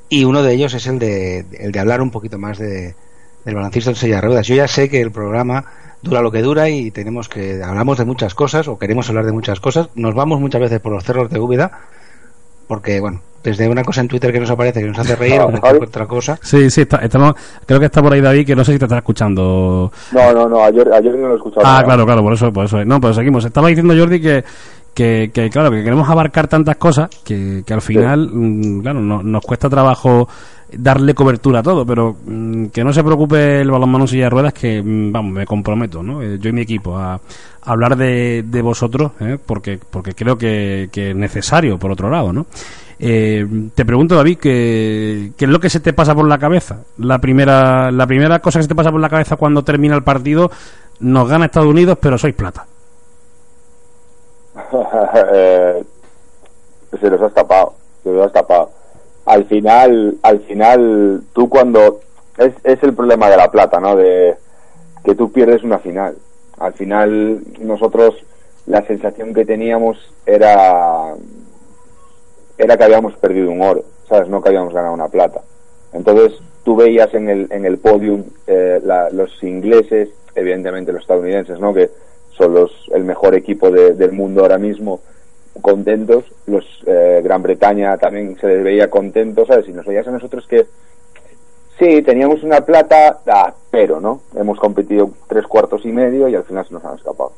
y 0.08 0.24
uno 0.24 0.42
de 0.42 0.54
ellos 0.54 0.74
es 0.74 0.88
el 0.88 0.98
de 0.98 1.46
el 1.52 1.70
de 1.70 1.78
hablar 1.78 2.00
un 2.00 2.10
poquito 2.10 2.36
más 2.36 2.58
de 2.58 2.96
del 3.44 3.54
balancista 3.54 3.90
en 3.90 3.96
silla 3.96 4.20
ruedas. 4.20 4.48
Yo 4.48 4.56
ya 4.56 4.66
sé 4.66 4.88
que 4.88 5.00
el 5.00 5.12
programa 5.12 5.66
dura 6.02 6.20
lo 6.20 6.32
que 6.32 6.42
dura 6.42 6.68
y 6.68 6.90
tenemos 6.90 7.28
que 7.28 7.62
hablamos 7.62 7.96
de 7.98 8.04
muchas 8.06 8.34
cosas 8.34 8.66
o 8.66 8.76
queremos 8.76 9.08
hablar 9.08 9.24
de 9.24 9.32
muchas 9.32 9.60
cosas. 9.60 9.88
Nos 9.94 10.16
vamos 10.16 10.40
muchas 10.40 10.60
veces 10.60 10.80
por 10.80 10.92
los 10.92 11.04
cerros 11.04 11.30
de 11.30 11.38
Úbeda 11.38 11.80
porque 12.68 13.00
bueno, 13.00 13.20
desde 13.42 13.68
una 13.68 13.82
cosa 13.82 14.00
en 14.00 14.08
Twitter 14.08 14.32
que 14.32 14.40
nos 14.40 14.50
aparece 14.50 14.80
que 14.80 14.86
nos 14.86 14.98
hace 14.98 15.16
reír 15.16 15.40
o 15.40 15.50
cualquier 15.60 15.88
otra 15.88 16.06
cosa. 16.06 16.38
Sí, 16.42 16.70
sí, 16.70 16.82
está, 16.82 16.98
estamos, 16.98 17.34
creo 17.66 17.80
que 17.80 17.86
está 17.86 18.02
por 18.02 18.12
ahí 18.12 18.20
David, 18.20 18.46
que 18.46 18.54
no 18.54 18.64
sé 18.64 18.74
si 18.74 18.78
te 18.78 18.84
está 18.84 18.98
escuchando. 18.98 19.90
No, 20.12 20.32
no, 20.32 20.48
no, 20.48 20.64
ayer, 20.64 20.88
ayer 20.92 21.14
no 21.14 21.28
lo 21.28 21.34
he 21.34 21.36
escuchado. 21.36 21.66
Ah, 21.66 21.72
nada. 21.72 21.84
claro, 21.84 22.06
claro, 22.06 22.22
por 22.22 22.32
eso, 22.34 22.52
por 22.52 22.66
eso. 22.66 22.84
No, 22.84 23.00
pues 23.00 23.16
seguimos. 23.16 23.44
Estaba 23.44 23.68
diciendo 23.68 23.94
Jordi 23.96 24.20
que, 24.20 24.44
que, 24.94 25.30
que, 25.32 25.48
claro, 25.50 25.70
que 25.70 25.82
queremos 25.84 26.08
abarcar 26.08 26.48
tantas 26.48 26.76
cosas 26.76 27.08
que, 27.24 27.62
que 27.66 27.72
al 27.74 27.82
final, 27.82 28.30
mm, 28.32 28.80
claro, 28.82 29.00
no- 29.00 29.22
nos 29.22 29.44
cuesta 29.44 29.68
trabajo 29.70 30.28
darle 30.72 31.14
cobertura 31.14 31.60
a 31.60 31.62
todo, 31.62 31.86
pero 31.86 32.16
mm, 32.26 32.66
que 32.66 32.82
no 32.84 32.92
se 32.92 33.02
preocupe 33.04 33.60
el 33.60 33.70
balonmano 33.70 34.04
en 34.04 34.08
silla 34.08 34.24
de 34.24 34.30
ruedas, 34.30 34.52
que, 34.52 34.82
mm, 34.82 35.12
vamos, 35.12 35.32
me 35.32 35.46
comprometo, 35.46 36.02
¿no? 36.02 36.20
Eh, 36.22 36.38
Yo 36.40 36.50
y 36.50 36.52
mi 36.52 36.62
equipo 36.62 36.98
a, 36.98 37.14
a 37.14 37.20
hablar 37.62 37.96
de, 37.96 38.44
de 38.46 38.62
vosotros, 38.62 39.12
¿eh? 39.20 39.38
porque, 39.44 39.78
porque 39.90 40.14
creo 40.14 40.36
que, 40.36 40.88
que 40.92 41.10
es 41.10 41.16
necesario, 41.16 41.78
por 41.78 41.90
otro 41.92 42.10
lado, 42.10 42.32
¿no? 42.32 42.46
Eh, 43.00 43.46
te 43.76 43.84
pregunto, 43.84 44.16
David, 44.16 44.38
¿qué, 44.38 45.30
¿qué 45.36 45.44
es 45.44 45.50
lo 45.50 45.60
que 45.60 45.70
se 45.70 45.78
te 45.78 45.92
pasa 45.92 46.16
por 46.16 46.26
la 46.26 46.36
cabeza? 46.38 46.80
La 46.98 47.20
primera, 47.20 47.92
la 47.92 48.06
primera 48.08 48.40
cosa 48.40 48.58
que 48.58 48.64
se 48.64 48.68
te 48.68 48.74
pasa 48.74 48.90
por 48.90 49.00
la 49.00 49.08
cabeza 49.08 49.36
cuando 49.36 49.62
termina 49.62 49.94
el 49.94 50.02
partido, 50.02 50.50
nos 50.98 51.28
gana 51.28 51.44
Estados 51.46 51.68
Unidos, 51.70 51.96
pero 52.00 52.18
sois 52.18 52.34
plata. 52.34 52.66
Eh, 55.32 55.84
se 57.00 57.10
los 57.10 57.20
has 57.22 57.34
tapado, 57.34 57.74
se 58.02 58.10
los 58.12 58.26
has 58.26 58.32
tapado. 58.32 58.70
Al 59.26 59.44
final, 59.44 60.16
al 60.22 60.40
final, 60.40 61.22
tú 61.34 61.48
cuando 61.48 62.00
es, 62.38 62.52
es 62.64 62.82
el 62.82 62.94
problema 62.94 63.28
de 63.28 63.36
la 63.36 63.50
plata, 63.50 63.78
¿no? 63.80 63.94
De 63.96 64.36
que 65.04 65.14
tú 65.14 65.30
pierdes 65.30 65.62
una 65.62 65.78
final. 65.78 66.16
Al 66.58 66.72
final, 66.72 67.40
nosotros 67.60 68.14
la 68.66 68.82
sensación 68.86 69.32
que 69.34 69.44
teníamos 69.44 69.98
era 70.26 71.14
era 72.56 72.76
que 72.76 72.84
habíamos 72.84 73.14
perdido 73.16 73.50
un 73.50 73.62
oro, 73.62 73.84
¿sabes? 74.08 74.28
No 74.28 74.42
que 74.42 74.48
habíamos 74.48 74.74
ganado 74.74 74.94
una 74.94 75.08
plata. 75.08 75.40
Entonces, 75.92 76.38
tú 76.64 76.74
veías 76.76 77.12
en 77.14 77.28
el, 77.28 77.46
en 77.52 77.64
el 77.64 77.78
podium 77.78 78.24
eh, 78.46 78.80
la- 78.82 79.10
los 79.10 79.42
ingleses, 79.44 80.08
evidentemente 80.34 80.92
los 80.92 81.02
estadounidenses, 81.02 81.60
¿no? 81.60 81.72
Que 81.72 81.88
son 82.38 82.54
los, 82.54 82.70
el 82.94 83.04
mejor 83.04 83.34
equipo 83.34 83.70
de- 83.70 83.92
del 83.94 84.12
mundo 84.12 84.42
ahora 84.42 84.56
mismo, 84.58 85.00
contentos. 85.60 86.24
Los 86.46 86.64
eh, 86.86 87.20
Gran 87.22 87.42
Bretaña 87.42 87.96
también 87.98 88.36
se 88.40 88.46
les 88.46 88.62
veía 88.64 88.88
contentos, 88.88 89.48
¿sabes? 89.48 89.68
Y 89.68 89.72
nos 89.72 89.84
veías 89.84 90.06
a 90.06 90.12
nosotros 90.12 90.46
que 90.48 90.66
sí, 91.78 92.00
teníamos 92.02 92.42
una 92.42 92.60
plata, 92.60 93.18
ah, 93.26 93.52
pero, 93.70 94.00
¿no? 94.00 94.22
Hemos 94.36 94.58
competido 94.58 95.10
tres 95.28 95.46
cuartos 95.46 95.84
y 95.84 95.92
medio 95.92 96.28
y 96.28 96.34
al 96.34 96.44
final 96.44 96.66
se 96.66 96.74
nos 96.74 96.84
han 96.84 96.94
escapado. 96.96 97.32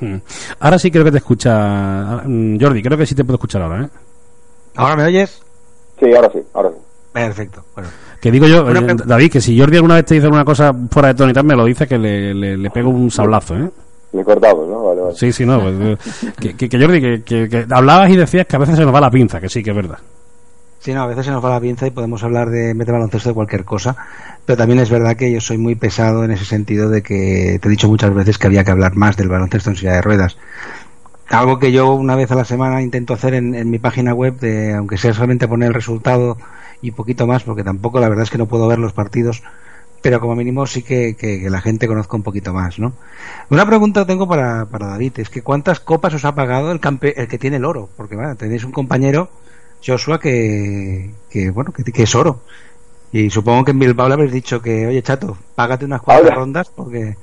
Hmm. 0.00 0.16
Ahora 0.60 0.78
sí 0.78 0.90
creo 0.90 1.04
que 1.04 1.12
te 1.12 1.18
escucha 1.18 2.22
mm, 2.24 2.58
Jordi, 2.60 2.82
creo 2.82 2.98
que 2.98 3.06
sí 3.06 3.14
te 3.14 3.24
puedo 3.24 3.36
escuchar 3.36 3.62
ahora, 3.62 3.84
¿eh? 3.84 3.88
¿Ahora 4.76 4.96
me 4.96 5.04
oyes? 5.04 5.40
Sí, 6.00 6.12
ahora 6.14 6.30
sí, 6.32 6.40
ahora 6.52 6.70
sí. 6.70 6.76
Perfecto. 7.12 7.62
Bueno, 7.76 7.88
Que 8.20 8.30
digo 8.32 8.46
yo, 8.48 8.68
eh. 8.68 8.96
David, 9.06 9.30
que 9.30 9.40
si 9.40 9.56
Jordi 9.56 9.76
alguna 9.76 9.94
vez 9.94 10.04
te 10.04 10.14
dice 10.14 10.26
alguna 10.26 10.44
cosa 10.44 10.74
fuera 10.90 11.08
de 11.08 11.14
tono 11.14 11.30
y 11.30 11.32
tal, 11.32 11.44
me 11.44 11.54
lo 11.54 11.64
dice 11.64 11.86
que 11.86 11.96
le, 11.96 12.34
le, 12.34 12.56
le 12.56 12.70
pego 12.70 12.90
un 12.90 13.08
sablazo, 13.08 13.54
¿eh? 13.56 13.70
Le 14.14 14.24
cortamos, 14.24 14.68
¿no? 14.68 14.84
Vale, 14.84 15.00
vale. 15.00 15.14
Sí, 15.16 15.32
sí, 15.32 15.44
no. 15.44 15.60
pues, 15.60 15.74
eh, 15.80 15.96
que, 16.40 16.54
que, 16.56 16.68
que 16.68 16.78
Jordi, 16.80 17.00
que, 17.00 17.22
que- 17.24 17.48
que 17.48 17.66
hablabas 17.70 18.10
y 18.10 18.16
decías 18.16 18.46
que 18.46 18.56
a 18.56 18.60
veces 18.60 18.76
se 18.76 18.84
nos 18.84 18.94
va 18.94 19.00
la 19.00 19.10
pinza, 19.10 19.40
que 19.40 19.48
sí, 19.48 19.62
que 19.62 19.70
es 19.70 19.76
verdad. 19.76 19.98
Sí, 20.78 20.92
no, 20.92 21.02
a 21.02 21.06
veces 21.06 21.24
se 21.24 21.32
nos 21.32 21.42
va 21.44 21.48
la 21.50 21.60
pinza 21.60 21.86
y 21.86 21.90
podemos 21.90 22.22
hablar 22.22 22.50
de 22.50 22.74
de 22.74 22.92
baloncesto 22.92 23.30
de 23.30 23.34
cualquier 23.34 23.64
cosa, 23.64 23.96
pero 24.44 24.56
también 24.58 24.78
es 24.80 24.90
verdad 24.90 25.16
que 25.16 25.32
yo 25.32 25.40
soy 25.40 25.56
muy 25.58 25.74
pesado 25.74 26.24
en 26.24 26.30
ese 26.30 26.44
sentido 26.44 26.90
de 26.90 27.02
que 27.02 27.58
te 27.60 27.68
he 27.68 27.70
dicho 27.70 27.88
muchas 27.88 28.14
veces 28.14 28.36
que 28.38 28.46
había 28.46 28.64
que 28.64 28.70
hablar 28.70 28.94
más 28.94 29.16
del 29.16 29.28
baloncesto 29.28 29.70
en 29.70 29.76
silla 29.76 29.94
de 29.94 30.02
ruedas. 30.02 30.36
Algo 31.30 31.58
que 31.58 31.72
yo 31.72 31.94
una 31.94 32.16
vez 32.16 32.30
a 32.30 32.34
la 32.34 32.44
semana 32.44 32.82
intento 32.82 33.14
hacer 33.14 33.32
en, 33.34 33.54
en 33.54 33.70
mi 33.70 33.78
página 33.78 34.12
web, 34.12 34.38
de, 34.38 34.74
aunque 34.74 34.98
sea 34.98 35.14
solamente 35.14 35.48
poner 35.48 35.68
el 35.68 35.74
resultado 35.74 36.36
y 36.82 36.90
poquito 36.90 37.26
más, 37.26 37.42
porque 37.44 37.64
tampoco 37.64 37.98
la 37.98 38.10
verdad 38.10 38.24
es 38.24 38.30
que 38.30 38.36
no 38.38 38.46
puedo 38.46 38.68
ver 38.68 38.78
los 38.78 38.92
partidos, 38.92 39.42
pero 40.04 40.20
como 40.20 40.36
mínimo 40.36 40.66
sí 40.66 40.82
que, 40.82 41.16
que- 41.16 41.40
que 41.40 41.48
la 41.48 41.62
gente 41.62 41.86
conozca 41.88 42.14
un 42.14 42.22
poquito 42.22 42.52
más, 42.52 42.78
¿no? 42.78 42.92
Una 43.48 43.64
pregunta 43.64 44.04
tengo 44.04 44.28
para, 44.28 44.66
para 44.66 44.88
David, 44.88 45.12
es 45.16 45.30
que 45.30 45.40
¿cuántas 45.40 45.80
copas 45.80 46.12
os 46.12 46.26
ha 46.26 46.34
pagado 46.34 46.70
el, 46.72 46.78
campe- 46.78 47.14
el 47.16 47.26
que 47.26 47.38
tiene 47.38 47.56
el 47.56 47.64
oro? 47.64 47.88
Porque 47.96 48.14
bueno, 48.14 48.36
tenéis 48.36 48.64
un 48.64 48.72
compañero, 48.72 49.30
Joshua, 49.84 50.20
que, 50.20 51.10
que 51.30 51.48
bueno, 51.48 51.72
que, 51.72 51.84
que 51.90 52.02
es 52.02 52.14
oro. 52.14 52.40
Y 53.12 53.30
supongo 53.30 53.64
que 53.64 53.70
en 53.70 53.78
Bilbao 53.78 54.08
le 54.08 54.14
habéis 54.14 54.32
dicho 54.32 54.60
que, 54.60 54.86
oye, 54.86 55.02
chato, 55.02 55.38
págate 55.54 55.86
unas 55.86 56.02
cuantas 56.02 56.34
rondas 56.34 56.68
porque... 56.68 57.16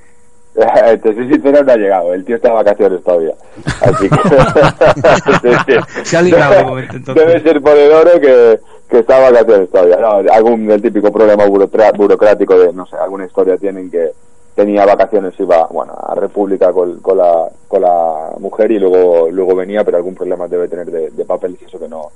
Te 1.04 1.14
soy 1.14 1.30
sincero, 1.32 1.64
no 1.64 1.72
ha 1.72 1.78
llegado. 1.78 2.14
El 2.16 2.26
tío 2.26 2.36
está 2.36 2.50
de 2.50 2.56
vacaciones 2.56 3.04
todavía. 3.04 3.34
Así 3.80 4.10
que. 4.10 5.80
Se 6.04 6.18
ha 6.18 6.22
ligado 6.22 6.54
de 6.56 6.64
momento, 6.64 6.96
entonces. 6.98 7.26
Debe 7.28 7.42
ser 7.42 7.62
por 7.62 7.78
el 7.78 7.92
oro 7.92 8.20
que, 8.20 8.60
que 8.92 9.00
está 9.00 9.20
vacaciones 9.20 9.70
todavía. 9.70 9.98
No, 9.98 10.32
algún 10.32 10.70
el 10.70 10.82
típico 10.82 11.12
problema 11.12 11.46
burocrático 11.46 12.60
de, 12.60 12.74
no 12.74 12.86
sé, 12.86 12.98
alguna 12.98 13.26
historia 13.26 13.58
tienen 13.58 13.90
que 13.90 14.12
tenía 14.54 14.86
vacaciones, 14.86 15.34
iba, 15.40 15.66
bueno, 15.68 15.94
a 15.98 16.14
República 16.14 16.74
con, 16.74 17.00
con, 17.00 17.18
la, 17.18 17.50
con 17.70 17.82
la 17.82 18.34
mujer 18.38 18.70
y 18.72 18.80
luego, 18.80 19.30
luego 19.32 19.56
venía, 19.56 19.86
pero 19.86 19.96
algún 19.96 20.14
problema 20.14 20.46
debe 20.50 20.68
tener 20.68 20.92
de, 20.92 21.10
de 21.10 21.24
papeles 21.24 21.62
y 21.62 21.66
eso 21.66 21.80
que 21.80 21.88
no, 21.88 22.12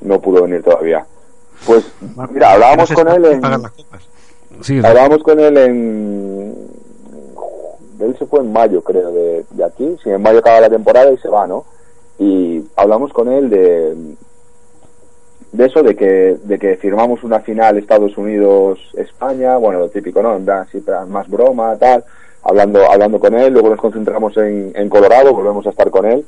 no 0.00 0.18
pudo 0.18 0.42
venir 0.42 0.62
todavía. 0.62 1.06
Pues, 1.66 1.84
mira, 2.30 2.52
hablábamos 2.52 2.90
con 2.92 3.08
él 3.08 3.24
en. 3.26 3.42
Sí, 4.62 4.78
Hablábamos 4.82 5.22
con 5.22 5.38
él 5.38 5.56
en. 5.58 6.54
Él 8.00 8.16
se 8.18 8.26
fue 8.26 8.40
en 8.40 8.52
mayo, 8.52 8.82
creo, 8.82 9.10
de, 9.12 9.44
de 9.50 9.64
aquí. 9.64 9.96
Si 10.02 10.08
en 10.08 10.22
mayo 10.22 10.38
acaba 10.38 10.60
la 10.60 10.70
temporada 10.70 11.12
y 11.12 11.18
se 11.18 11.28
va, 11.28 11.46
¿no? 11.46 11.64
Y 12.18 12.64
hablamos 12.74 13.12
con 13.12 13.30
él 13.30 13.50
de. 13.50 14.16
De 15.52 15.66
eso, 15.66 15.82
de 15.82 15.94
que, 15.94 16.36
de 16.42 16.58
que 16.58 16.76
firmamos 16.76 17.22
una 17.22 17.40
final 17.40 17.78
Estados 17.78 18.16
Unidos-España, 18.18 19.56
bueno, 19.56 19.78
lo 19.78 19.88
típico, 19.88 20.22
¿no? 20.22 20.36
En 20.36 20.44
plan, 20.44 20.66
más 21.08 21.28
broma, 21.28 21.76
tal. 21.76 22.04
Hablando, 22.42 22.84
hablando 22.90 23.18
con 23.18 23.34
él, 23.34 23.52
luego 23.52 23.70
nos 23.70 23.80
concentramos 23.80 24.36
en, 24.36 24.72
en 24.74 24.88
Colorado, 24.88 25.32
volvemos 25.32 25.66
a 25.66 25.70
estar 25.70 25.90
con 25.90 26.04
él. 26.06 26.24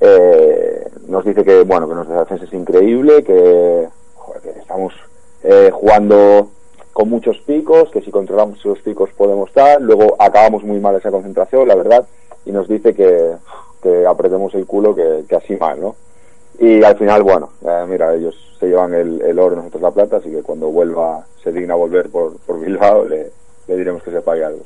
Eh, 0.00 0.88
nos 1.08 1.24
dice 1.24 1.44
que, 1.44 1.62
bueno, 1.62 1.88
que 1.88 1.94
nuestra 1.94 2.20
defensa 2.20 2.44
es 2.44 2.52
increíble, 2.52 3.22
que 3.22 3.88
estamos 4.58 4.92
eh, 5.42 5.70
jugando 5.72 6.50
con 6.92 7.08
muchos 7.08 7.38
picos, 7.38 7.90
que 7.90 8.00
si 8.00 8.10
controlamos 8.10 8.58
esos 8.58 8.80
picos 8.80 9.10
podemos 9.16 9.48
estar, 9.50 9.80
luego 9.80 10.16
acabamos 10.18 10.64
muy 10.64 10.80
mal 10.80 10.96
esa 10.96 11.10
concentración, 11.10 11.68
la 11.68 11.74
verdad, 11.74 12.06
y 12.44 12.52
nos 12.52 12.68
dice 12.68 12.94
que, 12.94 13.32
que 13.82 14.06
apretemos 14.06 14.54
el 14.54 14.66
culo, 14.66 14.94
que, 14.94 15.24
que 15.28 15.36
así 15.36 15.56
mal, 15.56 15.80
¿no? 15.80 15.94
Y 16.58 16.82
al 16.82 16.96
final, 16.96 17.22
bueno, 17.22 17.50
eh, 17.62 17.84
mira, 17.88 18.14
ellos 18.14 18.34
se 18.58 18.66
llevan 18.66 18.94
el, 18.94 19.20
el 19.22 19.38
oro, 19.38 19.56
nosotros 19.56 19.82
la 19.82 19.90
plata, 19.90 20.16
así 20.16 20.30
que 20.30 20.42
cuando 20.42 20.68
vuelva, 20.68 21.24
se 21.42 21.52
digna 21.52 21.74
volver 21.74 22.08
por, 22.08 22.36
por 22.38 22.58
Bilbao, 22.60 23.04
le, 23.04 23.30
le 23.68 23.76
diremos 23.76 24.02
que 24.02 24.10
se 24.10 24.20
pague 24.20 24.44
algo. 24.44 24.62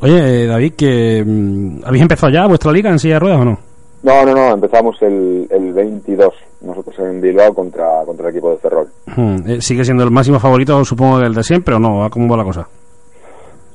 Oye, 0.00 0.44
eh, 0.44 0.46
David, 0.46 0.74
que 0.76 1.22
mm, 1.24 1.82
¿habéis 1.84 2.02
empezado 2.02 2.32
ya 2.32 2.46
vuestra 2.46 2.72
liga 2.72 2.90
en 2.90 2.98
silla 2.98 3.14
de 3.14 3.20
ruedas 3.20 3.40
o 3.40 3.44
no? 3.44 3.58
No, 4.02 4.24
no, 4.24 4.34
no, 4.34 4.54
empezamos 4.54 4.96
el, 5.02 5.46
el 5.50 5.72
22, 5.74 6.32
nosotros 6.62 6.98
en 7.00 7.20
Bilbao 7.20 7.52
contra, 7.52 8.02
contra 8.06 8.28
el 8.28 8.34
equipo 8.34 8.50
de 8.50 8.56
Ferrol. 8.56 8.88
Hmm, 9.14 9.36
eh, 9.46 9.60
¿Sigue 9.60 9.84
siendo 9.84 10.04
el 10.04 10.10
máximo 10.10 10.40
favorito, 10.40 10.82
supongo, 10.84 11.18
del 11.18 11.34
de 11.34 11.42
siempre 11.42 11.74
o 11.74 11.78
no? 11.78 12.02
¿A 12.02 12.08
¿Cómo 12.10 12.26
va 12.28 12.38
la 12.38 12.44
cosa? 12.44 12.66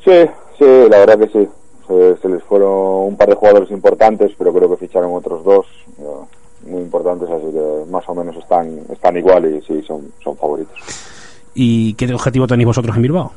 Sí, 0.03 0.26
sí, 0.57 0.66
la 0.89 0.99
verdad 0.99 1.20
que 1.20 1.28
sí. 1.28 1.47
Se, 1.88 2.18
se 2.18 2.30
les 2.30 2.43
fueron 2.43 3.09
un 3.09 3.16
par 3.16 3.30
de 3.30 3.36
jugadores 3.36 3.70
importantes, 3.70 4.32
pero 4.36 4.51
creo 4.51 4.68
que 4.72 4.88
ficharon 4.88 5.13
otros 5.13 5.43
dos 5.43 5.68
muy 6.66 6.82
importantes, 6.82 7.30
así 7.30 7.45
que 7.51 7.86
más 7.89 8.07
o 8.09 8.16
menos 8.16 8.36
están, 8.38 8.80
están 8.89 9.16
igual 9.18 9.45
y 9.45 9.61
sí, 9.61 9.82
son, 9.84 10.11
son 10.24 10.36
favoritos. 10.38 10.78
¿Y 11.53 11.93
qué 11.93 12.11
objetivo 12.13 12.47
tenéis 12.47 12.68
vosotros 12.68 12.95
en 12.95 13.01
Bilbao? 13.01 13.32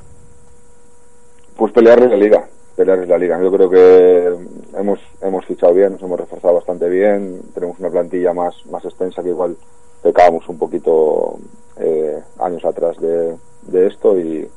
Pues 1.57 1.73
pelear 1.73 2.01
la 2.01 2.17
liga. 2.17 2.49
pelearles 2.77 3.09
la 3.09 3.19
liga. 3.19 3.41
Yo 3.43 3.51
creo 3.51 3.69
que 3.69 4.33
hemos, 4.79 5.01
hemos 5.21 5.45
fichado 5.45 5.75
bien, 5.75 5.93
nos 5.93 6.03
hemos 6.03 6.21
reforzado 6.21 6.55
bastante 6.55 6.89
bien, 6.89 7.43
tenemos 7.53 7.79
una 7.81 7.91
plantilla 7.91 8.33
más, 8.33 8.55
más 8.67 8.85
extensa 8.85 9.23
que 9.23 9.31
igual 9.31 9.57
pecábamos 10.01 10.49
un 10.49 10.59
poquito 10.59 11.39
eh, 11.77 12.19
años 12.39 12.65
atrás 12.65 12.97
de, 12.99 13.37
de 13.63 13.87
esto 13.89 14.17
y, 14.17 14.49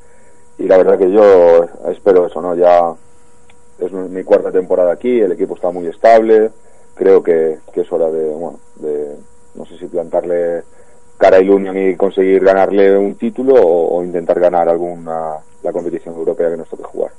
y 0.58 0.62
la 0.68 0.76
verdad 0.78 0.98
que 0.98 1.10
yo 1.10 1.64
espero 1.90 2.26
eso, 2.26 2.40
¿no? 2.40 2.54
Ya 2.54 2.94
es 3.80 3.90
mi 3.92 4.22
cuarta 4.22 4.52
temporada 4.52 4.92
aquí, 4.92 5.20
el 5.20 5.32
equipo 5.32 5.56
está 5.56 5.72
muy 5.72 5.88
estable, 5.88 6.52
creo 6.94 7.22
que, 7.22 7.58
que 7.72 7.80
es 7.82 7.92
hora 7.92 8.10
de, 8.10 8.28
bueno, 8.30 8.58
de, 8.76 9.16
no 9.54 9.64
sé 9.66 9.78
si 9.78 9.86
plantarle 9.86 10.62
cara 11.18 11.36
a 11.36 11.40
Union 11.40 11.76
y 11.76 11.96
conseguir 11.96 12.44
ganarle 12.44 12.96
un 12.96 13.14
título 13.14 13.54
o, 13.54 13.98
o 13.98 14.04
intentar 14.04 14.40
ganar 14.40 14.68
alguna 14.68 15.36
la 15.62 15.72
competición 15.72 16.14
europea 16.16 16.50
que 16.50 16.56
nos 16.56 16.68
toque 16.68 16.82
jugar. 16.82 17.12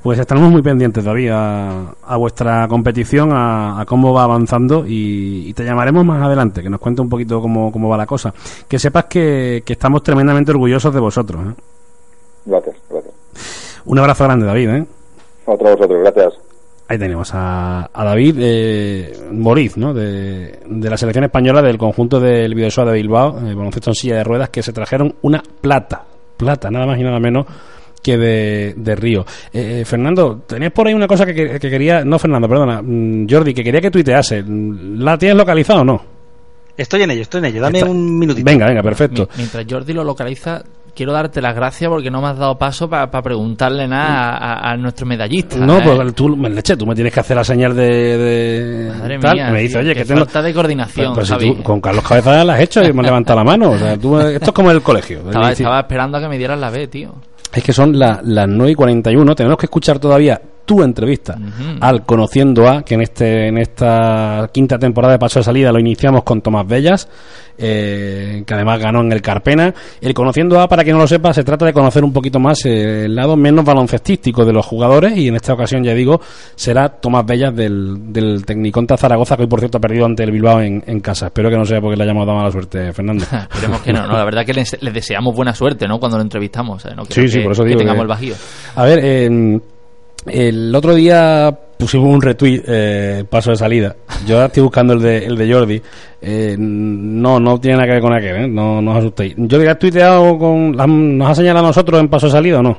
Pues 0.00 0.18
estaremos 0.18 0.50
muy 0.50 0.62
pendientes 0.62 1.02
todavía 1.02 1.36
a, 1.36 1.94
a 2.02 2.16
vuestra 2.16 2.66
competición, 2.68 3.32
a, 3.32 3.80
a 3.80 3.84
cómo 3.86 4.12
va 4.12 4.24
avanzando 4.24 4.84
y, 4.86 5.48
y 5.48 5.54
te 5.54 5.64
llamaremos 5.64 6.04
más 6.04 6.22
adelante, 6.22 6.62
que 6.62 6.70
nos 6.70 6.80
cuente 6.80 7.02
un 7.02 7.08
poquito 7.08 7.40
cómo, 7.40 7.70
cómo 7.72 7.88
va 7.88 7.96
la 7.96 8.06
cosa. 8.06 8.32
Que 8.68 8.78
sepas 8.78 9.04
que, 9.06 9.62
que 9.64 9.72
estamos 9.72 10.02
tremendamente 10.02 10.52
orgullosos 10.52 10.94
de 10.94 11.00
vosotros. 11.00 11.40
¿eh? 11.46 11.54
Gracias, 12.46 12.76
gracias. 12.88 13.14
Un 13.84 13.98
abrazo 13.98 14.24
grande, 14.24 14.46
David. 14.46 14.68
¿eh? 14.70 14.86
Otro 15.46 15.68
a 15.68 15.74
vosotros, 15.74 16.00
gracias. 16.00 16.34
Ahí 16.92 16.98
tenemos 16.98 17.30
a, 17.32 17.88
a 17.90 18.04
David 18.04 18.36
eh, 18.38 19.12
Moriz, 19.32 19.78
¿no? 19.78 19.94
De, 19.94 20.58
de 20.68 20.90
la 20.90 20.98
selección 20.98 21.24
española 21.24 21.62
del 21.62 21.78
conjunto 21.78 22.20
del 22.20 22.54
Videosoa 22.54 22.84
de 22.84 22.92
Bilbao, 22.92 23.38
eh, 23.38 23.54
baloncesto 23.54 23.88
en 23.92 23.94
silla 23.94 24.16
de 24.16 24.24
ruedas, 24.24 24.50
que 24.50 24.62
se 24.62 24.74
trajeron 24.74 25.14
una 25.22 25.42
plata, 25.62 26.04
plata, 26.36 26.70
nada 26.70 26.84
más 26.84 26.98
y 26.98 27.02
nada 27.02 27.18
menos 27.18 27.46
que 28.02 28.18
de, 28.18 28.74
de 28.76 28.94
Río. 28.94 29.24
Eh, 29.54 29.84
Fernando, 29.86 30.42
tenías 30.46 30.70
por 30.72 30.86
ahí 30.86 30.92
una 30.92 31.06
cosa 31.06 31.24
que, 31.24 31.34
que- 31.34 31.58
que 31.58 31.70
quería, 31.70 32.04
no 32.04 32.18
Fernando, 32.18 32.46
perdona, 32.46 32.82
mm, 32.82 33.26
Jordi, 33.26 33.54
que 33.54 33.64
quería 33.64 33.80
que 33.80 33.90
tuitease. 33.90 34.44
¿La 34.46 35.16
tienes 35.16 35.38
localizada 35.38 35.80
o 35.80 35.84
no? 35.84 36.02
Estoy 36.76 37.02
en 37.04 37.12
ello, 37.12 37.22
estoy 37.22 37.38
en 37.38 37.44
ello. 37.46 37.62
Dame 37.62 37.78
Está- 37.78 37.90
un 37.90 38.18
minutito. 38.18 38.44
Venga, 38.44 38.66
venga, 38.66 38.82
perfecto. 38.82 39.28
Mi- 39.32 39.38
mientras 39.38 39.64
Jordi 39.66 39.94
lo 39.94 40.04
localiza, 40.04 40.62
quiero 40.94 41.12
darte 41.12 41.40
las 41.40 41.54
gracias 41.54 41.88
porque 41.88 42.10
no 42.10 42.20
me 42.20 42.28
has 42.28 42.38
dado 42.38 42.56
paso 42.58 42.88
para 42.88 43.10
preguntarle 43.22 43.88
nada 43.88 44.30
a, 44.36 44.52
a- 44.68 44.72
a 44.72 44.76
nuestro 44.76 45.06
medallista. 45.06 45.56
No, 45.56 45.78
¿eh? 45.78 45.82
pues 45.84 46.14
tú, 46.14 46.36
me- 46.36 46.50
leche, 46.50 46.76
tú 46.76 46.86
me 46.86 46.94
tienes 46.94 47.12
que 47.12 47.20
hacer 47.20 47.36
la 47.36 47.44
señal 47.44 47.74
de. 47.74 47.82
de 48.18 48.92
Madre 48.98 49.18
tal, 49.18 49.34
mía, 49.34 49.50
me 49.50 49.60
dice, 49.62 49.78
oye, 49.78 49.94
que 49.94 50.04
tengo. 50.04 50.20
falta 50.20 50.42
de 50.42 50.54
coordinación, 50.54 51.12
Pero 51.14 51.26
si 51.26 51.32
Javi. 51.32 51.54
tú 51.56 51.62
con 51.62 51.80
Carlos 51.80 52.04
Cabeza 52.06 52.44
la 52.44 52.54
has 52.54 52.60
hecho 52.60 52.82
y 52.82 52.92
me 52.92 53.00
has 53.00 53.06
levantado 53.06 53.38
la 53.38 53.44
mano. 53.44 53.70
O 53.70 53.78
sea, 53.78 53.96
tú- 53.96 54.18
esto 54.20 54.46
es 54.46 54.52
como 54.52 54.70
el 54.70 54.82
colegio. 54.82 55.22
Estaba 55.30 55.80
esperando 55.80 56.18
a 56.18 56.20
que 56.20 56.28
me 56.28 56.38
dieras 56.38 56.58
la 56.58 56.70
B, 56.70 56.86
tío. 56.88 57.14
Es 57.52 57.62
que 57.62 57.72
son 57.72 57.98
la- 57.98 58.20
las 58.22 58.48
9 58.48 58.72
y 58.72 58.74
41. 58.74 59.34
Tenemos 59.34 59.58
que 59.58 59.66
escuchar 59.66 59.98
todavía 59.98 60.40
tu 60.64 60.82
entrevista 60.82 61.36
al 61.80 62.04
Conociendo 62.04 62.68
A, 62.68 62.82
que 62.84 62.94
en 62.94 63.02
este 63.02 63.48
en 63.48 63.58
esta 63.58 64.48
quinta 64.52 64.78
temporada 64.78 65.12
de 65.14 65.18
Paso 65.18 65.40
de 65.40 65.44
Salida 65.44 65.72
lo 65.72 65.78
iniciamos 65.80 66.22
con 66.22 66.40
Tomás 66.40 66.66
Bellas, 66.66 67.08
eh, 67.58 68.42
que 68.46 68.54
además 68.54 68.80
ganó 68.80 69.00
en 69.00 69.12
el 69.12 69.20
Carpena. 69.22 69.74
El 70.00 70.14
Conociendo 70.14 70.60
A, 70.60 70.68
para 70.68 70.82
quien 70.84 70.96
no 70.96 71.02
lo 71.02 71.08
sepa, 71.08 71.32
se 71.32 71.44
trata 71.44 71.64
de 71.66 71.72
conocer 71.72 72.04
un 72.04 72.12
poquito 72.12 72.38
más 72.40 72.64
eh, 72.64 73.04
el 73.06 73.14
lado 73.14 73.36
menos 73.36 73.64
baloncestístico 73.64 74.44
de 74.44 74.52
los 74.52 74.64
jugadores 74.66 75.16
y 75.16 75.28
en 75.28 75.36
esta 75.36 75.52
ocasión, 75.52 75.82
ya 75.84 75.94
digo, 75.94 76.20
será 76.54 76.88
Tomás 76.88 77.26
Bellas 77.26 77.54
del, 77.54 78.12
del 78.12 78.44
Tecniconta 78.44 78.96
Zaragoza, 78.96 79.36
que 79.36 79.42
hoy 79.42 79.48
por 79.48 79.60
cierto 79.60 79.78
ha 79.78 79.80
perdido 79.80 80.06
ante 80.06 80.22
el 80.24 80.30
Bilbao 80.32 80.60
en, 80.60 80.82
en 80.86 81.00
casa. 81.00 81.26
Espero 81.26 81.50
que 81.50 81.56
no 81.56 81.64
sea 81.64 81.80
porque 81.80 81.96
le 81.96 82.04
hayamos 82.04 82.26
dado 82.26 82.38
mala 82.38 82.50
suerte, 82.50 82.92
Fernando. 82.92 83.24
Esperemos 83.52 83.80
que 83.82 83.92
no, 83.92 84.06
no. 84.06 84.16
La 84.16 84.24
verdad 84.24 84.44
que 84.46 84.54
les, 84.54 84.76
les 84.82 84.94
deseamos 84.94 85.34
buena 85.34 85.54
suerte, 85.54 85.86
¿no? 85.86 85.98
Cuando 85.98 86.16
lo 86.18 86.22
entrevistamos, 86.22 86.84
¿eh? 86.86 86.90
No 86.96 87.04
Sí, 87.04 87.28
sí, 87.28 87.38
que, 87.38 87.42
por 87.44 87.52
eso 87.52 87.62
que 87.62 87.68
digo 87.70 87.78
tengamos 87.80 87.98
que- 87.98 88.02
el 88.02 88.08
bajío. 88.08 88.34
A 88.76 88.84
ver, 88.84 89.00
eh, 89.02 89.60
el 90.26 90.74
otro 90.74 90.94
día 90.94 91.56
pusimos 91.78 92.08
un 92.14 92.22
retweet, 92.22 92.62
eh, 92.66 93.24
paso 93.28 93.50
de 93.50 93.56
salida. 93.56 93.96
Yo 94.26 94.36
ahora 94.36 94.46
estoy 94.46 94.62
buscando 94.62 94.92
el 94.92 95.00
de, 95.02 95.18
el 95.26 95.36
de 95.36 95.52
Jordi. 95.52 95.82
Eh, 96.20 96.54
no, 96.58 97.40
no 97.40 97.58
tiene 97.60 97.76
nada 97.76 97.86
que 97.88 97.92
ver 97.94 98.02
con 98.02 98.12
aquel, 98.14 98.36
¿eh? 98.36 98.48
No, 98.48 98.80
no 98.80 98.92
os 98.92 98.98
asustéis. 98.98 99.34
Jordi, 99.36 99.66
¿has 99.66 99.78
tuiteado 99.78 100.38
con, 100.38 100.76
la- 100.76 100.86
¿nos 100.86 101.28
ha 101.30 101.34
señalado 101.34 101.66
a 101.66 101.68
nosotros 101.70 101.98
en 102.00 102.08
paso 102.08 102.26
de 102.26 102.32
salida 102.32 102.60
o 102.60 102.62
no? 102.62 102.78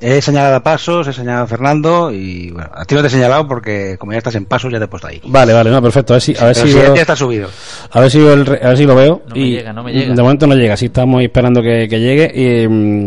He 0.00 0.22
señalado 0.22 0.54
a 0.54 0.62
Pasos, 0.62 1.08
he 1.08 1.12
señalado 1.12 1.42
a 1.42 1.46
Fernando 1.48 2.12
y 2.12 2.52
bueno, 2.52 2.70
a 2.72 2.84
ti 2.84 2.94
no 2.94 3.00
te 3.00 3.08
he 3.08 3.10
señalado 3.10 3.48
porque 3.48 3.96
como 3.98 4.12
ya 4.12 4.18
estás 4.18 4.36
en 4.36 4.44
Pasos 4.44 4.70
ya 4.70 4.78
te 4.78 4.84
he 4.84 4.88
puesto 4.88 5.08
ahí. 5.08 5.20
Vale, 5.24 5.52
vale, 5.52 5.70
no, 5.72 5.82
perfecto. 5.82 6.12
A 6.12 6.16
ver 6.16 6.22
si, 6.22 6.36
a 6.38 6.44
ver 6.44 6.54
si, 6.54 6.72
veo- 6.72 6.94
ya 6.94 7.00
está 7.00 7.16
subido. 7.16 7.48
a 7.90 8.00
ver 8.00 8.08
si, 8.08 8.18
veo 8.20 8.34
el 8.34 8.46
re- 8.46 8.60
a 8.62 8.68
ver 8.68 8.76
si 8.78 8.84
lo 8.86 8.94
veo. 8.94 9.22
No 9.28 9.34
me 9.34 9.50
llega, 9.50 9.72
no 9.72 9.82
me 9.82 9.92
llega. 9.92 10.14
De 10.14 10.22
momento 10.22 10.46
no 10.46 10.54
llega, 10.54 10.76
sí 10.76 10.84
estamos 10.86 11.20
esperando 11.20 11.60
que, 11.60 11.88
que 11.88 11.98
llegue. 11.98 12.30
Y, 12.32 12.68
mm, 12.68 13.06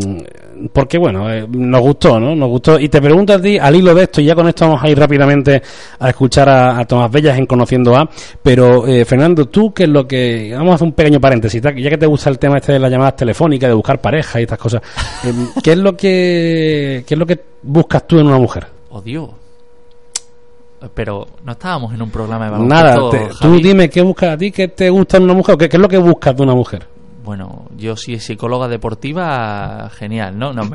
porque 0.73 0.97
bueno, 0.97 1.31
eh, 1.31 1.45
nos 1.49 1.81
gustó, 1.81 2.19
¿no? 2.19 2.35
Nos 2.35 2.49
gustó. 2.49 2.79
Y 2.79 2.89
te 2.89 3.01
pregunto 3.01 3.33
a 3.33 3.41
ti, 3.41 3.57
al 3.57 3.75
hilo 3.75 3.93
de 3.95 4.03
esto, 4.03 4.21
y 4.21 4.25
ya 4.25 4.35
con 4.35 4.47
esto 4.47 4.65
vamos 4.67 4.83
a 4.83 4.89
ir 4.89 4.97
rápidamente 4.97 5.61
a 5.99 6.09
escuchar 6.09 6.49
a, 6.49 6.79
a 6.79 6.85
Tomás 6.85 7.11
Bellas 7.11 7.37
en 7.37 7.45
Conociendo 7.45 7.95
A. 7.95 8.09
Pero, 8.41 8.87
eh, 8.87 9.05
Fernando, 9.05 9.47
tú, 9.47 9.73
¿qué 9.73 9.83
es 9.83 9.89
lo 9.89 10.07
que. 10.07 10.51
Vamos 10.53 10.71
a 10.71 10.75
hacer 10.75 10.87
un 10.87 10.93
pequeño 10.93 11.19
paréntesis, 11.21 11.61
ya 11.61 11.71
que 11.73 11.97
te 11.97 12.05
gusta 12.05 12.29
el 12.29 12.39
tema 12.39 12.57
este 12.57 12.73
de 12.73 12.79
las 12.79 12.91
llamadas 12.91 13.15
telefónicas, 13.15 13.69
de 13.69 13.73
buscar 13.75 13.99
pareja 13.99 14.39
y 14.39 14.43
estas 14.43 14.59
cosas. 14.59 14.81
eh, 15.25 15.33
¿Qué 15.63 15.71
es 15.73 15.77
lo 15.77 15.95
que. 15.95 17.03
¿Qué 17.05 17.13
es 17.13 17.17
lo 17.19 17.25
que 17.25 17.39
buscas 17.63 18.05
tú 18.07 18.19
en 18.19 18.27
una 18.27 18.37
mujer? 18.37 18.67
Oh, 18.89 19.01
Dios. 19.01 19.29
Pero 20.95 21.27
no 21.45 21.51
estábamos 21.51 21.93
en 21.93 22.01
un 22.01 22.09
programa 22.09 22.49
de 22.49 22.57
Nada, 22.65 22.95
baloncesto, 22.95 23.37
te- 23.37 23.47
tú 23.47 23.59
dime 23.61 23.87
qué 23.87 24.01
buscas 24.01 24.31
a 24.33 24.37
ti, 24.37 24.51
qué 24.51 24.67
te 24.67 24.89
gusta 24.89 25.17
en 25.17 25.23
una 25.23 25.33
mujer, 25.35 25.53
o 25.53 25.57
qué, 25.59 25.69
qué 25.69 25.77
es 25.77 25.81
lo 25.81 25.87
que 25.87 25.99
buscas 25.99 26.35
de 26.35 26.41
una 26.41 26.55
mujer. 26.55 26.87
Bueno, 27.23 27.67
yo 27.77 27.95
si 27.95 28.13
es 28.13 28.23
psicóloga 28.23 28.67
deportiva, 28.67 29.89
genial, 29.93 30.37
¿no? 30.39 30.53
No, 30.53 30.63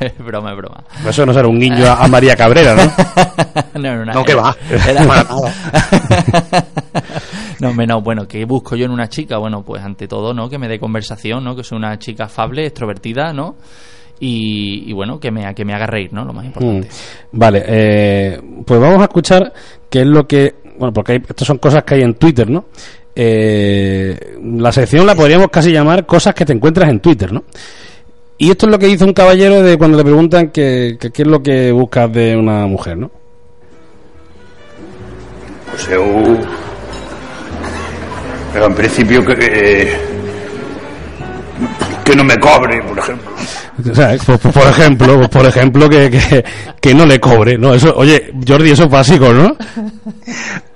es 0.00 0.16
broma, 0.18 0.54
broma. 0.54 0.84
Eso 1.08 1.26
no 1.26 1.32
será 1.34 1.48
un 1.48 1.58
guiño 1.58 1.84
a, 1.86 2.04
a 2.04 2.08
María 2.08 2.36
Cabrera, 2.36 2.74
¿no? 3.74 3.80
no, 3.80 4.04
no, 4.04 4.12
No, 4.12 4.24
que 4.24 4.32
era- 4.32 4.42
va. 4.42 4.56
era- 4.88 5.04
no, 7.60 7.72
no, 7.74 8.00
bueno, 8.00 8.26
¿qué 8.28 8.44
busco 8.44 8.76
yo 8.76 8.84
en 8.84 8.92
una 8.92 9.08
chica? 9.08 9.38
Bueno, 9.38 9.62
pues 9.64 9.82
ante 9.82 10.06
todo, 10.06 10.32
¿no? 10.32 10.48
Que 10.48 10.58
me 10.58 10.68
dé 10.68 10.78
conversación, 10.78 11.42
¿no? 11.44 11.56
Que 11.56 11.64
sea 11.64 11.76
una 11.78 11.98
chica 11.98 12.24
afable, 12.24 12.66
extrovertida, 12.66 13.32
¿no? 13.32 13.56
Y, 14.20 14.90
y 14.90 14.92
bueno, 14.92 15.18
que 15.20 15.30
me, 15.30 15.54
que 15.54 15.64
me 15.64 15.74
haga 15.74 15.86
reír, 15.86 16.12
¿no? 16.12 16.24
Lo 16.24 16.32
más 16.32 16.44
importante. 16.44 16.88
Mm. 16.88 17.38
Vale, 17.38 17.64
eh, 17.66 18.40
pues 18.66 18.80
vamos 18.80 19.00
a 19.00 19.04
escuchar 19.04 19.52
qué 19.90 20.00
es 20.00 20.06
lo 20.06 20.26
que. 20.26 20.56
Bueno, 20.78 20.92
porque 20.92 21.12
hay, 21.12 21.18
estas 21.28 21.46
son 21.46 21.58
cosas 21.58 21.82
que 21.84 21.94
hay 21.96 22.02
en 22.02 22.14
Twitter, 22.14 22.48
¿no? 22.48 22.66
Eh, 23.20 24.36
la 24.44 24.70
sección 24.70 25.04
la 25.04 25.16
podríamos 25.16 25.48
casi 25.50 25.72
llamar 25.72 26.06
cosas 26.06 26.34
que 26.36 26.44
te 26.44 26.52
encuentras 26.52 26.88
en 26.88 27.00
Twitter, 27.00 27.32
¿no? 27.32 27.42
Y 28.38 28.48
esto 28.52 28.66
es 28.66 28.70
lo 28.72 28.78
que 28.78 28.86
dice 28.86 29.04
un 29.04 29.12
caballero 29.12 29.60
de 29.60 29.76
cuando 29.76 29.98
le 29.98 30.04
preguntan 30.04 30.50
que- 30.50 30.96
que 31.00 31.10
qué 31.10 31.22
es 31.22 31.28
lo 31.28 31.42
que 31.42 31.72
buscas 31.72 32.12
de 32.12 32.36
una 32.36 32.64
mujer, 32.68 32.96
¿no? 32.96 33.10
Pues 35.68 35.88
eu... 35.88 36.38
Pero 38.52 38.66
en 38.66 38.74
principio 38.74 39.24
que... 39.26 39.32
eh, 39.40 39.96
Que 42.08 42.16
no 42.16 42.24
me 42.24 42.38
cobre, 42.40 42.80
por 42.80 42.98
ejemplo. 42.98 43.30
O 43.90 43.94
sea, 43.94 44.16
pues, 44.24 44.38
por 44.40 44.66
ejemplo, 44.66 45.16
pues, 45.18 45.28
por 45.28 45.44
ejemplo 45.44 45.90
que, 45.90 46.08
que, 46.10 46.42
que 46.80 46.94
no 46.94 47.04
le 47.04 47.20
cobre, 47.20 47.58
¿no? 47.58 47.74
Eso, 47.74 47.92
oye, 47.94 48.32
Jordi, 48.48 48.70
eso 48.70 48.84
es 48.84 48.90
básico, 48.90 49.30
¿no? 49.34 49.54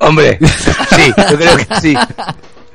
Hombre, 0.01 0.39
sí, 0.43 1.11
yo 1.31 1.39
creo 1.39 1.57
que 1.57 1.67
sí. 1.81 1.97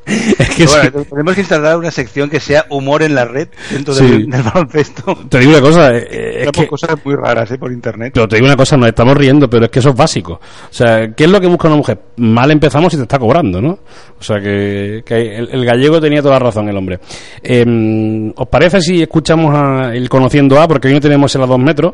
Es 0.40 0.50
que 0.56 0.66
Bueno, 0.66 1.00
sí. 1.04 1.10
tenemos 1.10 1.36
que 1.36 1.42
instalar 1.42 1.78
una 1.78 1.92
sección 1.92 2.30
que 2.30 2.40
sea 2.40 2.66
humor 2.70 3.04
en 3.04 3.14
la 3.14 3.26
red 3.26 3.50
dentro 3.72 3.94
Sí. 3.94 4.06
del, 4.10 4.30
del 4.30 4.42
baloncesto. 4.44 5.16
Te 5.30 5.40
digo 5.40 5.52
una 5.52 5.62
cosa, 5.62 5.90
eh, 5.96 6.08
eh, 6.10 6.44
es 6.46 6.52
que 6.52 6.68
cosas 6.68 6.96
muy 7.04 7.16
raras 7.16 7.52
¿eh? 7.52 7.58
por 7.58 7.72
internet. 7.72 8.12
Pero 8.14 8.28
te 8.28 8.38
digo 8.38 8.46
una 8.48 8.56
cosa, 8.56 8.78
nos 8.78 8.88
estamos 8.88 9.16
riendo, 9.18 9.50
pero 9.50 9.66
es 9.66 9.72
que 9.72 9.80
eso 9.80 9.90
es 9.90 9.96
básico. 9.96 10.34
O 10.34 10.74
sea, 10.74 11.10
¿qué 11.16 11.26
es 11.26 11.30
lo 11.30 11.42
que 11.42 11.48
busca 11.48 11.68
una 11.68 11.78
mujer? 11.78 12.00
Mal 12.18 12.50
empezamos 12.52 12.94
y 12.94 12.98
te 12.98 13.04
está 13.04 13.20
cobrando, 13.20 13.62
¿no? 13.62 13.80
O 14.20 14.24
sea, 14.24 14.38
que, 14.40 15.04
que 15.06 15.38
el, 15.38 15.50
el 15.52 15.66
gallego 15.66 16.00
tenía 16.00 16.22
toda 16.22 16.36
la 16.36 16.40
razón, 16.40 16.70
el 16.70 16.78
hombre. 16.78 17.00
Eh, 17.44 18.32
¿Os 18.36 18.48
parece 18.48 18.80
si 18.82 19.02
escuchamos 19.02 19.54
a 19.54 19.94
el 19.94 20.08
Conociendo 20.10 20.60
A? 20.60 20.68
Porque 20.68 20.88
hoy 20.88 20.94
no 20.94 21.02
tenemos 21.02 21.36
el 21.36 21.42
a 21.44 21.46
dos 21.46 21.60
metros, 21.60 21.94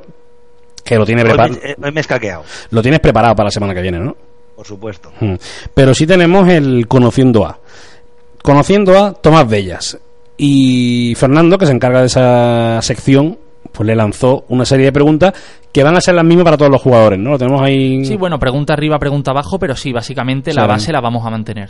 que 0.84 0.95
lo 0.97 1.05
tiene 1.05 1.24
preparado. 1.24 1.53
Hoy, 1.53 1.59
eh, 1.64 1.76
hoy 1.82 1.91
me 1.91 1.99
he 1.99 2.01
escaqueado, 2.01 2.43
Lo 2.72 2.82
tienes 2.82 2.99
preparado 2.99 3.36
para 3.36 3.47
la 3.47 3.51
semana 3.51 3.74
que 3.74 3.82
viene, 3.82 3.99
¿no? 3.99 4.16
por 4.55 4.68
supuesto. 4.68 5.11
Mm. 5.20 5.34
Pero 5.74 5.93
sí 5.95 6.05
tenemos 6.05 6.47
el 6.47 6.88
Conociendo 6.88 7.43
A. 7.45 7.57
Conociendo 8.44 8.96
a 9.04 9.14
Tomás 9.14 9.50
Bellas. 9.50 9.98
Y 10.38 11.16
Fernando, 11.16 11.58
que 11.58 11.66
se 11.66 11.72
encarga 11.72 12.02
de 12.02 12.08
esa 12.08 12.80
sección, 12.82 13.38
pues 13.72 13.88
le 13.88 13.96
lanzó 13.96 14.46
una 14.50 14.66
serie 14.66 14.86
de 14.86 14.91
preguntas 14.91 15.34
que 15.72 15.84
van 15.84 15.96
a 15.96 16.02
ser 16.02 16.14
las 16.14 16.26
mismas 16.26 16.44
para 16.44 16.58
todos 16.58 16.70
los 16.72 16.82
jugadores, 16.82 17.18
¿no? 17.18 17.32
Lo 17.32 17.38
tenemos 17.39 17.62
ahí. 17.62 18.04
Sí, 18.06 18.16
bueno, 18.16 18.38
pregunta 18.38 18.74
arriba, 18.74 19.00
pregunta 19.00 19.32
abajo, 19.32 19.58
pero 19.58 19.76
sí, 19.76 19.91
básicamente 19.91 20.54
la 20.54 20.68
base 20.68 20.91
la 20.91 21.02
vamos 21.02 21.26
a 21.26 21.30
mantener. 21.32 21.70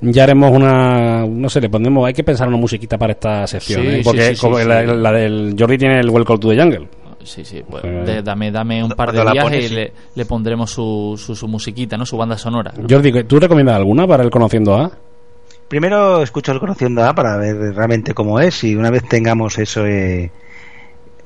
Ya 0.00 0.22
haremos 0.22 0.50
una. 0.52 1.26
No 1.26 1.48
sé, 1.50 1.60
le 1.60 1.68
pondremos. 1.68 2.06
Hay 2.06 2.14
que 2.14 2.24
pensar 2.24 2.48
una 2.48 2.56
musiquita 2.56 2.96
para 2.96 3.12
esta 3.12 3.46
sección, 3.46 3.82
Sí, 3.82 3.88
¿eh? 3.88 4.00
Porque 4.04 4.22
sí, 4.28 4.34
sí, 4.36 4.40
como 4.40 4.58
sí. 4.58 4.64
la, 4.66 4.82
la 4.84 5.12
del 5.12 5.54
Jordi 5.58 5.76
tiene 5.76 6.00
el 6.00 6.08
Welcome 6.08 6.38
to 6.38 6.48
the 6.50 6.56
Jungle. 6.62 6.88
Sí, 7.24 7.44
sí, 7.44 7.62
pues 7.68 7.82
Eh. 7.84 7.88
de- 8.06 8.22
dame, 8.22 8.52
dame 8.52 8.84
un 8.84 8.90
par 8.92 9.10
de 9.12 9.20
días 9.20 9.42
pones, 9.44 9.70
y 9.70 9.74
le, 9.74 9.92
le 10.14 10.24
pondremos 10.26 10.70
su, 10.70 11.14
su, 11.18 11.34
su 11.34 11.48
musiquita, 11.48 11.96
¿no? 11.96 12.06
Su 12.06 12.16
banda 12.16 12.38
sonora. 12.38 12.72
Jordi, 12.88 13.24
¿tú 13.24 13.40
recomiendas 13.40 13.74
alguna 13.76 14.06
para 14.06 14.22
el 14.22 14.30
Conociendo 14.30 14.76
A? 14.76 14.90
Primero 15.68 16.22
escucho 16.22 16.52
el 16.52 16.60
Conociendo 16.60 17.04
A 17.04 17.14
para 17.14 17.36
ver 17.36 17.56
realmente 17.74 18.14
cómo 18.14 18.38
es 18.40 18.62
y 18.64 18.76
una 18.76 18.90
vez 18.90 19.02
tengamos 19.08 19.58
eso 19.58 19.84
eh, 19.84 20.30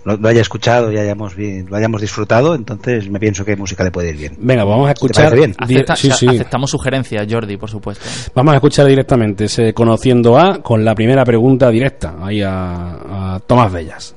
lo, 0.04 0.16
lo 0.16 0.28
haya 0.28 0.40
escuchado 0.40 0.90
y 0.90 0.96
hayamos 0.96 1.34
bien, 1.36 1.66
lo 1.68 1.76
hayamos 1.76 2.00
disfrutado, 2.00 2.54
entonces 2.54 3.10
me 3.10 3.20
pienso 3.20 3.44
que 3.44 3.54
música 3.54 3.84
le 3.84 3.90
puede 3.90 4.10
ir 4.10 4.16
bien. 4.16 4.36
Venga, 4.38 4.64
vamos 4.64 4.88
a 4.88 4.94
¿Te 4.94 4.98
escuchar. 4.98 5.34
bien? 5.34 5.54
di- 5.66 5.76
Acepta- 5.76 5.94
sí, 5.96 6.08
o 6.08 6.10
sea, 6.14 6.16
sí. 6.16 6.36
Aceptamos 6.36 6.70
sugerencias, 6.70 7.26
Jordi, 7.30 7.58
por 7.58 7.68
supuesto. 7.68 8.04
Vamos 8.34 8.52
a 8.54 8.56
escuchar 8.56 8.86
directamente 8.86 9.44
ese 9.44 9.74
Conociendo 9.74 10.38
a 10.38 10.62
con 10.62 10.84
la 10.86 10.94
primera 10.94 11.22
pregunta 11.24 11.68
directa 11.70 12.14
ahí 12.22 12.40
a, 12.42 13.34
a 13.34 13.40
Tomás 13.46 13.70
Bellas. 13.70 14.14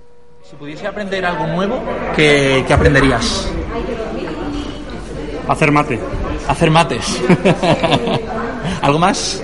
Si 0.49 0.55
pudiese 0.55 0.87
aprender 0.87 1.25
algo 1.25 1.47
nuevo, 1.47 1.83
¿qué, 2.15 2.63
qué 2.65 2.73
aprenderías? 2.73 3.51
Hacer 5.49 5.71
mate. 5.71 5.99
Hacer 6.47 6.71
mates. 6.71 7.21
¿Algo 8.81 8.99
más? 8.99 9.43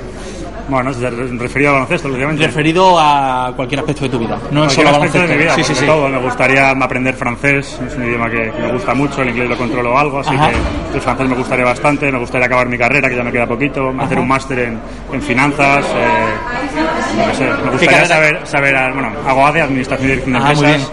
Bueno, 0.69 0.91
referido 1.39 1.71
al 1.71 1.75
baloncesto, 1.75 2.07
lógicamente. 2.09 2.45
Referido 2.45 2.97
a 2.99 3.51
cualquier 3.55 3.79
aspecto 3.79 4.03
de 4.03 4.09
tu 4.09 4.19
vida. 4.19 4.37
No 4.51 4.65
es 4.65 4.73
solo 4.73 4.89
aspecto 4.89 5.17
baloncesto. 5.19 5.27
de 5.27 5.27
mi 5.35 5.43
vida, 5.43 5.55
sí, 5.55 5.63
sí, 5.63 5.75
sí. 5.75 5.85
todo. 5.85 6.07
Me 6.09 6.19
gustaría 6.19 6.69
aprender 6.69 7.15
francés, 7.15 7.79
es 7.87 7.95
un 7.95 8.05
idioma 8.05 8.29
que, 8.29 8.51
me 8.59 8.71
gusta 8.71 8.93
mucho, 8.93 9.21
el 9.21 9.29
inglés 9.29 9.49
lo 9.49 9.57
controlo 9.57 9.97
algo, 9.97 10.19
así 10.19 10.35
Ajá. 10.35 10.49
que 10.51 10.95
el 10.97 11.01
francés 11.01 11.27
me 11.29 11.35
gustaría 11.35 11.65
bastante. 11.65 12.11
Me 12.11 12.19
gustaría 12.19 12.45
acabar 12.45 12.67
mi 12.67 12.77
carrera, 12.77 13.09
que 13.09 13.15
ya 13.15 13.23
me 13.23 13.31
queda 13.31 13.47
poquito, 13.47 13.93
hacer 13.99 14.19
un 14.19 14.27
máster 14.27 14.59
en, 14.59 14.79
en 15.13 15.21
finanzas. 15.21 15.85
eh, 15.85 17.27
no 17.27 17.33
sé, 17.33 17.43
me 17.65 17.71
gustaría 17.71 18.05
saber, 18.05 18.39
saber, 18.45 18.75
ah, 18.75 18.91
bueno, 18.93 19.11
hago 19.27 19.45
ADE, 19.47 19.61
Administración 19.61 20.07
y 20.07 20.11
Dirección 20.11 20.33
de 20.33 20.39
Ah, 20.39 20.51
Empresas, 20.53 20.91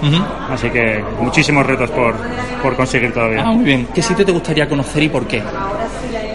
así 0.50 0.70
que 0.70 1.04
muchísimos 1.20 1.66
retos 1.66 1.90
por, 1.90 2.14
por 2.62 2.74
conseguir 2.76 3.12
todavía. 3.12 3.42
Ah, 3.44 3.52
muy 3.52 3.64
bien. 3.64 3.88
¿Qué 3.94 4.02
sitio 4.02 4.24
te 4.24 4.32
gustaría 4.32 4.68
conocer 4.68 5.02
y 5.02 5.08
por 5.08 5.26
qué? 5.26 5.42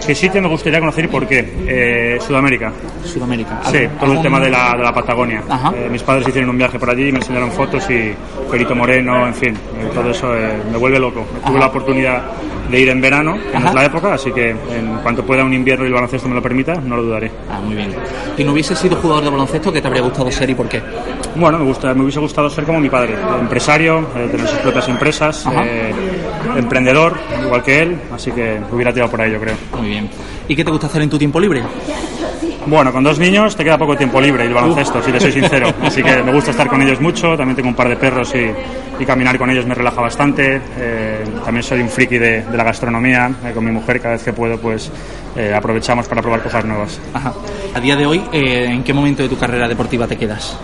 ¿Qué 0.06 0.14
sitio 0.14 0.42
me 0.42 0.48
gustaría 0.48 0.80
conocer 0.80 1.04
y 1.04 1.08
por 1.08 1.26
qué? 1.26 1.52
Eh, 1.66 2.18
Sudamérica. 2.20 2.72
Sudamérica. 3.04 3.60
Sí, 3.64 3.76
¿Algún- 3.78 3.88
todo 3.98 4.04
el 4.04 4.10
algún- 4.10 4.22
tema 4.22 4.40
de 4.40 4.50
la, 4.50 4.72
de 4.76 4.82
la 4.82 4.92
Patagonia. 4.92 5.42
Eh, 5.74 5.88
mis 5.90 6.02
padres 6.02 6.26
hicieron 6.28 6.50
un 6.50 6.58
viaje 6.58 6.78
por 6.78 6.90
allí, 6.90 7.12
me 7.12 7.18
enseñaron 7.18 7.50
fotos 7.52 7.88
y 7.90 8.12
Perito 8.50 8.74
Moreno, 8.74 9.26
en 9.26 9.34
fin, 9.34 9.54
eh, 9.54 9.90
todo 9.94 10.10
eso 10.10 10.36
eh, 10.36 10.54
me 10.70 10.76
vuelve 10.78 10.98
loco. 10.98 11.24
Tuve 11.46 11.58
la 11.58 11.66
oportunidad 11.66 12.22
de 12.72 12.80
ir 12.80 12.88
en 12.88 13.02
verano, 13.02 13.36
que 13.52 13.58
no 13.58 13.68
es 13.68 13.74
la 13.74 13.84
época, 13.84 14.14
así 14.14 14.32
que 14.32 14.50
en 14.50 14.98
cuanto 15.02 15.24
pueda 15.24 15.44
un 15.44 15.52
invierno 15.52 15.84
y 15.84 15.88
el 15.88 15.92
baloncesto 15.92 16.26
me 16.26 16.34
lo 16.34 16.42
permita, 16.42 16.74
no 16.76 16.96
lo 16.96 17.02
dudaré. 17.02 17.30
Ah, 17.50 17.60
muy 17.60 17.76
bien. 17.76 17.94
¿Y 18.38 18.44
no 18.44 18.52
hubiese 18.52 18.74
sido 18.74 18.96
jugador 18.96 19.24
de 19.24 19.30
baloncesto, 19.30 19.70
qué 19.70 19.82
te 19.82 19.88
habría 19.88 20.02
gustado 20.02 20.30
ser 20.30 20.48
y 20.48 20.54
por 20.54 20.68
qué? 20.70 20.80
Bueno, 21.36 21.58
me, 21.58 21.66
gusta, 21.66 21.92
me 21.92 22.02
hubiese 22.02 22.18
gustado 22.18 22.48
ser 22.48 22.64
como 22.64 22.80
mi 22.80 22.88
padre, 22.88 23.14
empresario, 23.38 24.08
eh, 24.16 24.26
tener 24.30 24.48
sus 24.48 24.58
propias 24.60 24.88
empresas, 24.88 25.46
eh, 25.64 25.92
emprendedor, 26.56 27.14
igual 27.44 27.62
que 27.62 27.82
él, 27.82 27.98
así 28.10 28.32
que 28.32 28.58
hubiera 28.72 28.90
tirado 28.90 29.10
por 29.10 29.20
ahí, 29.20 29.32
yo 29.32 29.40
creo. 29.40 29.54
Muy 29.78 29.88
bien. 29.88 30.08
¿Y 30.48 30.56
qué 30.56 30.64
te 30.64 30.70
gusta 30.70 30.86
hacer 30.86 31.02
en 31.02 31.10
tu 31.10 31.18
tiempo 31.18 31.38
libre? 31.38 31.62
Bueno, 32.66 32.92
con 32.92 33.02
dos 33.02 33.18
niños 33.18 33.56
te 33.56 33.64
queda 33.64 33.76
poco 33.76 33.96
tiempo 33.96 34.20
libre 34.20 34.44
y 34.44 34.46
el 34.46 34.54
baloncesto, 34.54 35.02
si 35.02 35.10
te 35.10 35.18
soy 35.18 35.32
sincero. 35.32 35.72
Así 35.82 36.02
que 36.02 36.22
me 36.22 36.32
gusta 36.32 36.52
estar 36.52 36.68
con 36.68 36.80
ellos 36.80 37.00
mucho. 37.00 37.36
También 37.36 37.56
tengo 37.56 37.68
un 37.68 37.74
par 37.74 37.88
de 37.88 37.96
perros 37.96 38.32
y, 38.34 39.02
y 39.02 39.04
caminar 39.04 39.36
con 39.36 39.50
ellos 39.50 39.66
me 39.66 39.74
relaja 39.74 40.00
bastante. 40.00 40.60
Eh, 40.78 41.24
también 41.44 41.64
soy 41.64 41.80
un 41.80 41.88
friki 41.88 42.18
de, 42.18 42.42
de 42.42 42.56
la 42.56 42.62
gastronomía. 42.64 43.30
Eh, 43.44 43.50
con 43.52 43.64
mi 43.64 43.72
mujer, 43.72 44.00
cada 44.00 44.14
vez 44.14 44.22
que 44.22 44.32
puedo, 44.32 44.58
pues 44.58 44.90
eh, 45.36 45.52
aprovechamos 45.54 46.06
para 46.06 46.22
probar 46.22 46.42
cosas 46.42 46.64
nuevas. 46.64 47.00
Ajá. 47.12 47.32
A 47.74 47.80
día 47.80 47.96
de 47.96 48.06
hoy, 48.06 48.22
¿en 48.32 48.84
qué 48.84 48.92
momento 48.92 49.24
de 49.24 49.28
tu 49.28 49.36
carrera 49.36 49.66
deportiva 49.66 50.06
te 50.06 50.16
quedas? 50.16 50.56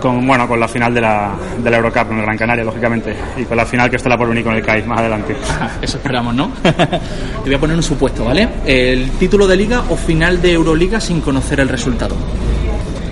Con, 0.00 0.26
bueno, 0.26 0.48
con 0.48 0.58
la 0.58 0.66
final 0.66 0.94
de 0.94 1.00
la, 1.00 1.32
de 1.62 1.70
la 1.70 1.76
Eurocup 1.76 2.08
con 2.08 2.16
el 2.18 2.24
Gran 2.24 2.38
Canaria, 2.38 2.64
lógicamente. 2.64 3.14
Y 3.36 3.44
con 3.44 3.56
la 3.56 3.66
final 3.66 3.90
que 3.90 3.96
está 3.96 4.08
la 4.08 4.16
por 4.16 4.28
venir 4.28 4.44
con 4.44 4.54
el 4.54 4.62
CAI 4.62 4.82
más 4.84 5.00
adelante. 5.00 5.36
Eso 5.82 5.98
esperamos, 5.98 6.34
¿no? 6.34 6.50
Te 6.62 7.44
voy 7.44 7.54
a 7.54 7.58
poner 7.58 7.76
un 7.76 7.82
supuesto, 7.82 8.24
¿vale? 8.24 8.48
El 8.64 9.10
título 9.12 9.46
de 9.46 9.56
liga 9.56 9.82
o 9.90 9.96
final 9.96 10.40
de 10.40 10.52
Euroliga 10.52 11.00
sin 11.00 11.20
conocer 11.20 11.60
el 11.60 11.68
resultado. 11.68 12.16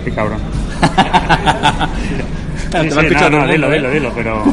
Qué 0.05 0.11
cabrón. 0.13 0.41
Sí, 2.71 2.91
sí, 2.91 3.15
no, 3.15 3.31
no, 3.31 3.39
mundo, 3.39 3.53
dilo, 3.53 3.73
¿eh? 3.73 3.77
dilo, 3.77 3.91
dilo, 3.91 4.13
pero 4.15 4.45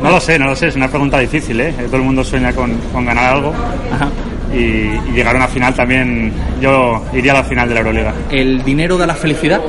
no 0.00 0.10
lo 0.10 0.20
sé, 0.20 0.38
no 0.38 0.46
lo 0.46 0.54
sé, 0.54 0.68
es 0.68 0.76
una 0.76 0.86
pregunta 0.86 1.18
difícil, 1.18 1.60
¿eh? 1.60 1.74
Todo 1.86 1.96
el 1.96 2.02
mundo 2.02 2.22
sueña 2.22 2.52
con, 2.52 2.72
con 2.92 3.04
ganar 3.04 3.34
algo 3.34 3.52
Ajá. 3.92 4.08
y, 4.54 4.58
y 4.58 5.12
llegar 5.12 5.34
a 5.34 5.38
una 5.38 5.48
final 5.48 5.74
también, 5.74 6.32
yo 6.60 7.02
iría 7.12 7.32
a 7.32 7.36
la 7.38 7.42
final 7.44 7.68
de 7.68 7.74
la 7.74 7.80
Euroliga. 7.80 8.14
¿El 8.30 8.62
dinero 8.62 8.96
da 8.96 9.08
la 9.08 9.16
felicidad? 9.16 9.60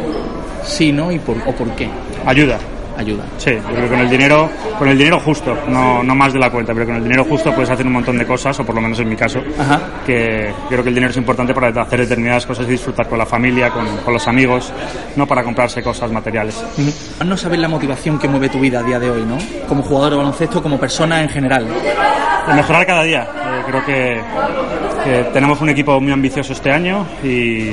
Sí, 0.64 0.92
¿no? 0.92 1.12
¿Y 1.12 1.20
por, 1.20 1.38
¿O 1.46 1.52
por 1.54 1.70
qué? 1.76 1.90
Ayuda, 2.26 2.58
Ayuda. 2.98 3.24
sí, 3.38 3.52
yo 3.52 3.62
creo 3.70 3.84
que 3.84 3.88
con 3.90 4.00
el 4.00 4.10
dinero, 4.10 4.50
con 4.78 4.88
el 4.90 4.98
dinero 4.98 5.20
justo, 5.20 5.58
no, 5.70 6.04
no 6.04 6.16
más 6.16 6.34
de 6.34 6.40
la 6.40 6.50
cuenta, 6.52 6.74
pero 6.74 6.86
con 6.86 6.96
el 6.96 7.04
dinero 7.04 7.24
justo 7.24 7.54
puedes 7.54 7.70
hacer 7.70 7.86
un 7.88 7.94
montón 7.94 8.18
de 8.18 8.26
cosas, 8.26 8.60
o 8.60 8.66
por 8.66 8.76
lo 8.76 8.82
menos 8.82 9.00
en 9.00 9.08
mi 9.10 9.16
caso, 9.16 9.40
Ajá. 9.58 9.80
que 10.06 10.52
creo 10.68 10.84
que 10.84 10.90
el 10.90 10.96
dinero 10.96 11.12
es 11.12 11.18
importante 11.18 11.54
para 11.54 11.70
hacer 11.82 12.02
determinadas 12.02 12.46
cosas 12.46 12.68
y 12.68 12.72
disfrutar 12.72 13.08
con 13.08 13.18
la 13.18 13.26
familia, 13.26 13.70
con, 13.72 13.86
con 13.98 14.14
los 14.14 14.28
amigos, 14.28 14.72
no 15.16 15.26
para 15.26 15.44
comprarse 15.44 15.82
cosas 15.82 16.12
materiales. 16.12 16.62
No 17.26 17.38
sabes 17.38 17.60
la 17.60 17.68
motivación 17.70 18.20
que 18.20 18.28
mueve 18.28 18.50
tu 18.50 18.60
vida 18.60 18.80
a 18.80 18.84
día 18.84 19.00
de 19.00 19.10
hoy, 19.10 19.24
¿no? 19.24 19.38
Como 19.68 19.82
jugador 19.82 20.12
de 20.12 20.18
baloncesto, 20.18 20.62
como 20.62 20.78
persona 20.80 21.22
en 21.22 21.30
general. 21.30 21.66
de 22.48 22.54
mejorar 22.54 22.86
cada 22.86 23.04
día. 23.04 23.24
Eh, 23.24 23.64
creo 23.68 23.86
que, 23.86 24.22
que 25.06 25.24
tenemos 25.32 25.62
un 25.62 25.70
equipo 25.70 26.00
muy 26.02 26.12
ambicioso 26.12 26.52
este 26.54 26.72
año 26.72 27.06
y 27.24 27.72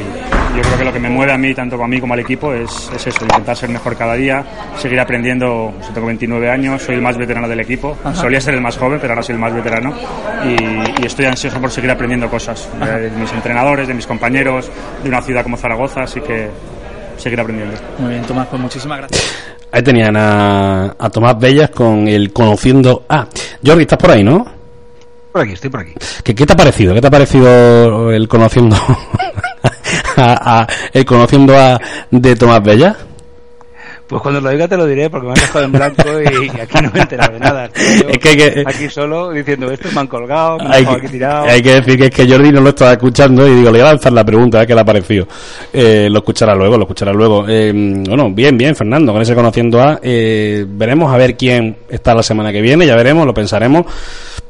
yo 0.54 0.62
creo 0.62 0.78
que 0.78 0.84
lo 0.84 0.92
que 0.92 1.00
me 1.00 1.08
mueve 1.08 1.32
a 1.32 1.38
mí, 1.38 1.54
tanto 1.54 1.82
a 1.82 1.88
mí 1.88 2.00
como 2.00 2.14
al 2.14 2.20
equipo, 2.20 2.52
es, 2.52 2.90
es 2.94 3.06
eso, 3.06 3.24
intentar 3.24 3.56
ser 3.56 3.68
mejor 3.68 3.96
cada 3.96 4.14
día, 4.14 4.44
seguir 4.78 5.00
aprendiendo. 5.00 5.72
Yo 5.80 5.88
tengo 5.92 6.06
29 6.06 6.50
años, 6.50 6.82
soy 6.82 6.96
el 6.96 7.02
más 7.02 7.16
veterano 7.16 7.48
del 7.48 7.60
equipo. 7.60 7.96
Solía 8.14 8.40
ser 8.40 8.54
el 8.54 8.60
más 8.60 8.76
joven, 8.76 8.98
pero 9.00 9.12
ahora 9.12 9.22
soy 9.22 9.34
el 9.34 9.40
más 9.40 9.54
veterano 9.54 9.94
y, 10.44 11.02
y 11.02 11.06
estoy 11.06 11.26
ansioso 11.26 11.60
por 11.60 11.70
seguir 11.70 11.90
aprendiendo 11.90 12.28
cosas 12.28 12.68
de, 12.80 13.10
mis 13.10 13.32
entrenadores, 13.32 13.88
de 13.88 13.94
mis 13.94 14.06
compañeros, 14.06 14.70
de 15.02 15.08
una 15.08 15.22
ciudad 15.22 15.42
como 15.42 15.56
Zaragoza, 15.56 16.02
así 16.02 16.20
que 16.20 16.48
seguir 17.16 17.40
aprendiendo. 17.40 17.76
Muy 17.98 18.10
bien, 18.10 18.22
Tomás, 18.22 18.46
pues 18.48 18.60
muchísimas 18.60 18.98
gracias. 18.98 19.34
Ahí 19.72 19.82
tenían 19.82 20.16
a, 20.16 20.96
a 20.98 21.10
Tomás 21.10 21.38
Bellas 21.38 21.70
con 21.70 22.08
el 22.08 22.32
Conociendo 22.32 23.04
a. 23.08 23.26
Jordi, 23.64 23.82
estás 23.82 23.98
por 23.98 24.10
ahí, 24.10 24.22
¿no? 24.22 24.46
Por 25.32 25.42
aquí, 25.42 25.52
estoy 25.52 25.68
por 25.68 25.80
aquí. 25.80 25.92
¿Qué, 26.24 26.34
qué 26.34 26.46
te 26.46 26.52
ha 26.54 26.56
parecido? 26.56 26.94
¿Qué 26.94 27.00
te 27.00 27.08
ha 27.08 27.10
parecido 27.10 28.10
el 28.10 28.26
Conociendo 28.26 28.76
a, 30.16 30.60
a- 30.62 30.66
el 30.92 31.04
Conociendo 31.04 31.56
a 31.58 31.78
de 32.10 32.36
Tomás 32.36 32.62
Bellas? 32.62 32.96
Pues 34.08 34.22
cuando 34.22 34.40
lo 34.40 34.50
diga 34.50 34.68
te 34.68 34.76
lo 34.76 34.86
diré 34.86 35.10
porque 35.10 35.26
me 35.26 35.32
han 35.32 35.40
dejado 35.40 35.64
en 35.64 35.72
blanco 35.72 36.04
y 36.22 36.48
aquí 36.60 36.78
no 36.80 36.92
me 36.92 37.00
he 37.00 37.02
enterado 37.02 37.32
de 37.32 37.40
nada. 37.40 37.68
Yo 37.74 38.08
Es 38.08 38.18
que 38.18 38.28
hay 38.28 38.36
que- 38.36 38.64
aquí 38.64 38.88
solo 38.88 39.32
diciendo 39.32 39.68
esto 39.68 39.88
me 39.92 39.98
han 40.00 40.06
colgado, 40.06 40.58
me 40.58 40.64
han 40.66 40.70
dejado 40.70 41.00
que, 41.00 41.06
aquí 41.06 41.12
tirado. 41.12 41.46
hay 41.46 41.60
que 41.60 41.72
decir 41.74 41.98
que 41.98 42.04
es 42.04 42.10
que 42.12 42.28
Jordi 42.30 42.52
no 42.52 42.60
lo 42.60 42.68
estaba 42.68 42.92
escuchando 42.92 43.44
y 43.48 43.50
digo, 43.56 43.64
le 43.72 43.78
voy 43.78 43.80
a 43.80 43.90
lanzar 43.90 44.12
la 44.12 44.22
pregunta, 44.24 44.62
¿eh? 44.62 44.66
¿qué 44.68 44.76
le 44.76 44.80
ha 44.80 44.84
parecido? 44.84 45.26
Eh, 45.72 46.06
lo 46.08 46.18
escuchará 46.20 46.54
luego, 46.54 46.76
lo 46.76 46.84
escuchará 46.84 47.12
luego. 47.12 47.46
Eh, 47.48 47.72
bueno, 48.06 48.30
bien, 48.30 48.56
bien, 48.56 48.76
Fernando, 48.76 49.12
con 49.12 49.22
ese 49.22 49.34
conociendo 49.34 49.80
a. 49.82 49.98
eh, 50.00 50.64
veremos 50.68 51.12
a 51.12 51.16
ver 51.16 51.36
quién 51.36 51.76
está 51.88 52.14
la 52.14 52.22
semana 52.22 52.52
que 52.52 52.60
viene, 52.60 52.86
ya 52.86 52.94
veremos, 52.94 53.26
lo 53.26 53.34
pensaremos. 53.34 53.86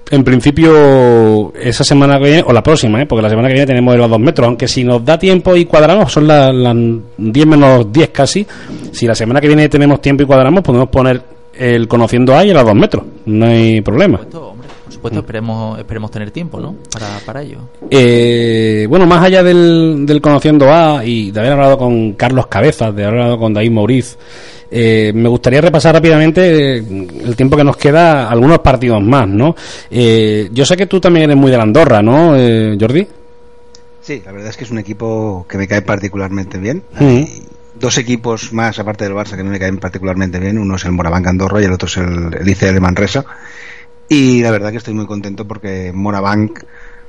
En 0.08 0.22
principio, 0.22 1.52
esa 1.54 1.82
semana 1.82 2.18
que 2.18 2.24
viene, 2.24 2.44
o 2.46 2.52
la 2.52 2.62
próxima, 2.62 3.02
¿eh? 3.02 3.06
porque 3.06 3.22
la 3.22 3.28
semana 3.28 3.48
que 3.48 3.54
viene 3.54 3.66
tenemos 3.66 3.96
los 3.96 4.08
dos 4.08 4.20
metros, 4.20 4.46
aunque 4.46 4.68
si 4.68 4.84
nos 4.84 5.04
da 5.04 5.18
tiempo 5.18 5.56
y 5.56 5.64
cuadramos, 5.64 6.12
son 6.12 6.28
las, 6.28 6.54
las 6.54 6.76
10 7.16 7.46
menos 7.46 7.92
10 7.92 8.10
casi, 8.10 8.46
si 8.92 9.06
la 9.06 9.16
semana 9.16 9.40
que 9.40 9.48
viene 9.48 9.68
tenemos 9.68 10.00
tiempo 10.00 10.22
y 10.22 10.26
cuadramos, 10.26 10.62
podemos 10.62 10.88
poner 10.90 11.20
el 11.54 11.88
conociendo 11.88 12.36
a 12.36 12.44
y 12.44 12.50
a 12.50 12.54
los 12.54 12.64
dos 12.64 12.74
metros, 12.76 13.04
no 13.24 13.46
hay 13.46 13.80
problema. 13.80 14.18
Por 14.18 14.26
supuesto, 14.26 14.48
hombre, 14.48 14.68
por 14.84 14.92
supuesto, 14.92 15.18
esperemos, 15.20 15.78
esperemos 15.80 16.10
tener 16.12 16.30
tiempo, 16.30 16.60
¿no? 16.60 16.76
Para, 16.92 17.18
para 17.26 17.42
ello. 17.42 17.58
Eh, 17.90 18.86
bueno, 18.88 19.06
más 19.06 19.24
allá 19.24 19.42
del, 19.42 20.06
del 20.06 20.20
Conociendo 20.20 20.70
A 20.72 21.04
y 21.04 21.32
de 21.32 21.40
haber 21.40 21.52
hablado 21.52 21.78
con 21.78 22.12
Carlos 22.12 22.46
Cabezas, 22.46 22.94
de 22.94 23.04
haber 23.04 23.20
hablado 23.20 23.38
con 23.38 23.52
David 23.52 23.72
Mauriz, 23.72 24.16
eh, 24.70 25.12
me 25.14 25.28
gustaría 25.28 25.60
repasar 25.60 25.94
rápidamente 25.94 26.78
eh, 26.78 27.08
el 27.24 27.36
tiempo 27.36 27.56
que 27.56 27.64
nos 27.64 27.76
queda, 27.76 28.28
algunos 28.28 28.58
partidos 28.60 29.02
más, 29.02 29.28
¿no? 29.28 29.54
Eh, 29.90 30.48
yo 30.52 30.64
sé 30.64 30.76
que 30.76 30.86
tú 30.86 31.00
también 31.00 31.24
eres 31.24 31.36
muy 31.36 31.50
de 31.50 31.56
la 31.56 31.62
Andorra, 31.62 32.02
¿no, 32.02 32.36
eh, 32.36 32.76
Jordi? 32.80 33.06
Sí, 34.00 34.22
la 34.24 34.32
verdad 34.32 34.50
es 34.50 34.56
que 34.56 34.64
es 34.64 34.70
un 34.70 34.78
equipo 34.78 35.46
que 35.48 35.58
me 35.58 35.66
cae 35.66 35.82
particularmente 35.82 36.58
bien. 36.58 36.82
Mm. 36.98 37.04
Hay 37.04 37.42
dos 37.74 37.98
equipos 37.98 38.52
más, 38.52 38.78
aparte 38.78 39.04
del 39.04 39.14
Barça, 39.14 39.36
que 39.36 39.42
no 39.42 39.50
me 39.50 39.58
caen 39.58 39.78
particularmente 39.78 40.38
bien. 40.38 40.58
Uno 40.58 40.76
es 40.76 40.84
el 40.84 40.92
Morabanc 40.92 41.26
Andorra 41.26 41.60
y 41.60 41.64
el 41.64 41.72
otro 41.72 41.88
es 41.88 41.96
el, 41.96 42.34
el 42.40 42.48
ICL 42.48 42.74
de 42.74 42.80
Manresa. 42.80 43.24
Y 44.08 44.42
la 44.42 44.50
verdad 44.52 44.70
que 44.70 44.76
estoy 44.76 44.94
muy 44.94 45.06
contento 45.06 45.46
porque 45.46 45.90
Morabanc, 45.92 46.62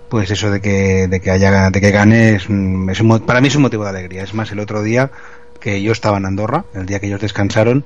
pues 0.09 0.31
eso 0.31 0.49
de 0.49 0.59
que, 0.59 1.07
de 1.07 1.19
que 1.19 1.29
haya, 1.29 1.69
de 1.69 1.79
que 1.79 1.91
gane, 1.91 2.35
es, 2.35 2.43
es 2.43 2.49
un 2.49 3.23
para 3.25 3.41
mí 3.41 3.47
es 3.47 3.55
un 3.55 3.61
motivo 3.61 3.83
de 3.83 3.89
alegría. 3.91 4.23
Es 4.23 4.33
más, 4.33 4.51
el 4.51 4.59
otro 4.59 4.81
día 4.81 5.11
que 5.57 5.81
yo 5.81 5.91
estaba 5.91 6.17
en 6.17 6.25
Andorra, 6.25 6.65
el 6.73 6.85
día 6.85 6.99
que 6.99 7.07
ellos 7.07 7.21
descansaron, 7.21 7.85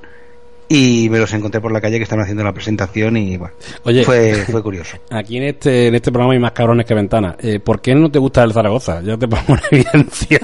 y 0.68 1.08
me 1.10 1.18
los 1.18 1.32
encontré 1.34 1.60
por 1.60 1.70
la 1.70 1.82
calle 1.82 1.98
que 1.98 2.04
estaban 2.04 2.22
haciendo 2.22 2.44
la 2.44 2.52
presentación 2.52 3.16
y 3.18 3.36
bueno, 3.36 3.54
Oye. 3.84 4.04
fue, 4.04 4.34
fue 4.50 4.62
curioso. 4.62 4.96
Aquí 5.10 5.36
en 5.36 5.42
este, 5.44 5.88
en 5.88 5.94
este 5.94 6.10
programa 6.10 6.32
hay 6.32 6.38
más 6.38 6.52
cabrones 6.52 6.86
que 6.86 6.94
ventanas. 6.94 7.36
Eh, 7.40 7.60
¿Por 7.60 7.82
qué 7.82 7.94
no 7.94 8.10
te 8.10 8.18
gusta 8.18 8.42
el 8.42 8.54
Zaragoza? 8.54 9.02
Ya 9.02 9.18
te 9.18 9.28
pongo 9.28 9.44
en 9.48 9.60
evidencia, 9.70 10.40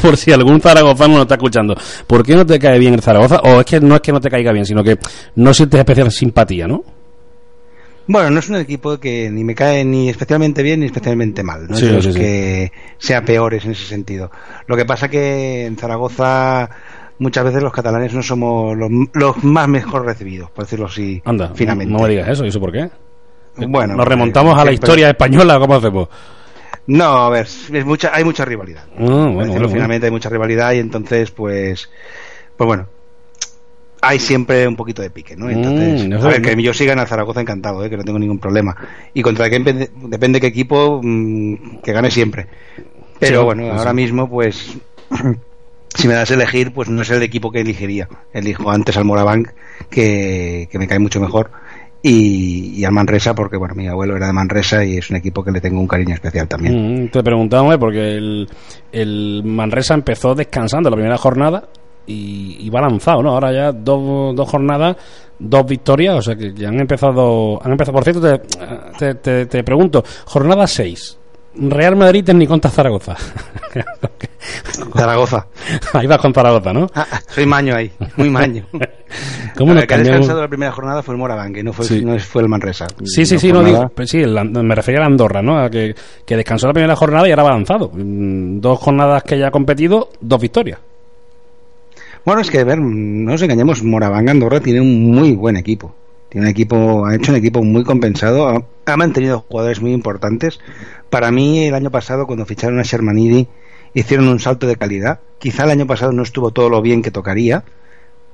por 0.00 0.16
si 0.16 0.32
algún 0.32 0.60
zaragozano 0.60 1.14
nos 1.14 1.22
está 1.22 1.34
escuchando. 1.34 1.76
¿Por 2.06 2.24
qué 2.24 2.34
no 2.34 2.46
te 2.46 2.58
cae 2.58 2.78
bien 2.78 2.94
el 2.94 3.02
Zaragoza? 3.02 3.40
O 3.44 3.60
es 3.60 3.66
que 3.66 3.78
no 3.80 3.96
es 3.96 4.00
que 4.00 4.12
no 4.12 4.20
te 4.20 4.30
caiga 4.30 4.52
bien, 4.52 4.64
sino 4.64 4.82
que 4.82 4.98
no 5.34 5.52
sientes 5.52 5.78
especial 5.78 6.10
simpatía, 6.10 6.66
¿no? 6.66 6.82
Bueno, 8.08 8.30
no 8.30 8.38
es 8.38 8.48
un 8.48 8.56
equipo 8.56 8.98
que 8.98 9.30
ni 9.30 9.42
me 9.42 9.54
cae 9.54 9.84
ni 9.84 10.08
especialmente 10.08 10.62
bien 10.62 10.80
ni 10.80 10.86
especialmente 10.86 11.42
mal. 11.42 11.66
No 11.68 11.76
Sí, 11.76 11.84
es 11.86 11.90
de 11.90 11.96
los 11.96 12.04
sí, 12.04 12.12
sí. 12.12 12.18
que 12.20 12.72
sea 12.98 13.24
peores 13.24 13.64
en 13.64 13.72
ese 13.72 13.84
sentido. 13.84 14.30
Lo 14.66 14.76
que 14.76 14.84
pasa 14.84 15.08
que 15.08 15.66
en 15.66 15.76
Zaragoza 15.76 16.70
muchas 17.18 17.44
veces 17.44 17.62
los 17.62 17.72
catalanes 17.72 18.12
no 18.14 18.22
somos 18.22 18.76
los, 18.76 18.90
los 19.14 19.42
más 19.42 19.66
mejor 19.68 20.04
recibidos, 20.04 20.50
por 20.50 20.64
decirlo 20.64 20.86
así, 20.86 21.20
Anda, 21.24 21.52
finamente. 21.54 21.92
no 21.92 22.00
me 22.00 22.08
digas 22.10 22.28
eso, 22.28 22.44
¿y 22.44 22.48
eso 22.48 22.60
por 22.60 22.70
qué? 22.72 22.88
Bueno, 23.56 23.94
¿Nos 23.96 24.06
remontamos 24.06 24.52
a 24.52 24.58
la 24.58 24.62
siempre- 24.70 24.74
historia 24.74 25.08
española? 25.10 25.58
¿Cómo 25.58 25.74
hacemos? 25.76 26.08
No, 26.88 27.04
a 27.04 27.30
ver, 27.30 27.46
es 27.46 27.84
mucha, 27.86 28.14
hay 28.14 28.22
mucha 28.22 28.44
rivalidad. 28.44 28.84
Ah, 28.92 28.96
Por 28.98 29.06
bueno, 29.08 29.38
decirlo 29.38 29.52
bueno, 29.54 29.68
finalmente 29.70 30.06
hay 30.06 30.12
mucha 30.12 30.28
rivalidad 30.28 30.72
y 30.74 30.78
entonces, 30.78 31.30
pues, 31.32 31.90
pues 32.56 32.66
bueno, 32.66 32.86
hay 34.08 34.18
siempre 34.18 34.66
un 34.68 34.76
poquito 34.76 35.02
de 35.02 35.10
pique, 35.10 35.36
¿no? 35.36 35.50
Entonces, 35.50 36.06
Mm, 36.08 36.12
a 36.12 36.16
eso 36.18 36.28
ver, 36.28 36.42
que 36.42 36.62
yo 36.62 36.72
siga 36.72 36.92
en 36.92 36.98
el 37.00 37.06
Zaragoza 37.06 37.40
encantado, 37.40 37.84
¿eh? 37.84 37.90
que 37.90 37.96
no 37.96 38.04
tengo 38.04 38.18
ningún 38.18 38.38
problema. 38.38 38.76
Y 39.14 39.22
contra 39.22 39.50
qué 39.50 39.58
depende, 39.58 40.40
qué 40.40 40.46
equipo, 40.46 41.00
mm, 41.02 41.78
que 41.82 41.92
gane 41.92 42.10
siempre. 42.10 42.46
Pero 43.18 43.40
Sí, 43.40 43.44
bueno, 43.44 43.72
ahora 43.72 43.92
mismo, 43.92 44.28
pues, 44.28 44.76
si 45.94 46.08
me 46.08 46.14
das 46.14 46.30
a 46.30 46.34
elegir, 46.34 46.72
pues 46.72 46.88
no 46.88 47.02
es 47.02 47.10
el 47.10 47.22
equipo 47.22 47.50
que 47.50 47.60
elegiría. 47.60 48.08
Elijo 48.32 48.70
antes 48.70 48.96
al 48.96 49.04
Morabank, 49.04 49.48
que, 49.90 50.68
que 50.70 50.78
me 50.78 50.86
cae 50.86 50.98
mucho 50.98 51.20
mejor. 51.20 51.50
Y, 52.02 52.74
y 52.76 52.84
al 52.84 52.92
Manresa, 52.92 53.34
porque 53.34 53.56
bueno, 53.56 53.74
mi 53.74 53.88
abuelo 53.88 54.16
era 54.16 54.28
de 54.28 54.32
Manresa 54.32 54.84
y 54.84 54.96
es 54.98 55.10
un 55.10 55.16
equipo 55.16 55.42
que 55.42 55.50
le 55.50 55.60
tengo 55.60 55.80
un 55.80 55.88
cariño 55.88 56.14
especial 56.14 56.46
también. 56.46 57.04
Mm, 57.04 57.08
te 57.08 57.22
preguntamos 57.22 57.76
porque 57.78 58.16
el, 58.16 58.48
el 58.92 59.42
Manresa 59.44 59.94
empezó 59.94 60.34
descansando 60.34 60.88
la 60.88 60.94
primera 60.96 61.16
jornada 61.16 61.68
y, 62.06 62.56
y 62.60 62.70
va 62.70 62.80
lanzado, 62.80 63.22
¿no? 63.22 63.30
Ahora 63.30 63.52
ya 63.52 63.72
dos, 63.72 64.34
dos 64.34 64.48
jornadas, 64.48 64.96
dos 65.38 65.66
victorias, 65.66 66.14
o 66.16 66.22
sea 66.22 66.36
que 66.36 66.52
ya 66.54 66.68
han 66.68 66.80
empezado, 66.80 67.60
han 67.62 67.72
empezado. 67.72 67.94
Por 67.94 68.04
cierto, 68.04 68.20
te, 68.22 68.38
te, 68.98 69.14
te- 69.16 69.46
te 69.46 69.64
pregunto, 69.64 70.02
jornada 70.26 70.66
6, 70.66 71.18
Real 71.58 71.96
Madrid 71.96 72.24
técnico 72.24 72.50
contra 72.52 72.70
Zaragoza. 72.70 73.16
Zaragoza. 74.96 75.46
Ahí 75.92 76.06
vas 76.06 76.18
con 76.18 76.32
Zaragoza, 76.32 76.72
¿no? 76.72 76.86
Ah, 76.94 77.06
soy 77.28 77.46
maño 77.46 77.74
ahí, 77.74 77.90
muy 78.16 78.30
maño. 78.30 78.64
¿Cómo 79.56 79.72
nos 79.72 79.86
que 79.86 79.94
ha 79.94 79.98
descansado 79.98 80.40
la 80.42 80.48
primera 80.48 80.72
jornada 80.72 81.02
fue 81.02 81.14
el 81.14 81.18
Moraván, 81.18 81.52
que 81.52 81.62
no 81.62 81.72
fue, 81.72 81.86
Sí. 81.86 82.04
no 82.04 82.18
fue 82.18 82.42
el 82.42 82.48
Manresa. 82.48 82.86
Sí, 83.04 83.24
sí, 83.24 83.34
No 83.34 83.40
sí, 83.40 83.52
no 83.52 83.62
digo, 83.64 83.88
pues 83.94 84.10
sí, 84.10 84.18
el- 84.20 84.34
me 84.50 84.74
refería 84.74 84.98
a 85.00 85.02
la 85.02 85.06
Andorra, 85.06 85.40
¿no? 85.42 85.58
A 85.58 85.70
que, 85.70 85.94
que 86.24 86.36
descansó 86.36 86.66
la 86.66 86.72
primera 86.74 86.94
jornada 86.96 87.26
y 87.26 87.30
ahora 87.30 87.44
va 87.44 87.48
avanzado. 87.50 87.90
Mm, 87.92 88.60
Dos 88.60 88.78
jornadas 88.78 89.22
que 89.22 89.38
ya 89.38 89.48
ha 89.48 89.50
competido, 89.50 90.10
dos 90.20 90.40
victorias. 90.40 90.78
Bueno, 92.26 92.40
es 92.42 92.50
que, 92.50 92.58
a 92.58 92.64
ver, 92.64 92.78
no 92.78 93.30
nos 93.30 93.40
engañemos, 93.40 93.82
Moraván 93.82 94.28
Andorra 94.28 94.60
tiene 94.60 94.80
un 94.80 95.10
muy 95.10 95.32
buen 95.32 95.56
equipo. 95.56 95.94
Tiene 96.28 96.48
un 96.48 96.50
equipo, 96.50 97.06
ha 97.06 97.14
hecho 97.14 97.30
un 97.30 97.38
equipo 97.38 97.62
muy 97.62 97.84
compensado, 97.84 98.48
ha, 98.48 98.64
ha 98.84 98.96
mantenido 98.96 99.44
jugadores 99.48 99.80
muy 99.80 99.92
importantes. 99.92 100.58
Para 101.08 101.30
mí, 101.30 101.64
el 101.66 101.74
año 101.74 101.90
pasado, 101.90 102.26
cuando 102.26 102.44
ficharon 102.44 102.80
a 102.80 102.82
Shermanidi, 102.82 103.46
hicieron 103.94 104.26
un 104.28 104.40
salto 104.40 104.66
de 104.66 104.74
calidad. 104.76 105.20
Quizá 105.38 105.64
el 105.64 105.70
año 105.70 105.86
pasado 105.86 106.10
no 106.12 106.24
estuvo 106.24 106.50
todo 106.50 106.68
lo 106.68 106.82
bien 106.82 107.00
que 107.00 107.12
tocaría, 107.12 107.62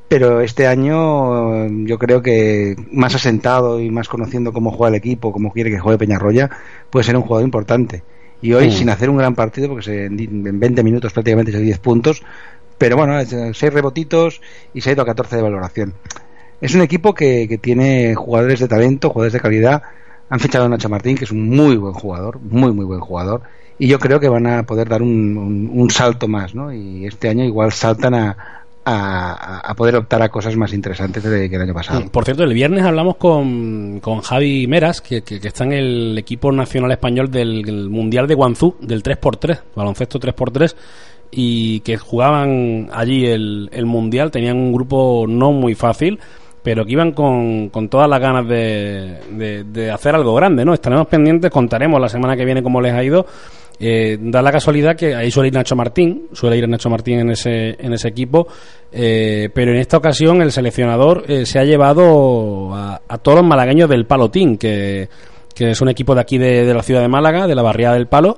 pero 0.09 0.41
este 0.41 0.67
año 0.67 1.67
eh, 1.67 1.71
yo 1.85 1.99
creo 1.99 2.23
que 2.23 2.75
más 2.93 3.15
asentado 3.15 3.79
y 3.79 3.91
más 3.91 4.09
conociendo 4.09 4.55
cómo 4.55 4.71
juega 4.73 4.89
el 4.89 4.95
equipo, 4.95 5.33
cómo 5.33 5.53
quiere 5.53 5.71
que 5.71 5.79
juegue 5.79 5.99
Peñarroya, 5.99 6.49
puede 6.89 7.05
ser 7.05 7.17
un 7.17 7.23
jugador 7.23 7.45
importante. 7.45 8.03
Y 8.41 8.55
hoy, 8.55 8.69
Mm. 8.69 8.73
sin 8.73 8.89
hacer 8.89 9.09
un 9.11 9.19
gran 9.19 9.35
partido, 9.35 9.69
porque 9.69 9.85
se, 9.85 10.07
en 10.07 10.59
20 10.59 10.83
minutos 10.83 11.13
prácticamente 11.13 11.53
se 11.53 11.59
dio 11.59 11.67
10 11.67 11.79
puntos, 11.79 12.23
pero 12.83 12.97
bueno, 12.97 13.17
6 13.25 13.73
rebotitos 13.73 14.41
y 14.75 14.81
se 14.81 14.91
ha 14.91 14.93
ido 14.95 15.03
a 15.03 15.07
14 15.07 15.37
de 15.37 15.43
valoración. 15.43 15.95
Es 16.61 16.75
un 16.75 16.81
equipo 16.81 17.15
que, 17.15 17.47
que 17.49 17.57
tiene 17.57 18.17
jugadores 18.17 18.59
de 18.59 18.67
talento, 18.67 19.11
jugadores 19.11 19.35
de 19.35 19.39
calidad. 19.39 19.83
Han 20.29 20.41
fichado 20.41 20.65
a 20.65 20.69
Nacho 20.69 20.89
Martín, 20.89 21.17
que 21.17 21.25
es 21.25 21.31
un 21.31 21.49
muy 21.49 21.77
buen 21.77 21.95
jugador, 21.95 22.41
muy, 22.41 22.73
muy 22.73 22.85
buen 22.85 22.99
jugador. 22.99 23.43
Y 23.79 23.87
yo 23.87 24.01
creo 24.01 24.19
que 24.19 24.29
van 24.29 24.49
a 24.49 24.65
poder 24.65 24.89
dar 24.89 25.01
un, 25.01 25.87
salto 25.93 26.27
más, 26.27 26.57
¿no? 26.57 26.73
Y 26.73 27.07
este 27.07 27.29
año 27.29 27.45
igual 27.45 27.71
saltan 27.71 28.15
a, 28.15 29.75
poder 29.77 29.95
optar 29.95 30.21
a 30.23 30.29
cosas 30.29 30.57
más 30.57 30.73
interesantes 30.73 31.23
de- 31.23 31.49
que 31.49 31.55
el 31.55 31.63
año 31.63 31.75
pasado. 31.75 32.09
Por 32.11 32.25
cierto, 32.25 32.43
el 32.43 32.53
viernes 32.53 32.85
hablamos 32.85 33.15
con, 33.15 34.01
con 34.01 34.23
Javi 34.23 34.67
Meras, 34.67 35.01
que, 35.01 35.23
que- 35.23 35.37
está 35.37 35.63
en 35.63 35.73
el 35.73 36.19
equipo 36.19 36.51
nacional 36.51 36.91
español 36.91 37.31
del, 37.31 37.89
Mundial 37.91 38.27
de 38.27 38.35
Guangzhou, 38.35 38.75
del 38.81 39.05
3x3, 39.05 39.61
baloncesto 39.77 40.19
3x3, 40.19 40.75
y 41.35 41.81
que 41.81 41.97
jugaban 41.97 42.91
allí 42.93 43.25
el, 43.27 43.69
el 43.73 43.87
Mundial, 43.87 44.31
tenían 44.31 44.59
un 44.59 44.73
grupo 44.73 45.25
no 45.27 45.51
muy 45.51 45.75
fácil, 45.75 46.19
pero 46.63 46.85
que 46.85 46.93
iban 46.93 47.13
con, 47.13 47.71
con 47.71 47.89
todas 47.89 48.09
las 48.09 48.21
ganas 48.21 48.47
de, 48.47 49.19
de- 49.33 49.65
de 49.65 49.91
hacer 49.91 50.15
algo 50.15 50.35
grande, 50.35 50.65
¿no? 50.65 50.75
Estaremos 50.75 51.07
pendientes, 51.09 51.51
contaremos 51.51 52.01
la 52.01 52.09
semana 52.09 52.37
que 52.37 52.45
viene 52.45 52.63
cómo 52.63 52.81
les 52.81 52.93
ha 52.93 53.03
ido. 53.03 53.27
Eh, 53.81 54.17
da 54.21 54.43
la 54.43 54.53
casualidad 54.53 54.95
que 54.95 55.15
ahí 55.17 55.31
suele 55.31 55.49
ir 55.49 55.55
Nacho 55.55 55.75
Martín, 55.75 56.27
suele 56.33 56.57
ir 56.59 56.69
Nacho 56.69 56.89
Martín 56.91 57.19
en 57.19 57.31
ese, 57.31 57.71
en 57.85 57.93
ese 57.95 58.07
equipo, 58.09 58.47
eh, 58.93 59.49
pero 59.53 59.73
en 59.73 59.79
esta 59.79 59.97
ocasión 59.97 60.41
el 60.43 60.53
seleccionador 60.53 61.25
eh, 61.27 61.47
se 61.47 61.59
ha 61.59 61.65
llevado 61.65 62.73
a, 62.75 63.01
a 63.09 63.19
todos 63.19 63.39
los 63.39 63.47
malagueños 63.49 63.89
del 63.89 64.07
Palotín, 64.07 64.57
que, 64.57 65.09
que 65.55 65.71
es 65.71 65.81
un 65.81 65.89
equipo 65.89 66.15
de 66.15 66.21
aquí 66.21 66.39
de, 66.39 66.65
de 66.65 66.75
la 66.75 66.83
ciudad 66.85 67.01
de 67.01 67.09
Málaga, 67.09 67.49
de 67.49 67.55
la 67.57 67.63
barriada 67.63 67.95
del 67.95 68.07
Palo, 68.07 68.37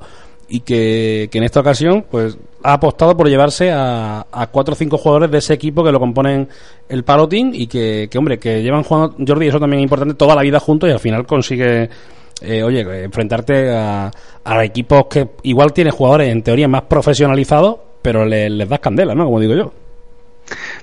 y 0.48 0.60
que, 0.60 1.28
que 1.30 1.38
en 1.38 1.44
esta 1.44 1.60
ocasión 1.60 2.06
pues 2.10 2.38
ha 2.64 2.72
apostado 2.72 3.16
por 3.16 3.28
llevarse 3.28 3.70
a, 3.70 4.26
a 4.32 4.46
cuatro 4.48 4.72
o 4.72 4.76
cinco 4.76 4.96
jugadores 4.98 5.30
de 5.30 5.38
ese 5.38 5.52
equipo 5.54 5.84
que 5.84 5.92
lo 5.92 6.00
componen 6.00 6.48
el 6.88 7.04
Palotín 7.04 7.52
y 7.54 7.66
que, 7.66 8.08
hombre, 8.16 8.38
que 8.38 8.62
llevan 8.62 8.82
jugando, 8.82 9.14
Jordi, 9.26 9.48
eso 9.48 9.60
también 9.60 9.80
es 9.80 9.84
importante, 9.84 10.14
toda 10.14 10.34
la 10.34 10.42
vida 10.42 10.58
juntos 10.58 10.88
y 10.88 10.92
al 10.92 10.98
final 11.00 11.26
consigue 11.26 11.88
eh, 12.40 12.62
oye, 12.62 13.04
enfrentarte 13.04 13.70
a, 13.70 14.10
a 14.44 14.64
equipos 14.64 15.06
que 15.08 15.28
igual 15.44 15.72
tienen 15.72 15.92
jugadores 15.92 16.30
en 16.32 16.42
teoría 16.42 16.66
más 16.66 16.82
profesionalizados, 16.82 17.76
pero 18.02 18.24
le- 18.24 18.50
les 18.50 18.68
das 18.68 18.80
candela, 18.80 19.14
¿no? 19.14 19.26
Como 19.26 19.40
digo 19.40 19.54
yo. 19.54 19.72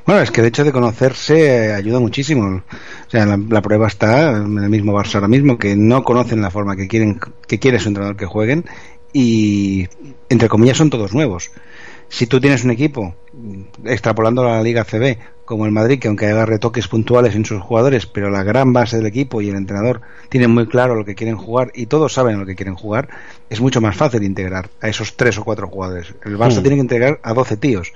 Bueno, 0.07 0.21
es 0.21 0.31
que 0.31 0.41
el 0.41 0.47
hecho 0.47 0.63
de 0.63 0.71
conocerse 0.71 1.67
eh, 1.67 1.73
ayuda 1.73 1.99
muchísimo. 1.99 2.63
O 3.07 3.09
sea, 3.09 3.27
la, 3.27 3.37
la 3.49 3.61
prueba 3.61 3.85
está 3.87 4.31
en 4.37 4.57
el 4.57 4.69
mismo 4.71 4.91
Barça 4.93 5.15
ahora 5.15 5.27
mismo, 5.27 5.59
que 5.59 5.75
no 5.75 6.03
conocen 6.03 6.41
la 6.41 6.49
forma 6.49 6.75
que 6.75 6.87
quieren 6.87 7.19
que 7.47 7.59
quiere 7.59 7.77
su 7.79 7.89
entrenador 7.89 8.17
que 8.17 8.25
jueguen 8.25 8.65
y, 9.13 9.87
entre 10.29 10.47
comillas, 10.49 10.77
son 10.77 10.89
todos 10.89 11.13
nuevos. 11.13 11.51
Si 12.09 12.27
tú 12.27 12.41
tienes 12.41 12.63
un 12.65 12.71
equipo, 12.71 13.15
extrapolando 13.85 14.43
a 14.45 14.51
la 14.57 14.63
Liga 14.63 14.83
CB, 14.83 15.17
como 15.45 15.65
el 15.65 15.71
Madrid, 15.71 15.99
que 15.99 16.07
aunque 16.07 16.27
haga 16.27 16.45
retoques 16.45 16.87
puntuales 16.87 17.35
en 17.35 17.45
sus 17.45 17.61
jugadores, 17.61 18.05
pero 18.05 18.29
la 18.29 18.43
gran 18.43 18.71
base 18.73 18.97
del 18.97 19.05
equipo 19.05 19.41
y 19.41 19.49
el 19.49 19.55
entrenador 19.55 20.01
tienen 20.29 20.51
muy 20.51 20.67
claro 20.67 20.95
lo 20.95 21.03
que 21.05 21.15
quieren 21.15 21.35
jugar 21.37 21.71
y 21.73 21.85
todos 21.87 22.13
saben 22.13 22.39
lo 22.39 22.45
que 22.45 22.55
quieren 22.55 22.75
jugar, 22.75 23.09
es 23.49 23.59
mucho 23.61 23.81
más 23.81 23.95
fácil 23.95 24.23
integrar 24.23 24.69
a 24.81 24.87
esos 24.89 25.15
tres 25.15 25.37
o 25.37 25.43
cuatro 25.43 25.67
jugadores. 25.67 26.13
El 26.25 26.37
Barça 26.37 26.59
Mm. 26.59 26.61
tiene 26.61 26.75
que 26.77 26.81
integrar 26.81 27.19
a 27.23 27.33
12 27.33 27.57
tíos 27.57 27.91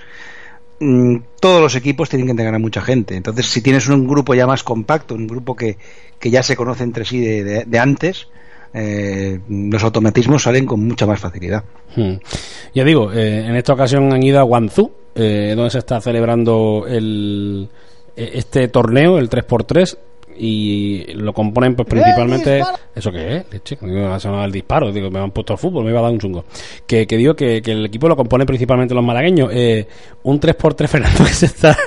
mm, 0.80 1.18
todos 1.39 1.61
los 1.61 1.76
equipos 1.76 2.09
tienen 2.09 2.28
que 2.28 2.32
integrar 2.32 2.55
a 2.55 2.59
mucha 2.59 2.82
gente. 2.82 3.16
Entonces, 3.16 3.45
si 3.47 3.61
tienes 3.61 3.88
un 3.88 4.07
grupo 4.07 4.34
ya 4.34 4.47
más 4.47 4.63
compacto, 4.63 5.16
un 5.16 5.28
grupo 5.28 5.55
que, 5.55 5.78
que 6.20 6.30
ya 6.30 6.43
se 6.43 6.55
conoce 6.57 6.84
entre 6.84 7.05
sí 7.05 7.20
de, 7.22 7.43
de- 7.43 7.63
de 7.66 7.80
antes, 7.80 8.28
eh, 8.78 9.39
los 9.47 9.82
automatismos 9.84 10.43
salen 10.43 10.65
con 10.65 10.86
mucha 10.86 11.05
más 11.05 11.19
facilidad. 11.19 11.63
Hmm. 11.95 12.15
Ya 12.73 12.84
digo, 12.84 13.09
eh, 13.13 13.45
en 13.47 13.55
esta 13.55 13.71
ocasión 13.71 14.11
han 14.11 14.21
ido 14.21 14.38
a 14.38 14.43
Guangzhou, 14.43 14.91
eh, 15.15 15.53
donde 15.55 15.71
se 15.71 15.80
está 15.80 16.01
celebrando 16.01 16.86
el, 16.86 17.69
este 18.17 18.67
torneo, 18.67 19.17
el 19.17 19.30
3x3, 19.30 19.97
y 20.38 21.05
lo 21.13 21.33
componen 21.33 21.75
pues 21.75 21.88
principalmente... 21.88 22.63
¿Eso 22.95 23.11
qué 23.11 23.38
es? 23.38 23.45
Leche, 23.51 23.77
me 23.81 24.05
ha 24.05 24.19
sonado 24.19 24.45
el 24.45 24.51
disparo, 24.51 24.91
digo, 24.91 25.11
me 25.11 25.19
han 25.19 25.31
puesto 25.31 25.53
al 25.53 25.59
fútbol, 25.59 25.83
me 25.83 25.91
iba 25.91 25.99
a 25.99 26.03
dar 26.03 26.11
un 26.11 26.19
chungo. 26.19 26.45
Que, 26.88 27.05
que 27.05 27.17
digo 27.17 27.36
que, 27.36 27.61
que 27.61 27.73
el 27.73 27.86
equipo 27.86 28.07
lo 28.07 28.15
componen 28.15 28.47
principalmente 28.47 28.93
los 28.93 29.03
malagueños. 29.03 29.49
Eh, 29.51 29.86
un 30.23 30.39
3x3 30.39 30.88
Fernando 30.88 31.25
que 31.25 31.33
se 31.33 31.47
está 31.47 31.77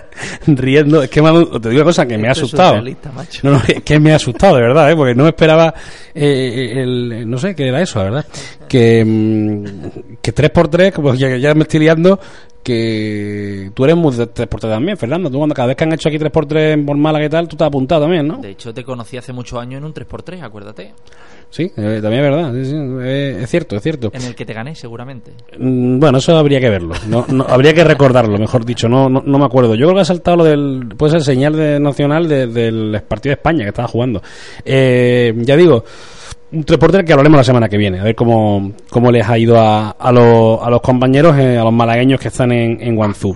riendo, 0.47 1.03
es 1.03 1.09
que 1.11 1.23
me 1.23 1.29
ha, 1.29 1.33
te 1.33 1.71
digo 1.71 1.81
una 1.81 1.85
cosa 1.85 2.07
que 2.07 2.19
me 2.19 2.29
ha 2.29 2.33
Esto 2.33 2.45
es 2.45 2.55
asustado. 2.55 2.83
macho. 3.15 3.41
No, 3.43 3.53
no, 3.53 3.63
es 3.67 3.83
que 3.83 3.99
me 3.99 4.13
ha 4.13 4.17
asustado, 4.17 4.57
de 4.57 4.63
verdad, 4.63 4.91
¿eh? 4.91 4.97
porque 4.97 5.15
no 5.15 5.27
esperaba 5.27 5.75
eh, 6.15 6.75
el, 6.77 7.29
no 7.29 7.39
sé 7.39 7.55
qué 7.55 7.69
era 7.69 7.81
eso, 7.81 7.99
la 8.01 8.05
verdad. 8.05 8.27
Que, 8.69 9.05
mm, 9.05 10.19
que 10.21 10.35
3x3, 10.35 10.93
como 10.93 11.15
ya, 11.15 11.37
ya 11.37 11.55
me 11.55 11.63
estoy 11.63 11.81
liando, 11.81 12.19
que 12.63 13.71
tú 13.75 13.85
eres 13.85 13.97
muy 13.97 14.15
de 14.15 14.27
3x3 14.27 14.61
también, 14.61 14.97
Fernando. 14.97 15.31
Tú 15.31 15.39
cuando 15.39 15.55
cada 15.55 15.69
vez 15.69 15.77
que 15.77 15.85
han 15.85 15.93
hecho 15.93 16.09
aquí 16.09 16.19
3x3 16.19 16.73
en 16.73 16.87
por 16.87 16.97
Málaga 16.97 17.25
y 17.25 17.29
tal, 17.29 17.49
tú 17.49 17.57
te 17.57 17.65
has 17.65 17.69
apuntado 17.69 18.03
también, 18.03 18.29
¿no? 18.29 18.39
De 18.39 18.51
hecho, 18.51 18.75
te 18.75 18.85
conocí 18.85 19.17
hace 19.17 19.33
muchos 19.33 19.59
años 19.59 19.79
en 19.79 19.85
un 19.85 19.95
3x3, 19.95 20.43
acuérdate. 20.43 20.93
Sí, 21.51 21.63
eh, 21.79 21.99
también 22.03 22.23
es 22.25 22.31
verdad, 22.31 22.53
sí, 22.53 22.65
sí, 22.67 22.77
eh, 22.77 23.39
es 23.43 23.51
cierto, 23.51 23.77
es 23.77 23.83
cierto. 23.83 24.11
En 24.13 24.23
el 24.23 24.35
que 24.35 24.45
te 24.45 24.53
gané, 24.53 24.75
seguramente. 24.75 25.33
Mm, 25.59 25.99
Bueno, 25.99 26.19
eso 26.19 26.37
habría 26.37 26.61
que 26.61 26.69
verlo. 26.69 26.95
No, 27.09 27.25
no- 27.29 27.47
habría 27.49 27.73
que 27.73 27.85
recordarlo, 27.85 28.37
mejor 28.39 28.67
dicho. 28.67 28.87
No, 28.89 29.09
no, 29.09 29.23
no 29.25 29.39
me 29.39 29.47
acuerdo. 29.47 29.75
Yo 29.75 29.87
creo 29.87 29.95
que 29.97 30.01
ha 30.03 30.05
saltado 30.05 30.37
lo 30.37 30.45
del. 30.45 30.87
Puede 30.97 31.13
ser 31.13 31.23
señal 31.23 31.55
de 31.57 31.81
nacional 31.81 32.29
de- 32.29 32.47
del 32.49 33.01
partido 33.09 33.31
de 33.31 33.35
España 33.39 33.63
que 33.65 33.71
estaba 33.71 33.89
jugando. 33.89 34.21
Eh, 34.65 35.33
ya 35.39 35.57
digo, 35.57 35.85
un 36.53 36.65
3x3 36.65 37.05
que 37.05 37.13
hablaremos 37.13 37.39
la 37.39 37.45
semana 37.45 37.69
que 37.69 37.79
viene. 37.79 37.99
A 38.01 38.05
ver 38.05 38.15
cómo, 38.15 38.73
cómo 38.91 39.11
les 39.11 39.27
ha 39.27 39.39
ido 39.39 39.59
a, 39.59 39.91
a, 39.93 40.13
los, 40.13 40.61
a 40.63 40.69
los 40.69 40.83
compañeros, 40.83 41.35
eh, 41.39 41.57
a 41.57 41.65
los 41.65 41.73
malagueños 41.73 42.21
que 42.21 42.29
están 42.29 42.53
en, 42.53 42.79
en 42.81 42.95
Guangzhou. 42.95 43.35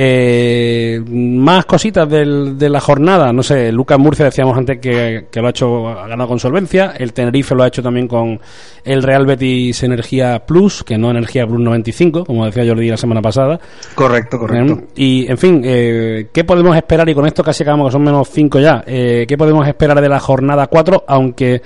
Eh, 0.00 1.02
más 1.10 1.64
cositas 1.66 2.08
del- 2.08 2.56
de 2.56 2.68
la 2.70 2.78
jornada, 2.78 3.32
no 3.32 3.42
sé, 3.42 3.72
Lucas 3.72 3.98
Murcia 3.98 4.26
decíamos 4.26 4.56
antes 4.56 4.78
que, 4.78 5.26
que 5.28 5.40
lo 5.40 5.48
ha 5.48 5.50
hecho, 5.50 5.88
ha 5.88 6.06
ganado 6.06 6.28
con 6.28 6.38
solvencia, 6.38 6.94
el 6.96 7.12
Tenerife 7.12 7.52
lo 7.56 7.64
ha 7.64 7.66
hecho 7.66 7.82
también 7.82 8.06
con 8.06 8.38
el 8.84 9.02
Real 9.02 9.26
Betis 9.26 9.82
Energía 9.82 10.44
Plus, 10.46 10.84
que 10.84 10.96
no 10.96 11.10
Energía 11.10 11.48
Plus 11.48 11.58
95, 11.58 12.24
como 12.24 12.46
decía 12.46 12.64
Jordi 12.64 12.88
la 12.90 12.96
semana 12.96 13.20
pasada. 13.20 13.58
Correcto, 13.96 14.38
correcto. 14.38 14.74
Eh, 14.74 14.86
Y, 14.94 15.26
en 15.28 15.36
fin, 15.38 15.62
eh, 15.64 16.28
¿qué 16.32 16.44
podemos 16.44 16.76
esperar? 16.76 17.08
Y 17.08 17.14
con 17.14 17.26
esto 17.26 17.42
casi 17.42 17.64
acabamos, 17.64 17.88
que 17.88 17.92
son 17.94 18.04
menos 18.04 18.28
5 18.30 18.60
ya. 18.60 18.84
Eh, 18.86 19.24
¿Qué 19.28 19.36
podemos 19.36 19.66
esperar 19.66 20.00
de 20.00 20.08
la 20.08 20.20
jornada 20.20 20.68
4? 20.68 21.04
Aunque 21.08 21.60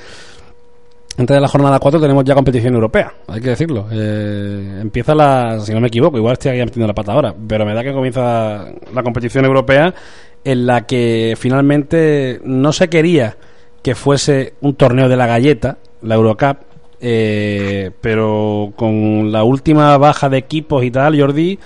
antes 1.18 1.34
de 1.34 1.40
la 1.40 1.48
jornada 1.48 1.78
4 1.78 2.00
tenemos 2.00 2.24
ya 2.24 2.34
competición 2.34 2.74
europea, 2.74 3.12
hay 3.28 3.40
que 3.40 3.50
decirlo. 3.50 3.86
Eh, 3.90 4.78
empieza 4.80 5.14
la, 5.14 5.60
si 5.60 5.72
no 5.72 5.80
me 5.80 5.88
equivoco, 5.88 6.16
igual 6.16 6.34
estoy 6.34 6.52
aquí 6.52 6.60
metiendo 6.60 6.86
la 6.86 6.94
pata 6.94 7.12
ahora, 7.12 7.34
pero 7.46 7.66
me 7.66 7.74
da 7.74 7.82
que 7.82 7.92
comienza 7.92 8.66
la 8.94 9.02
competición 9.02 9.44
europea 9.44 9.94
en 10.44 10.66
la 10.66 10.86
que 10.86 11.34
finalmente 11.36 12.40
no 12.44 12.72
se 12.72 12.88
quería 12.88 13.36
que 13.82 13.94
fuese 13.94 14.54
un 14.60 14.74
torneo 14.74 15.08
de 15.08 15.16
la 15.16 15.26
galleta, 15.26 15.78
la 16.02 16.14
Eurocup, 16.14 16.58
eh, 17.00 17.90
pero 18.00 18.72
con 18.76 19.32
la 19.32 19.42
última 19.44 19.98
baja 19.98 20.28
de 20.28 20.38
equipos 20.38 20.84
y 20.84 20.90
tal, 20.90 21.20
Jordi, 21.20 21.58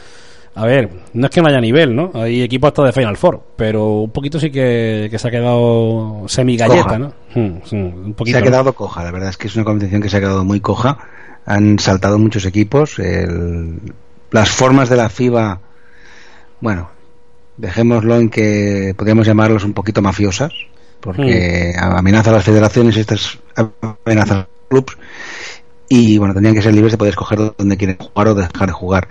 a 0.56 0.64
ver, 0.66 0.90
no 1.12 1.26
es 1.26 1.30
que 1.30 1.40
no 1.42 1.48
haya 1.48 1.60
nivel, 1.60 1.94
¿no? 1.94 2.10
Hay 2.14 2.42
equipos 2.42 2.68
hasta 2.68 2.84
de 2.84 2.92
Final 2.92 3.16
Four, 3.16 3.40
pero 3.56 4.00
un 4.00 4.10
poquito 4.10 4.40
sí 4.40 4.50
que, 4.50 5.06
que 5.10 5.18
se 5.18 5.28
ha 5.28 5.30
quedado 5.30 6.24
semi-galleta. 6.26 6.98
¿no? 6.98 7.12
Hmm, 7.34 7.58
sí, 7.64 7.76
un 7.76 8.14
poquito, 8.14 8.38
se 8.38 8.38
ha 8.38 8.44
¿no? 8.44 8.50
quedado 8.50 8.72
coja, 8.72 9.04
la 9.04 9.10
verdad 9.10 9.28
es 9.28 9.36
que 9.36 9.48
es 9.48 9.54
una 9.56 9.64
competición 9.66 10.00
que 10.00 10.08
se 10.08 10.16
ha 10.16 10.20
quedado 10.20 10.44
muy 10.44 10.60
coja. 10.60 10.98
Han 11.44 11.78
saltado 11.78 12.18
muchos 12.18 12.44
equipos. 12.46 12.98
el- 12.98 13.78
las 14.32 14.50
formas 14.50 14.88
de 14.88 14.96
la 14.96 15.08
FIBA, 15.08 15.60
bueno, 16.60 16.90
dejémoslo 17.56 18.16
en 18.16 18.28
que 18.28 18.92
podríamos 18.96 19.26
llamarlos 19.26 19.62
un 19.64 19.72
poquito 19.72 20.02
mafiosas, 20.02 20.52
porque 21.00 21.72
amenaza 21.78 22.30
a 22.30 22.34
las 22.34 22.44
federaciones, 22.44 22.96
estas 22.96 23.38
amenazan 24.04 24.38
a 24.38 24.40
los 24.40 24.68
clubs, 24.68 24.98
y 25.88 26.18
bueno, 26.18 26.34
tendrían 26.34 26.56
que 26.56 26.62
ser 26.62 26.74
libres 26.74 26.92
de 26.92 26.98
poder 26.98 27.10
escoger 27.12 27.38
dónde 27.56 27.76
quieren 27.76 27.96
jugar 27.98 28.28
o 28.28 28.34
dejar 28.34 28.66
de 28.66 28.72
jugar. 28.72 29.08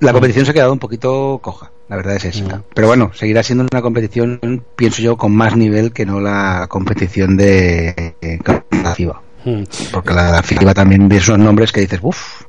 La 0.00 0.12
competición 0.12 0.44
se 0.44 0.50
ha 0.50 0.54
quedado 0.54 0.72
un 0.72 0.78
poquito 0.78 1.38
coja, 1.42 1.70
la 1.88 1.96
verdad 1.96 2.16
es 2.16 2.24
esa. 2.24 2.62
Pero 2.74 2.88
bueno, 2.88 3.10
seguirá 3.14 3.42
siendo 3.42 3.66
una 3.70 3.82
competición, 3.82 4.64
pienso 4.76 5.02
yo, 5.02 5.16
con 5.16 5.34
más 5.34 5.56
nivel 5.56 5.92
que 5.92 6.04
no 6.04 6.20
la 6.20 6.66
competición 6.68 7.36
de 7.36 8.14
eh, 8.20 8.38
la 8.70 8.94
FIBA. 8.94 9.22
Hmm. 9.44 9.62
Porque 9.92 10.12
la, 10.12 10.30
la 10.30 10.42
FIBA 10.42 10.74
también 10.74 11.08
ve 11.08 11.16
esos 11.16 11.38
nombres 11.38 11.72
que 11.72 11.80
dices, 11.80 12.00
uff. 12.02 12.44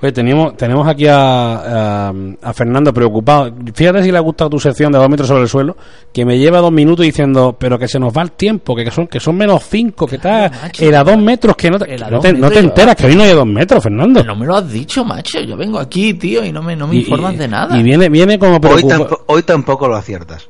Oye, 0.00 0.12
tenemos, 0.12 0.56
tenemos 0.56 0.86
aquí 0.88 1.06
a, 1.06 2.08
a, 2.08 2.12
a 2.42 2.52
Fernando 2.52 2.92
preocupado. 2.94 3.52
Fíjate 3.74 4.02
si 4.02 4.10
le 4.10 4.16
ha 4.18 4.20
gustado 4.20 4.50
tu 4.50 4.58
sección 4.58 4.90
de 4.92 4.98
dos 4.98 5.08
metros 5.10 5.28
sobre 5.28 5.42
el 5.42 5.48
suelo, 5.48 5.76
que 6.12 6.24
me 6.24 6.38
lleva 6.38 6.58
dos 6.60 6.72
minutos 6.72 7.04
diciendo, 7.04 7.54
pero 7.58 7.78
que 7.78 7.86
se 7.88 7.98
nos 7.98 8.16
va 8.16 8.22
el 8.22 8.32
tiempo, 8.32 8.74
que 8.74 8.90
son, 8.90 9.06
que 9.08 9.20
son 9.20 9.36
menos 9.36 9.62
cinco, 9.68 10.06
que 10.06 10.16
está, 10.16 10.50
macho. 10.62 10.84
era 10.84 11.04
dos 11.04 11.18
metros, 11.18 11.54
que 11.56 11.70
no 11.70 11.78
te, 11.78 11.96
no 11.98 12.10
dos 12.10 12.22
te, 12.22 12.32
no 12.32 12.38
te 12.48 12.54
metros, 12.54 12.64
enteras, 12.64 12.96
que 12.96 13.06
hoy 13.06 13.16
no 13.16 13.22
hay 13.24 13.32
dos 13.34 13.46
metros, 13.46 13.82
Fernando. 13.82 14.24
No 14.24 14.34
me 14.36 14.46
lo 14.46 14.56
has 14.56 14.70
dicho, 14.70 15.04
macho. 15.04 15.40
Yo 15.40 15.56
vengo 15.56 15.78
aquí, 15.78 16.14
tío, 16.14 16.44
y 16.44 16.50
no 16.52 16.62
me, 16.62 16.74
no 16.74 16.86
me 16.86 16.96
Y- 16.96 17.00
informas 17.00 17.34
y- 17.34 17.38
de 17.38 17.48
nada. 17.48 17.76
Y 17.78 17.82
viene, 17.82 18.08
viene 18.08 18.38
como 18.38 18.54
hoy, 18.54 18.60
preocupa- 18.60 18.88
tampo- 18.96 19.20
hoy 19.26 19.42
tampoco 19.42 19.86
lo 19.88 19.96
aciertas. 19.96 20.48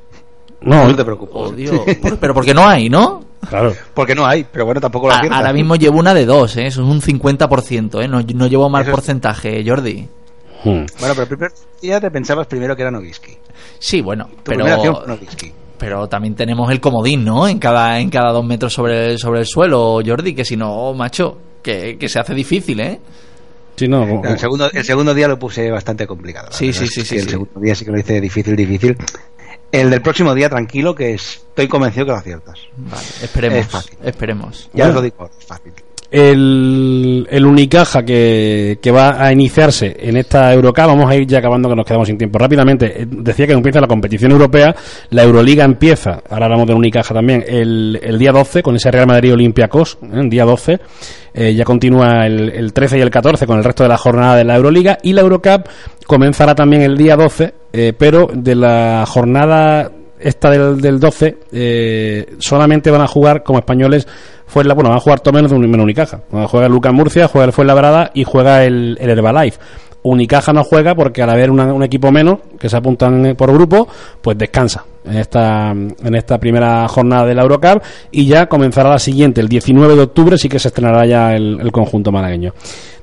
No, 0.61 0.87
No 0.87 0.95
te 0.95 1.05
preocupes. 1.05 1.35
Oh, 1.37 1.51
Dios. 1.51 1.81
Pero 2.21 2.35
porque 2.35 2.55
no 2.55 2.65
hay, 2.65 2.89
¿no? 2.89 3.25
Claro. 3.49 3.75
Porque 3.95 4.15
no 4.15 4.27
hay, 4.27 4.45
pero 4.51 4.65
bueno, 4.65 4.81
tampoco 4.81 5.07
lo 5.09 5.13
A- 5.15 5.17
aciertas. 5.19 5.39
ahora 5.39 5.53
mismo 5.53 5.77
llevo 5.77 5.99
una 5.99 6.15
de 6.15 6.25
dos, 6.27 6.57
¿eh? 6.57 6.67
Eso 6.67 6.83
es 6.83 6.89
un 6.89 7.01
50%, 7.01 8.03
¿eh? 8.03 8.09
No, 8.09 8.21
no 8.23 8.47
llevo 8.47 8.69
mal 8.69 8.83
Eso 8.83 8.91
porcentaje, 8.93 9.63
Jordi. 9.67 10.09
Hmm. 10.65 10.87
Bueno, 11.01 11.15
pero 11.15 11.23
el 11.23 11.29
primer 11.29 11.53
día 11.81 12.01
te 12.01 12.11
pensabas 12.11 12.47
primero 12.47 12.77
que 12.77 12.83
era 12.83 12.91
Novisky. 12.91 13.37
Sí, 13.79 14.01
bueno, 14.01 14.29
Tu 14.45 14.53
acción 14.53 14.97
pero, 15.05 15.19
pero 15.79 16.09
también 16.09 16.37
tenemos 16.37 16.71
el 16.71 16.81
comodín, 16.81 17.25
¿no? 17.25 17.49
En 17.49 17.59
cada, 17.59 17.99
en 17.99 18.11
cada 18.11 18.31
dos 18.31 18.45
metros 18.45 18.73
sobre 18.73 19.13
el, 19.13 19.19
sobre 19.19 19.41
el 19.41 19.47
suelo, 19.47 20.01
Jordi, 20.07 20.35
que 20.35 20.45
si 20.45 20.57
no, 20.57 20.95
macho, 20.95 21.37
que, 21.63 21.99
que 21.99 22.09
se 22.09 22.21
hace 22.21 22.33
difícil, 22.35 22.79
¿eh? 22.81 23.01
Sí, 23.75 23.89
no, 23.89 24.07
como- 24.07 24.25
El 24.25 24.39
segundo, 24.39 24.71
el 24.71 24.85
segundo 24.85 25.15
día 25.15 25.27
lo 25.27 25.39
puse 25.39 25.69
bastante 25.71 26.07
complicado. 26.07 26.49
Sí, 26.53 26.73
sí, 26.73 26.87
sí, 26.87 27.03
sí, 27.03 27.17
El 27.17 27.25
sí. 27.25 27.31
segundo 27.31 27.59
día 27.59 27.75
sí 27.75 27.85
que 27.85 27.91
lo 27.91 27.99
hice 27.99 28.21
difícil, 28.21 28.55
difícil. 28.55 28.97
El 29.73 29.89
del 29.91 30.03
próximo 30.03 30.35
día, 30.35 30.51
tranquilo, 30.51 30.95
que 30.95 31.15
estoy 31.15 31.67
convencido 31.67 32.05
que 32.07 32.13
lo 32.13 32.19
aciertas. 32.19 32.59
Vale, 32.77 33.03
esperemos, 33.23 33.59
Es 33.59 33.67
fácil. 33.69 33.99
esperemos. 34.05 34.71
Ya 34.75 34.85
Bueno. 34.85 34.89
os 34.91 34.95
lo 34.97 35.03
digo, 35.03 35.31
es 35.41 35.47
fácil. 35.47 35.73
el, 36.11 37.27
el 37.31 37.47
Unicaja 37.47 38.03
que, 38.05 38.79
que 38.83 38.91
va 38.91 39.17
a 39.19 39.33
iniciarse 39.33 39.97
en 39.99 40.19
esta 40.19 40.53
Eurocup, 40.53 40.85
vamos 40.85 41.11
a 41.11 41.17
ir 41.17 41.27
ya 41.27 41.39
acabando 41.39 41.71
que 41.71 41.75
nos 41.77 41.87
quedamos 41.87 42.07
sin 42.07 42.19
tiempo. 42.19 42.39
Rápidamente, 42.39 43.03
eh, 43.03 43.07
decía 43.09 43.47
que 43.47 43.55
empieza 43.55 43.81
la 43.81 43.87
competición 43.87 44.31
europea, 44.33 44.75
la 45.09 45.23
Euroliga 45.23 45.65
empieza, 45.65 46.21
ahora 46.29 46.45
hablamos 46.45 46.67
del 46.67 46.77
Unicaja 46.77 47.15
también, 47.15 47.43
el, 47.49 47.99
el 48.03 48.19
día 48.19 48.31
12 48.33 48.63
con 48.63 48.77
ese 48.77 48.91
Real 48.91 49.07
Madrid 49.07 49.33
Olympiacos, 49.33 49.97
¿eh? 50.03 50.07
el 50.21 50.29
día 50.29 50.45
12. 50.45 50.79
Eh, 51.35 51.55
ya 51.55 51.65
continúa 51.65 52.27
el, 52.27 52.51
el 52.51 52.75
13 52.75 52.99
y 52.99 53.01
el 53.01 53.09
14 53.11 53.47
con 53.47 53.57
el 53.57 53.65
resto 53.65 53.85
de 53.85 53.89
la 53.89 53.97
jornada 53.97 54.37
de 54.37 54.45
la 54.45 54.55
Euroliga 54.57 54.99
y 55.03 55.15
la 55.15 55.23
Eurocup 55.23 55.67
comenzará 56.07 56.55
también 56.55 56.83
el 56.83 56.95
día 56.99 57.17
12, 57.17 57.55
eh, 57.73 57.93
pero 57.97 58.29
de 58.33 58.55
la 58.55 59.05
jornada 59.07 59.91
esta 60.21 60.51
del, 60.51 60.81
del 60.81 61.01
12 61.01 61.39
eh, 61.53 62.35
solamente 62.39 62.91
van 62.91 63.01
a 63.01 63.09
jugar 63.09 63.43
como 63.43 63.59
españoles 63.59 64.07
fue 64.47 64.63
la 64.65 64.75
bueno 64.75 64.91
van 64.91 64.99
a 64.99 65.01
jugar 65.01 65.21
todo 65.21 65.35
menos 65.35 65.51
de 65.51 65.57
un 65.57 65.69
menos 65.71 65.83
Unicaja. 65.85 66.21
Juega 66.49 66.69
Lucas 66.69 66.93
Murcia 66.93 67.27
juega 67.29 67.47
el 67.47 67.53
Fuenlabrada 67.53 68.11
y 68.15 68.25
juega 68.25 68.65
el, 68.65 68.97
el 69.01 69.11
Herbalife. 69.11 69.59
Unicaja 70.05 70.53
no 70.53 70.65
juega 70.65 70.95
porque 70.97 71.23
al 71.23 71.31
haber 71.31 71.51
una- 71.51 71.73
un 71.73 71.83
equipo 71.85 72.11
menos 72.13 72.39
que 72.59 72.69
se 72.69 72.77
apuntan 72.77 73.25
eh, 73.27 73.35
por 73.35 73.53
grupo 73.53 73.89
pues 74.21 74.37
descansa 74.37 74.85
en 75.05 75.17
esta 75.17 75.71
en 75.71 76.15
esta 76.15 76.39
primera 76.39 76.87
jornada 76.89 77.25
de 77.27 77.35
la 77.35 77.43
Eurocup 77.43 77.83
y 78.11 78.27
ya 78.27 78.47
comenzará 78.47 78.91
la 78.91 78.99
siguiente 78.99 79.41
el 79.41 79.49
19 79.49 79.95
de 79.97 80.03
octubre 80.03 80.37
sí 80.39 80.49
que 80.49 80.59
se 80.59 80.69
estrenará 80.69 81.07
ya 81.07 81.35
el 81.35 81.71
conjunto 81.73 82.11
malagueño 82.13 82.53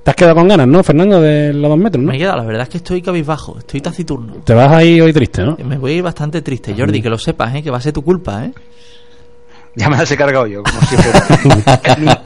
te 0.03 0.09
has 0.11 0.15
quedado 0.15 0.35
con 0.35 0.47
ganas 0.47 0.67
¿no 0.67 0.83
Fernando 0.83 1.21
de 1.21 1.53
los 1.53 1.69
dos 1.69 1.77
metros 1.77 2.03
¿no? 2.03 2.09
Me 2.11 2.15
he 2.15 2.19
quedado, 2.19 2.37
la 2.37 2.43
verdad 2.43 2.63
es 2.63 2.69
que 2.69 2.77
estoy 2.77 3.01
cabizbajo, 3.01 3.57
estoy 3.59 3.81
taciturno. 3.81 4.35
te 4.43 4.53
vas 4.53 4.71
ahí 4.71 4.99
hoy 5.01 5.13
triste 5.13 5.43
¿no? 5.43 5.57
Me 5.63 5.77
voy 5.77 5.91
a 5.91 5.95
ir 5.95 6.03
bastante 6.03 6.41
triste, 6.41 6.73
Jordi, 6.77 7.01
que 7.01 7.09
lo 7.09 7.17
sepas, 7.17 7.55
¿eh? 7.55 7.63
Que 7.63 7.69
va 7.71 7.77
a 7.77 7.81
ser 7.81 7.93
tu 7.93 8.03
culpa, 8.03 8.45
¿eh? 8.45 8.53
Ya 9.75 9.87
me 9.87 9.95
las 9.97 10.09
he 10.11 10.17
cargado 10.17 10.47
yo, 10.47 10.63
como 10.63 10.81
siempre. 10.81 11.11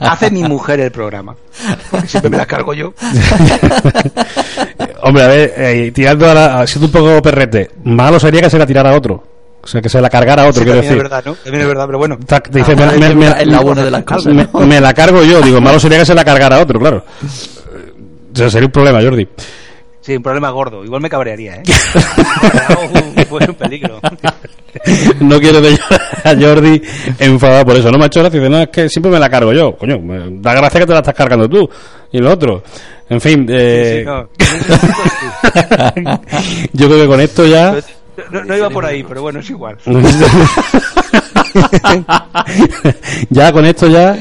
Hace 0.00 0.30
mi 0.30 0.42
mujer 0.42 0.80
el 0.80 0.90
programa. 0.90 1.36
Porque 1.90 2.08
siempre 2.08 2.30
me 2.30 2.38
las 2.38 2.46
cargo 2.46 2.72
yo. 2.72 2.94
Hombre, 5.02 5.22
a 5.22 5.28
ver, 5.28 5.52
eh, 5.56 5.92
tirando 5.94 6.28
a 6.30 6.34
la, 6.34 6.66
siendo 6.66 6.86
un 6.86 6.92
poco 6.92 7.22
perrete, 7.22 7.70
malo 7.84 8.18
sería 8.18 8.40
que 8.40 8.50
se 8.50 8.58
la 8.58 8.66
tirara 8.66 8.90
a 8.90 8.96
otro. 8.96 9.22
O 9.62 9.66
sea, 9.66 9.80
que 9.80 9.88
se 9.88 10.00
la 10.00 10.10
cargara 10.10 10.42
a 10.42 10.46
otro, 10.48 10.60
Sí, 10.60 10.64
quiero 10.64 10.80
también 10.80 10.92
es 10.92 10.98
decir. 10.98 11.02
verdad, 11.10 11.24
¿no? 11.24 11.34
También 11.36 11.62
es 11.62 11.68
verdad, 11.68 11.86
pero 11.86 11.98
bueno. 11.98 12.18
Dice, 12.50 12.72
Ah, 12.78 12.92
me, 12.98 13.08
me- 13.08 13.14
me- 13.14 13.42
es 13.42 13.46
la 13.46 13.60
buena 13.60 13.84
de 13.84 13.90
las 13.90 14.04
cosas, 14.04 14.34
me- 14.34 14.48
¿no? 14.52 14.60
me 14.60 14.80
la 14.80 14.92
cargo 14.94 15.22
yo, 15.22 15.40
digo, 15.40 15.60
malo 15.60 15.78
sería 15.78 15.98
que 15.98 16.06
se 16.06 16.14
la 16.14 16.24
cargara 16.24 16.56
a 16.56 16.60
otro, 16.60 16.78
claro. 16.80 17.04
Sea, 18.34 18.50
sería 18.50 18.66
un 18.66 18.72
problema, 18.72 19.00
Jordi. 19.00 19.28
Sí, 20.00 20.16
un 20.16 20.22
problema 20.22 20.50
gordo. 20.50 20.84
Igual 20.84 21.00
me 21.00 21.08
cabrearía, 21.08 21.56
¿eh? 21.56 21.62
pues 23.30 23.48
un 23.48 23.54
peligro. 23.54 24.00
No 25.20 25.40
quiero 25.40 25.62
de 25.62 25.78
a 26.24 26.34
Jordi 26.38 26.82
enfadado 27.18 27.64
por 27.64 27.76
eso. 27.76 27.90
No 27.90 27.96
me 27.96 28.04
ha 28.04 28.06
hecho 28.08 28.20
gracia, 28.20 28.38
dice, 28.38 28.50
no, 28.50 28.60
es 28.60 28.68
que 28.68 28.88
siempre 28.90 29.10
me 29.10 29.18
la 29.18 29.30
cargo 29.30 29.54
yo. 29.54 29.76
Coño, 29.76 29.98
me 30.00 30.40
da 30.42 30.52
gracia 30.52 30.80
que 30.80 30.86
te 30.86 30.92
la 30.92 30.98
estás 30.98 31.14
cargando 31.14 31.48
tú. 31.48 31.66
Y 32.12 32.18
lo 32.18 32.32
otro. 32.32 32.62
En 33.08 33.20
fin, 33.20 33.46
eh, 33.48 34.04
Sí, 34.04 34.04
sí, 34.04 34.04
no. 34.04 34.28
yo 36.72 36.86
creo 36.86 37.00
que 37.00 37.06
con 37.06 37.20
esto 37.20 37.46
ya... 37.46 37.76
No, 38.30 38.44
no 38.44 38.56
iba 38.56 38.68
por 38.68 38.84
ahí, 38.84 39.02
pero 39.04 39.22
bueno, 39.22 39.40
es 39.40 39.48
igual. 39.48 39.78
ya 43.30 43.52
con 43.52 43.64
esto 43.64 43.88
ya 43.88 44.16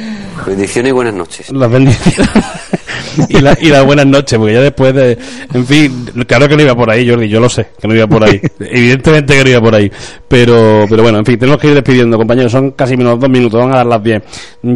Bendiciones 0.46 0.90
y 0.90 0.94
buenas 0.94 1.14
noches. 1.14 1.50
las 1.52 1.72
bendiciones 1.72 2.30
y, 3.30 3.40
la- 3.40 3.58
y 3.62 3.68
las 3.68 3.86
buenas 3.86 4.06
noches, 4.06 4.38
porque 4.38 4.54
ya 4.54 4.62
después 4.62 4.94
de. 4.94 5.18
En 5.54 5.66
fin, 5.66 6.06
claro 6.28 6.48
que 6.48 6.56
no 6.56 6.64
iba 6.64 6.76
por 6.76 6.90
ahí, 6.90 7.08
Jordi, 7.10 7.28
yo 7.30 7.40
lo 7.40 7.50
sé, 7.50 7.68
que 7.80 7.88
no 7.88 7.96
iba 7.96 8.08
por 8.08 8.24
ahí. 8.24 8.42
Evidentemente 8.60 9.36
que 9.38 9.44
no 9.44 9.50
iba 9.52 9.62
por 9.62 9.76
ahí. 9.76 9.92
Pero, 10.28 10.86
pero 10.90 11.04
bueno, 11.04 11.20
en 11.20 11.26
fin, 11.26 11.38
tenemos 11.38 11.60
que 11.62 11.68
ir 11.68 11.74
despidiendo, 11.76 12.18
compañeros. 12.18 12.52
Son 12.52 12.72
casi 12.72 12.98
menos 12.98 13.20
dos 13.20 13.30
minutos, 13.30 13.60
van 13.60 13.74
a 13.74 13.78
dar 13.78 13.86
las 13.86 14.04
10. 14.04 14.24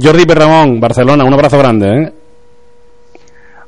Jordi 0.02 0.26
Perramón, 0.26 0.80
Barcelona, 0.80 1.24
un 1.24 1.34
abrazo 1.34 1.58
grande, 1.58 1.88
¿eh? 1.88 2.14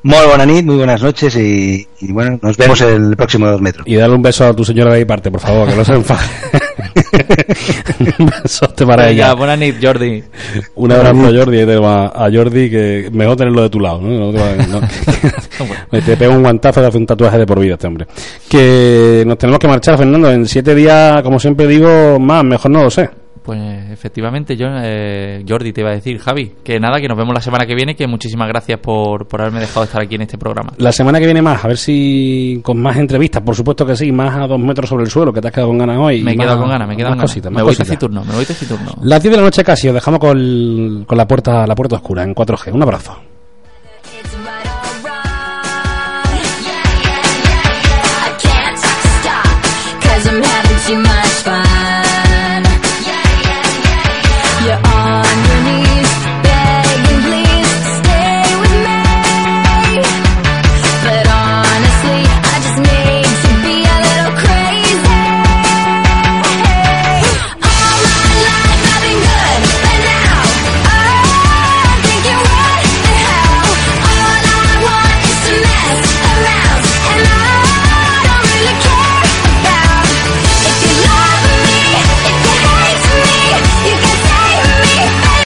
Muy 0.02 0.26
buena 0.28 0.46
nit, 0.46 0.66
muy 0.66 0.78
buenas 0.78 1.02
noches 1.02 1.36
y, 1.36 1.86
y 2.00 2.12
bueno, 2.14 2.40
nos 2.42 2.56
vemos 2.56 2.80
el 2.82 3.18
próximo 3.18 3.48
dos 3.48 3.60
metros. 3.62 3.86
Y 3.86 3.96
darle 3.96 4.16
un 4.16 4.22
beso 4.22 4.46
a 4.46 4.54
tu 4.56 4.64
señora 4.64 4.94
de 4.94 5.00
mi 5.00 5.06
parte, 5.06 5.30
por 5.30 5.42
favor, 5.42 5.68
que 5.68 5.76
no 5.76 5.84
se 5.84 5.94
enfade. 5.94 6.26
un 8.20 8.26
besote 8.44 8.86
para 8.86 9.04
Venga, 9.08 9.26
ella. 9.26 9.34
buena 9.34 9.56
nit, 9.58 9.76
Jordi. 9.82 10.24
Un 10.76 10.92
abrazo 10.94 11.28
a 11.28 11.32
Jordi, 11.34 11.62
a, 11.62 12.30
Jordi, 12.34 12.70
que 12.70 13.10
mejor 13.12 13.36
tenerlo 13.36 13.62
de 13.64 13.70
tu 13.70 13.80
lado, 13.82 14.00
¿no? 14.02 14.28
No 14.28 14.32
te 14.32 14.38
va- 14.40 14.66
no. 14.68 16.02
te 16.06 16.16
pega 16.16 16.34
un 16.34 16.44
guantazo 16.44 16.80
de 16.82 16.88
hace 16.88 16.98
un 16.98 17.06
tatuaje 17.06 17.38
de 17.38 17.46
por 17.46 17.60
vida 17.60 17.74
este 17.74 17.88
hombre. 17.88 18.08
Que 18.48 19.24
nos 19.28 19.38
tenemos 19.38 19.60
que 19.60 19.68
marchar, 19.68 19.98
Fernando, 19.98 20.32
en 20.32 20.48
siete 20.48 20.74
días, 20.76 21.22
como 21.24 21.40
siempre 21.42 21.68
digo, 21.68 22.18
más, 22.20 22.44
mejor 22.46 22.72
no 22.72 22.84
lo 22.84 22.90
sé. 22.90 23.10
Pues 23.44 23.90
efectivamente, 23.92 24.56
yo, 24.56 24.68
eh, 24.70 25.44
Jordi 25.48 25.74
te 25.74 25.82
iba 25.82 25.90
a 25.90 25.94
decir, 25.94 26.20
Javi, 26.20 26.54
que 26.64 26.80
nada, 26.80 27.00
que 27.00 27.08
nos 27.08 27.18
vemos 27.18 27.34
la 27.34 27.42
semana 27.42 27.66
que 27.66 27.76
viene, 27.76 27.96
que 27.96 28.08
muchísimas 28.08 28.48
gracias 28.48 28.80
por, 28.80 29.28
por 29.28 29.42
haberme 29.42 29.62
dejado 29.62 29.86
estar 29.86 30.02
aquí 30.02 30.16
en 30.16 30.22
este 30.22 30.38
programa. 30.38 30.74
La 30.78 30.92
semana 30.92 31.20
que 31.20 31.26
viene 31.26 31.42
más, 31.42 31.64
a 31.64 31.68
ver 31.68 31.78
si 31.78 32.60
con 32.64 32.82
más 32.82 32.98
entrevistas, 32.98 33.42
por 33.42 33.56
supuesto 33.56 33.86
que 33.86 33.96
sí, 33.96 34.12
más 34.12 34.36
a 34.36 34.48
dos 34.48 34.60
metros 34.60 34.90
sobre 34.90 35.04
el 35.04 35.10
suelo, 35.10 35.34
que 35.34 35.42
te 35.42 35.48
has 35.48 35.54
quedado 35.54 35.70
con 35.70 35.78
ganas 35.78 35.98
hoy. 35.98 36.22
Me 36.22 36.34
he 36.34 36.38
quedado 36.38 36.60
con 36.60 36.70
ganas, 36.70 36.88
me 36.88 36.94
he 36.94 36.98
quedado 36.98 37.12
con 37.14 37.20
ganas. 37.20 37.32
cositas, 37.32 37.52
me 37.52 37.64
voy 37.64 37.76
taciturno, 37.76 38.24
me 38.24 38.36
voy 38.36 38.46
taciturno. 38.46 38.92
Las 39.04 39.22
10 39.22 39.32
de 39.32 39.38
la 39.38 39.44
noche 39.44 39.64
casi, 39.64 39.88
os 39.88 39.94
dejamos 39.94 40.20
con, 40.20 41.06
con 41.06 41.18
la 41.18 41.28
puerta 41.28 41.66
la 41.66 41.76
puerta 41.76 41.96
oscura 41.96 42.24
en 42.24 42.36
4G. 42.36 42.74
Un 42.74 42.84
abrazo. 42.84 43.18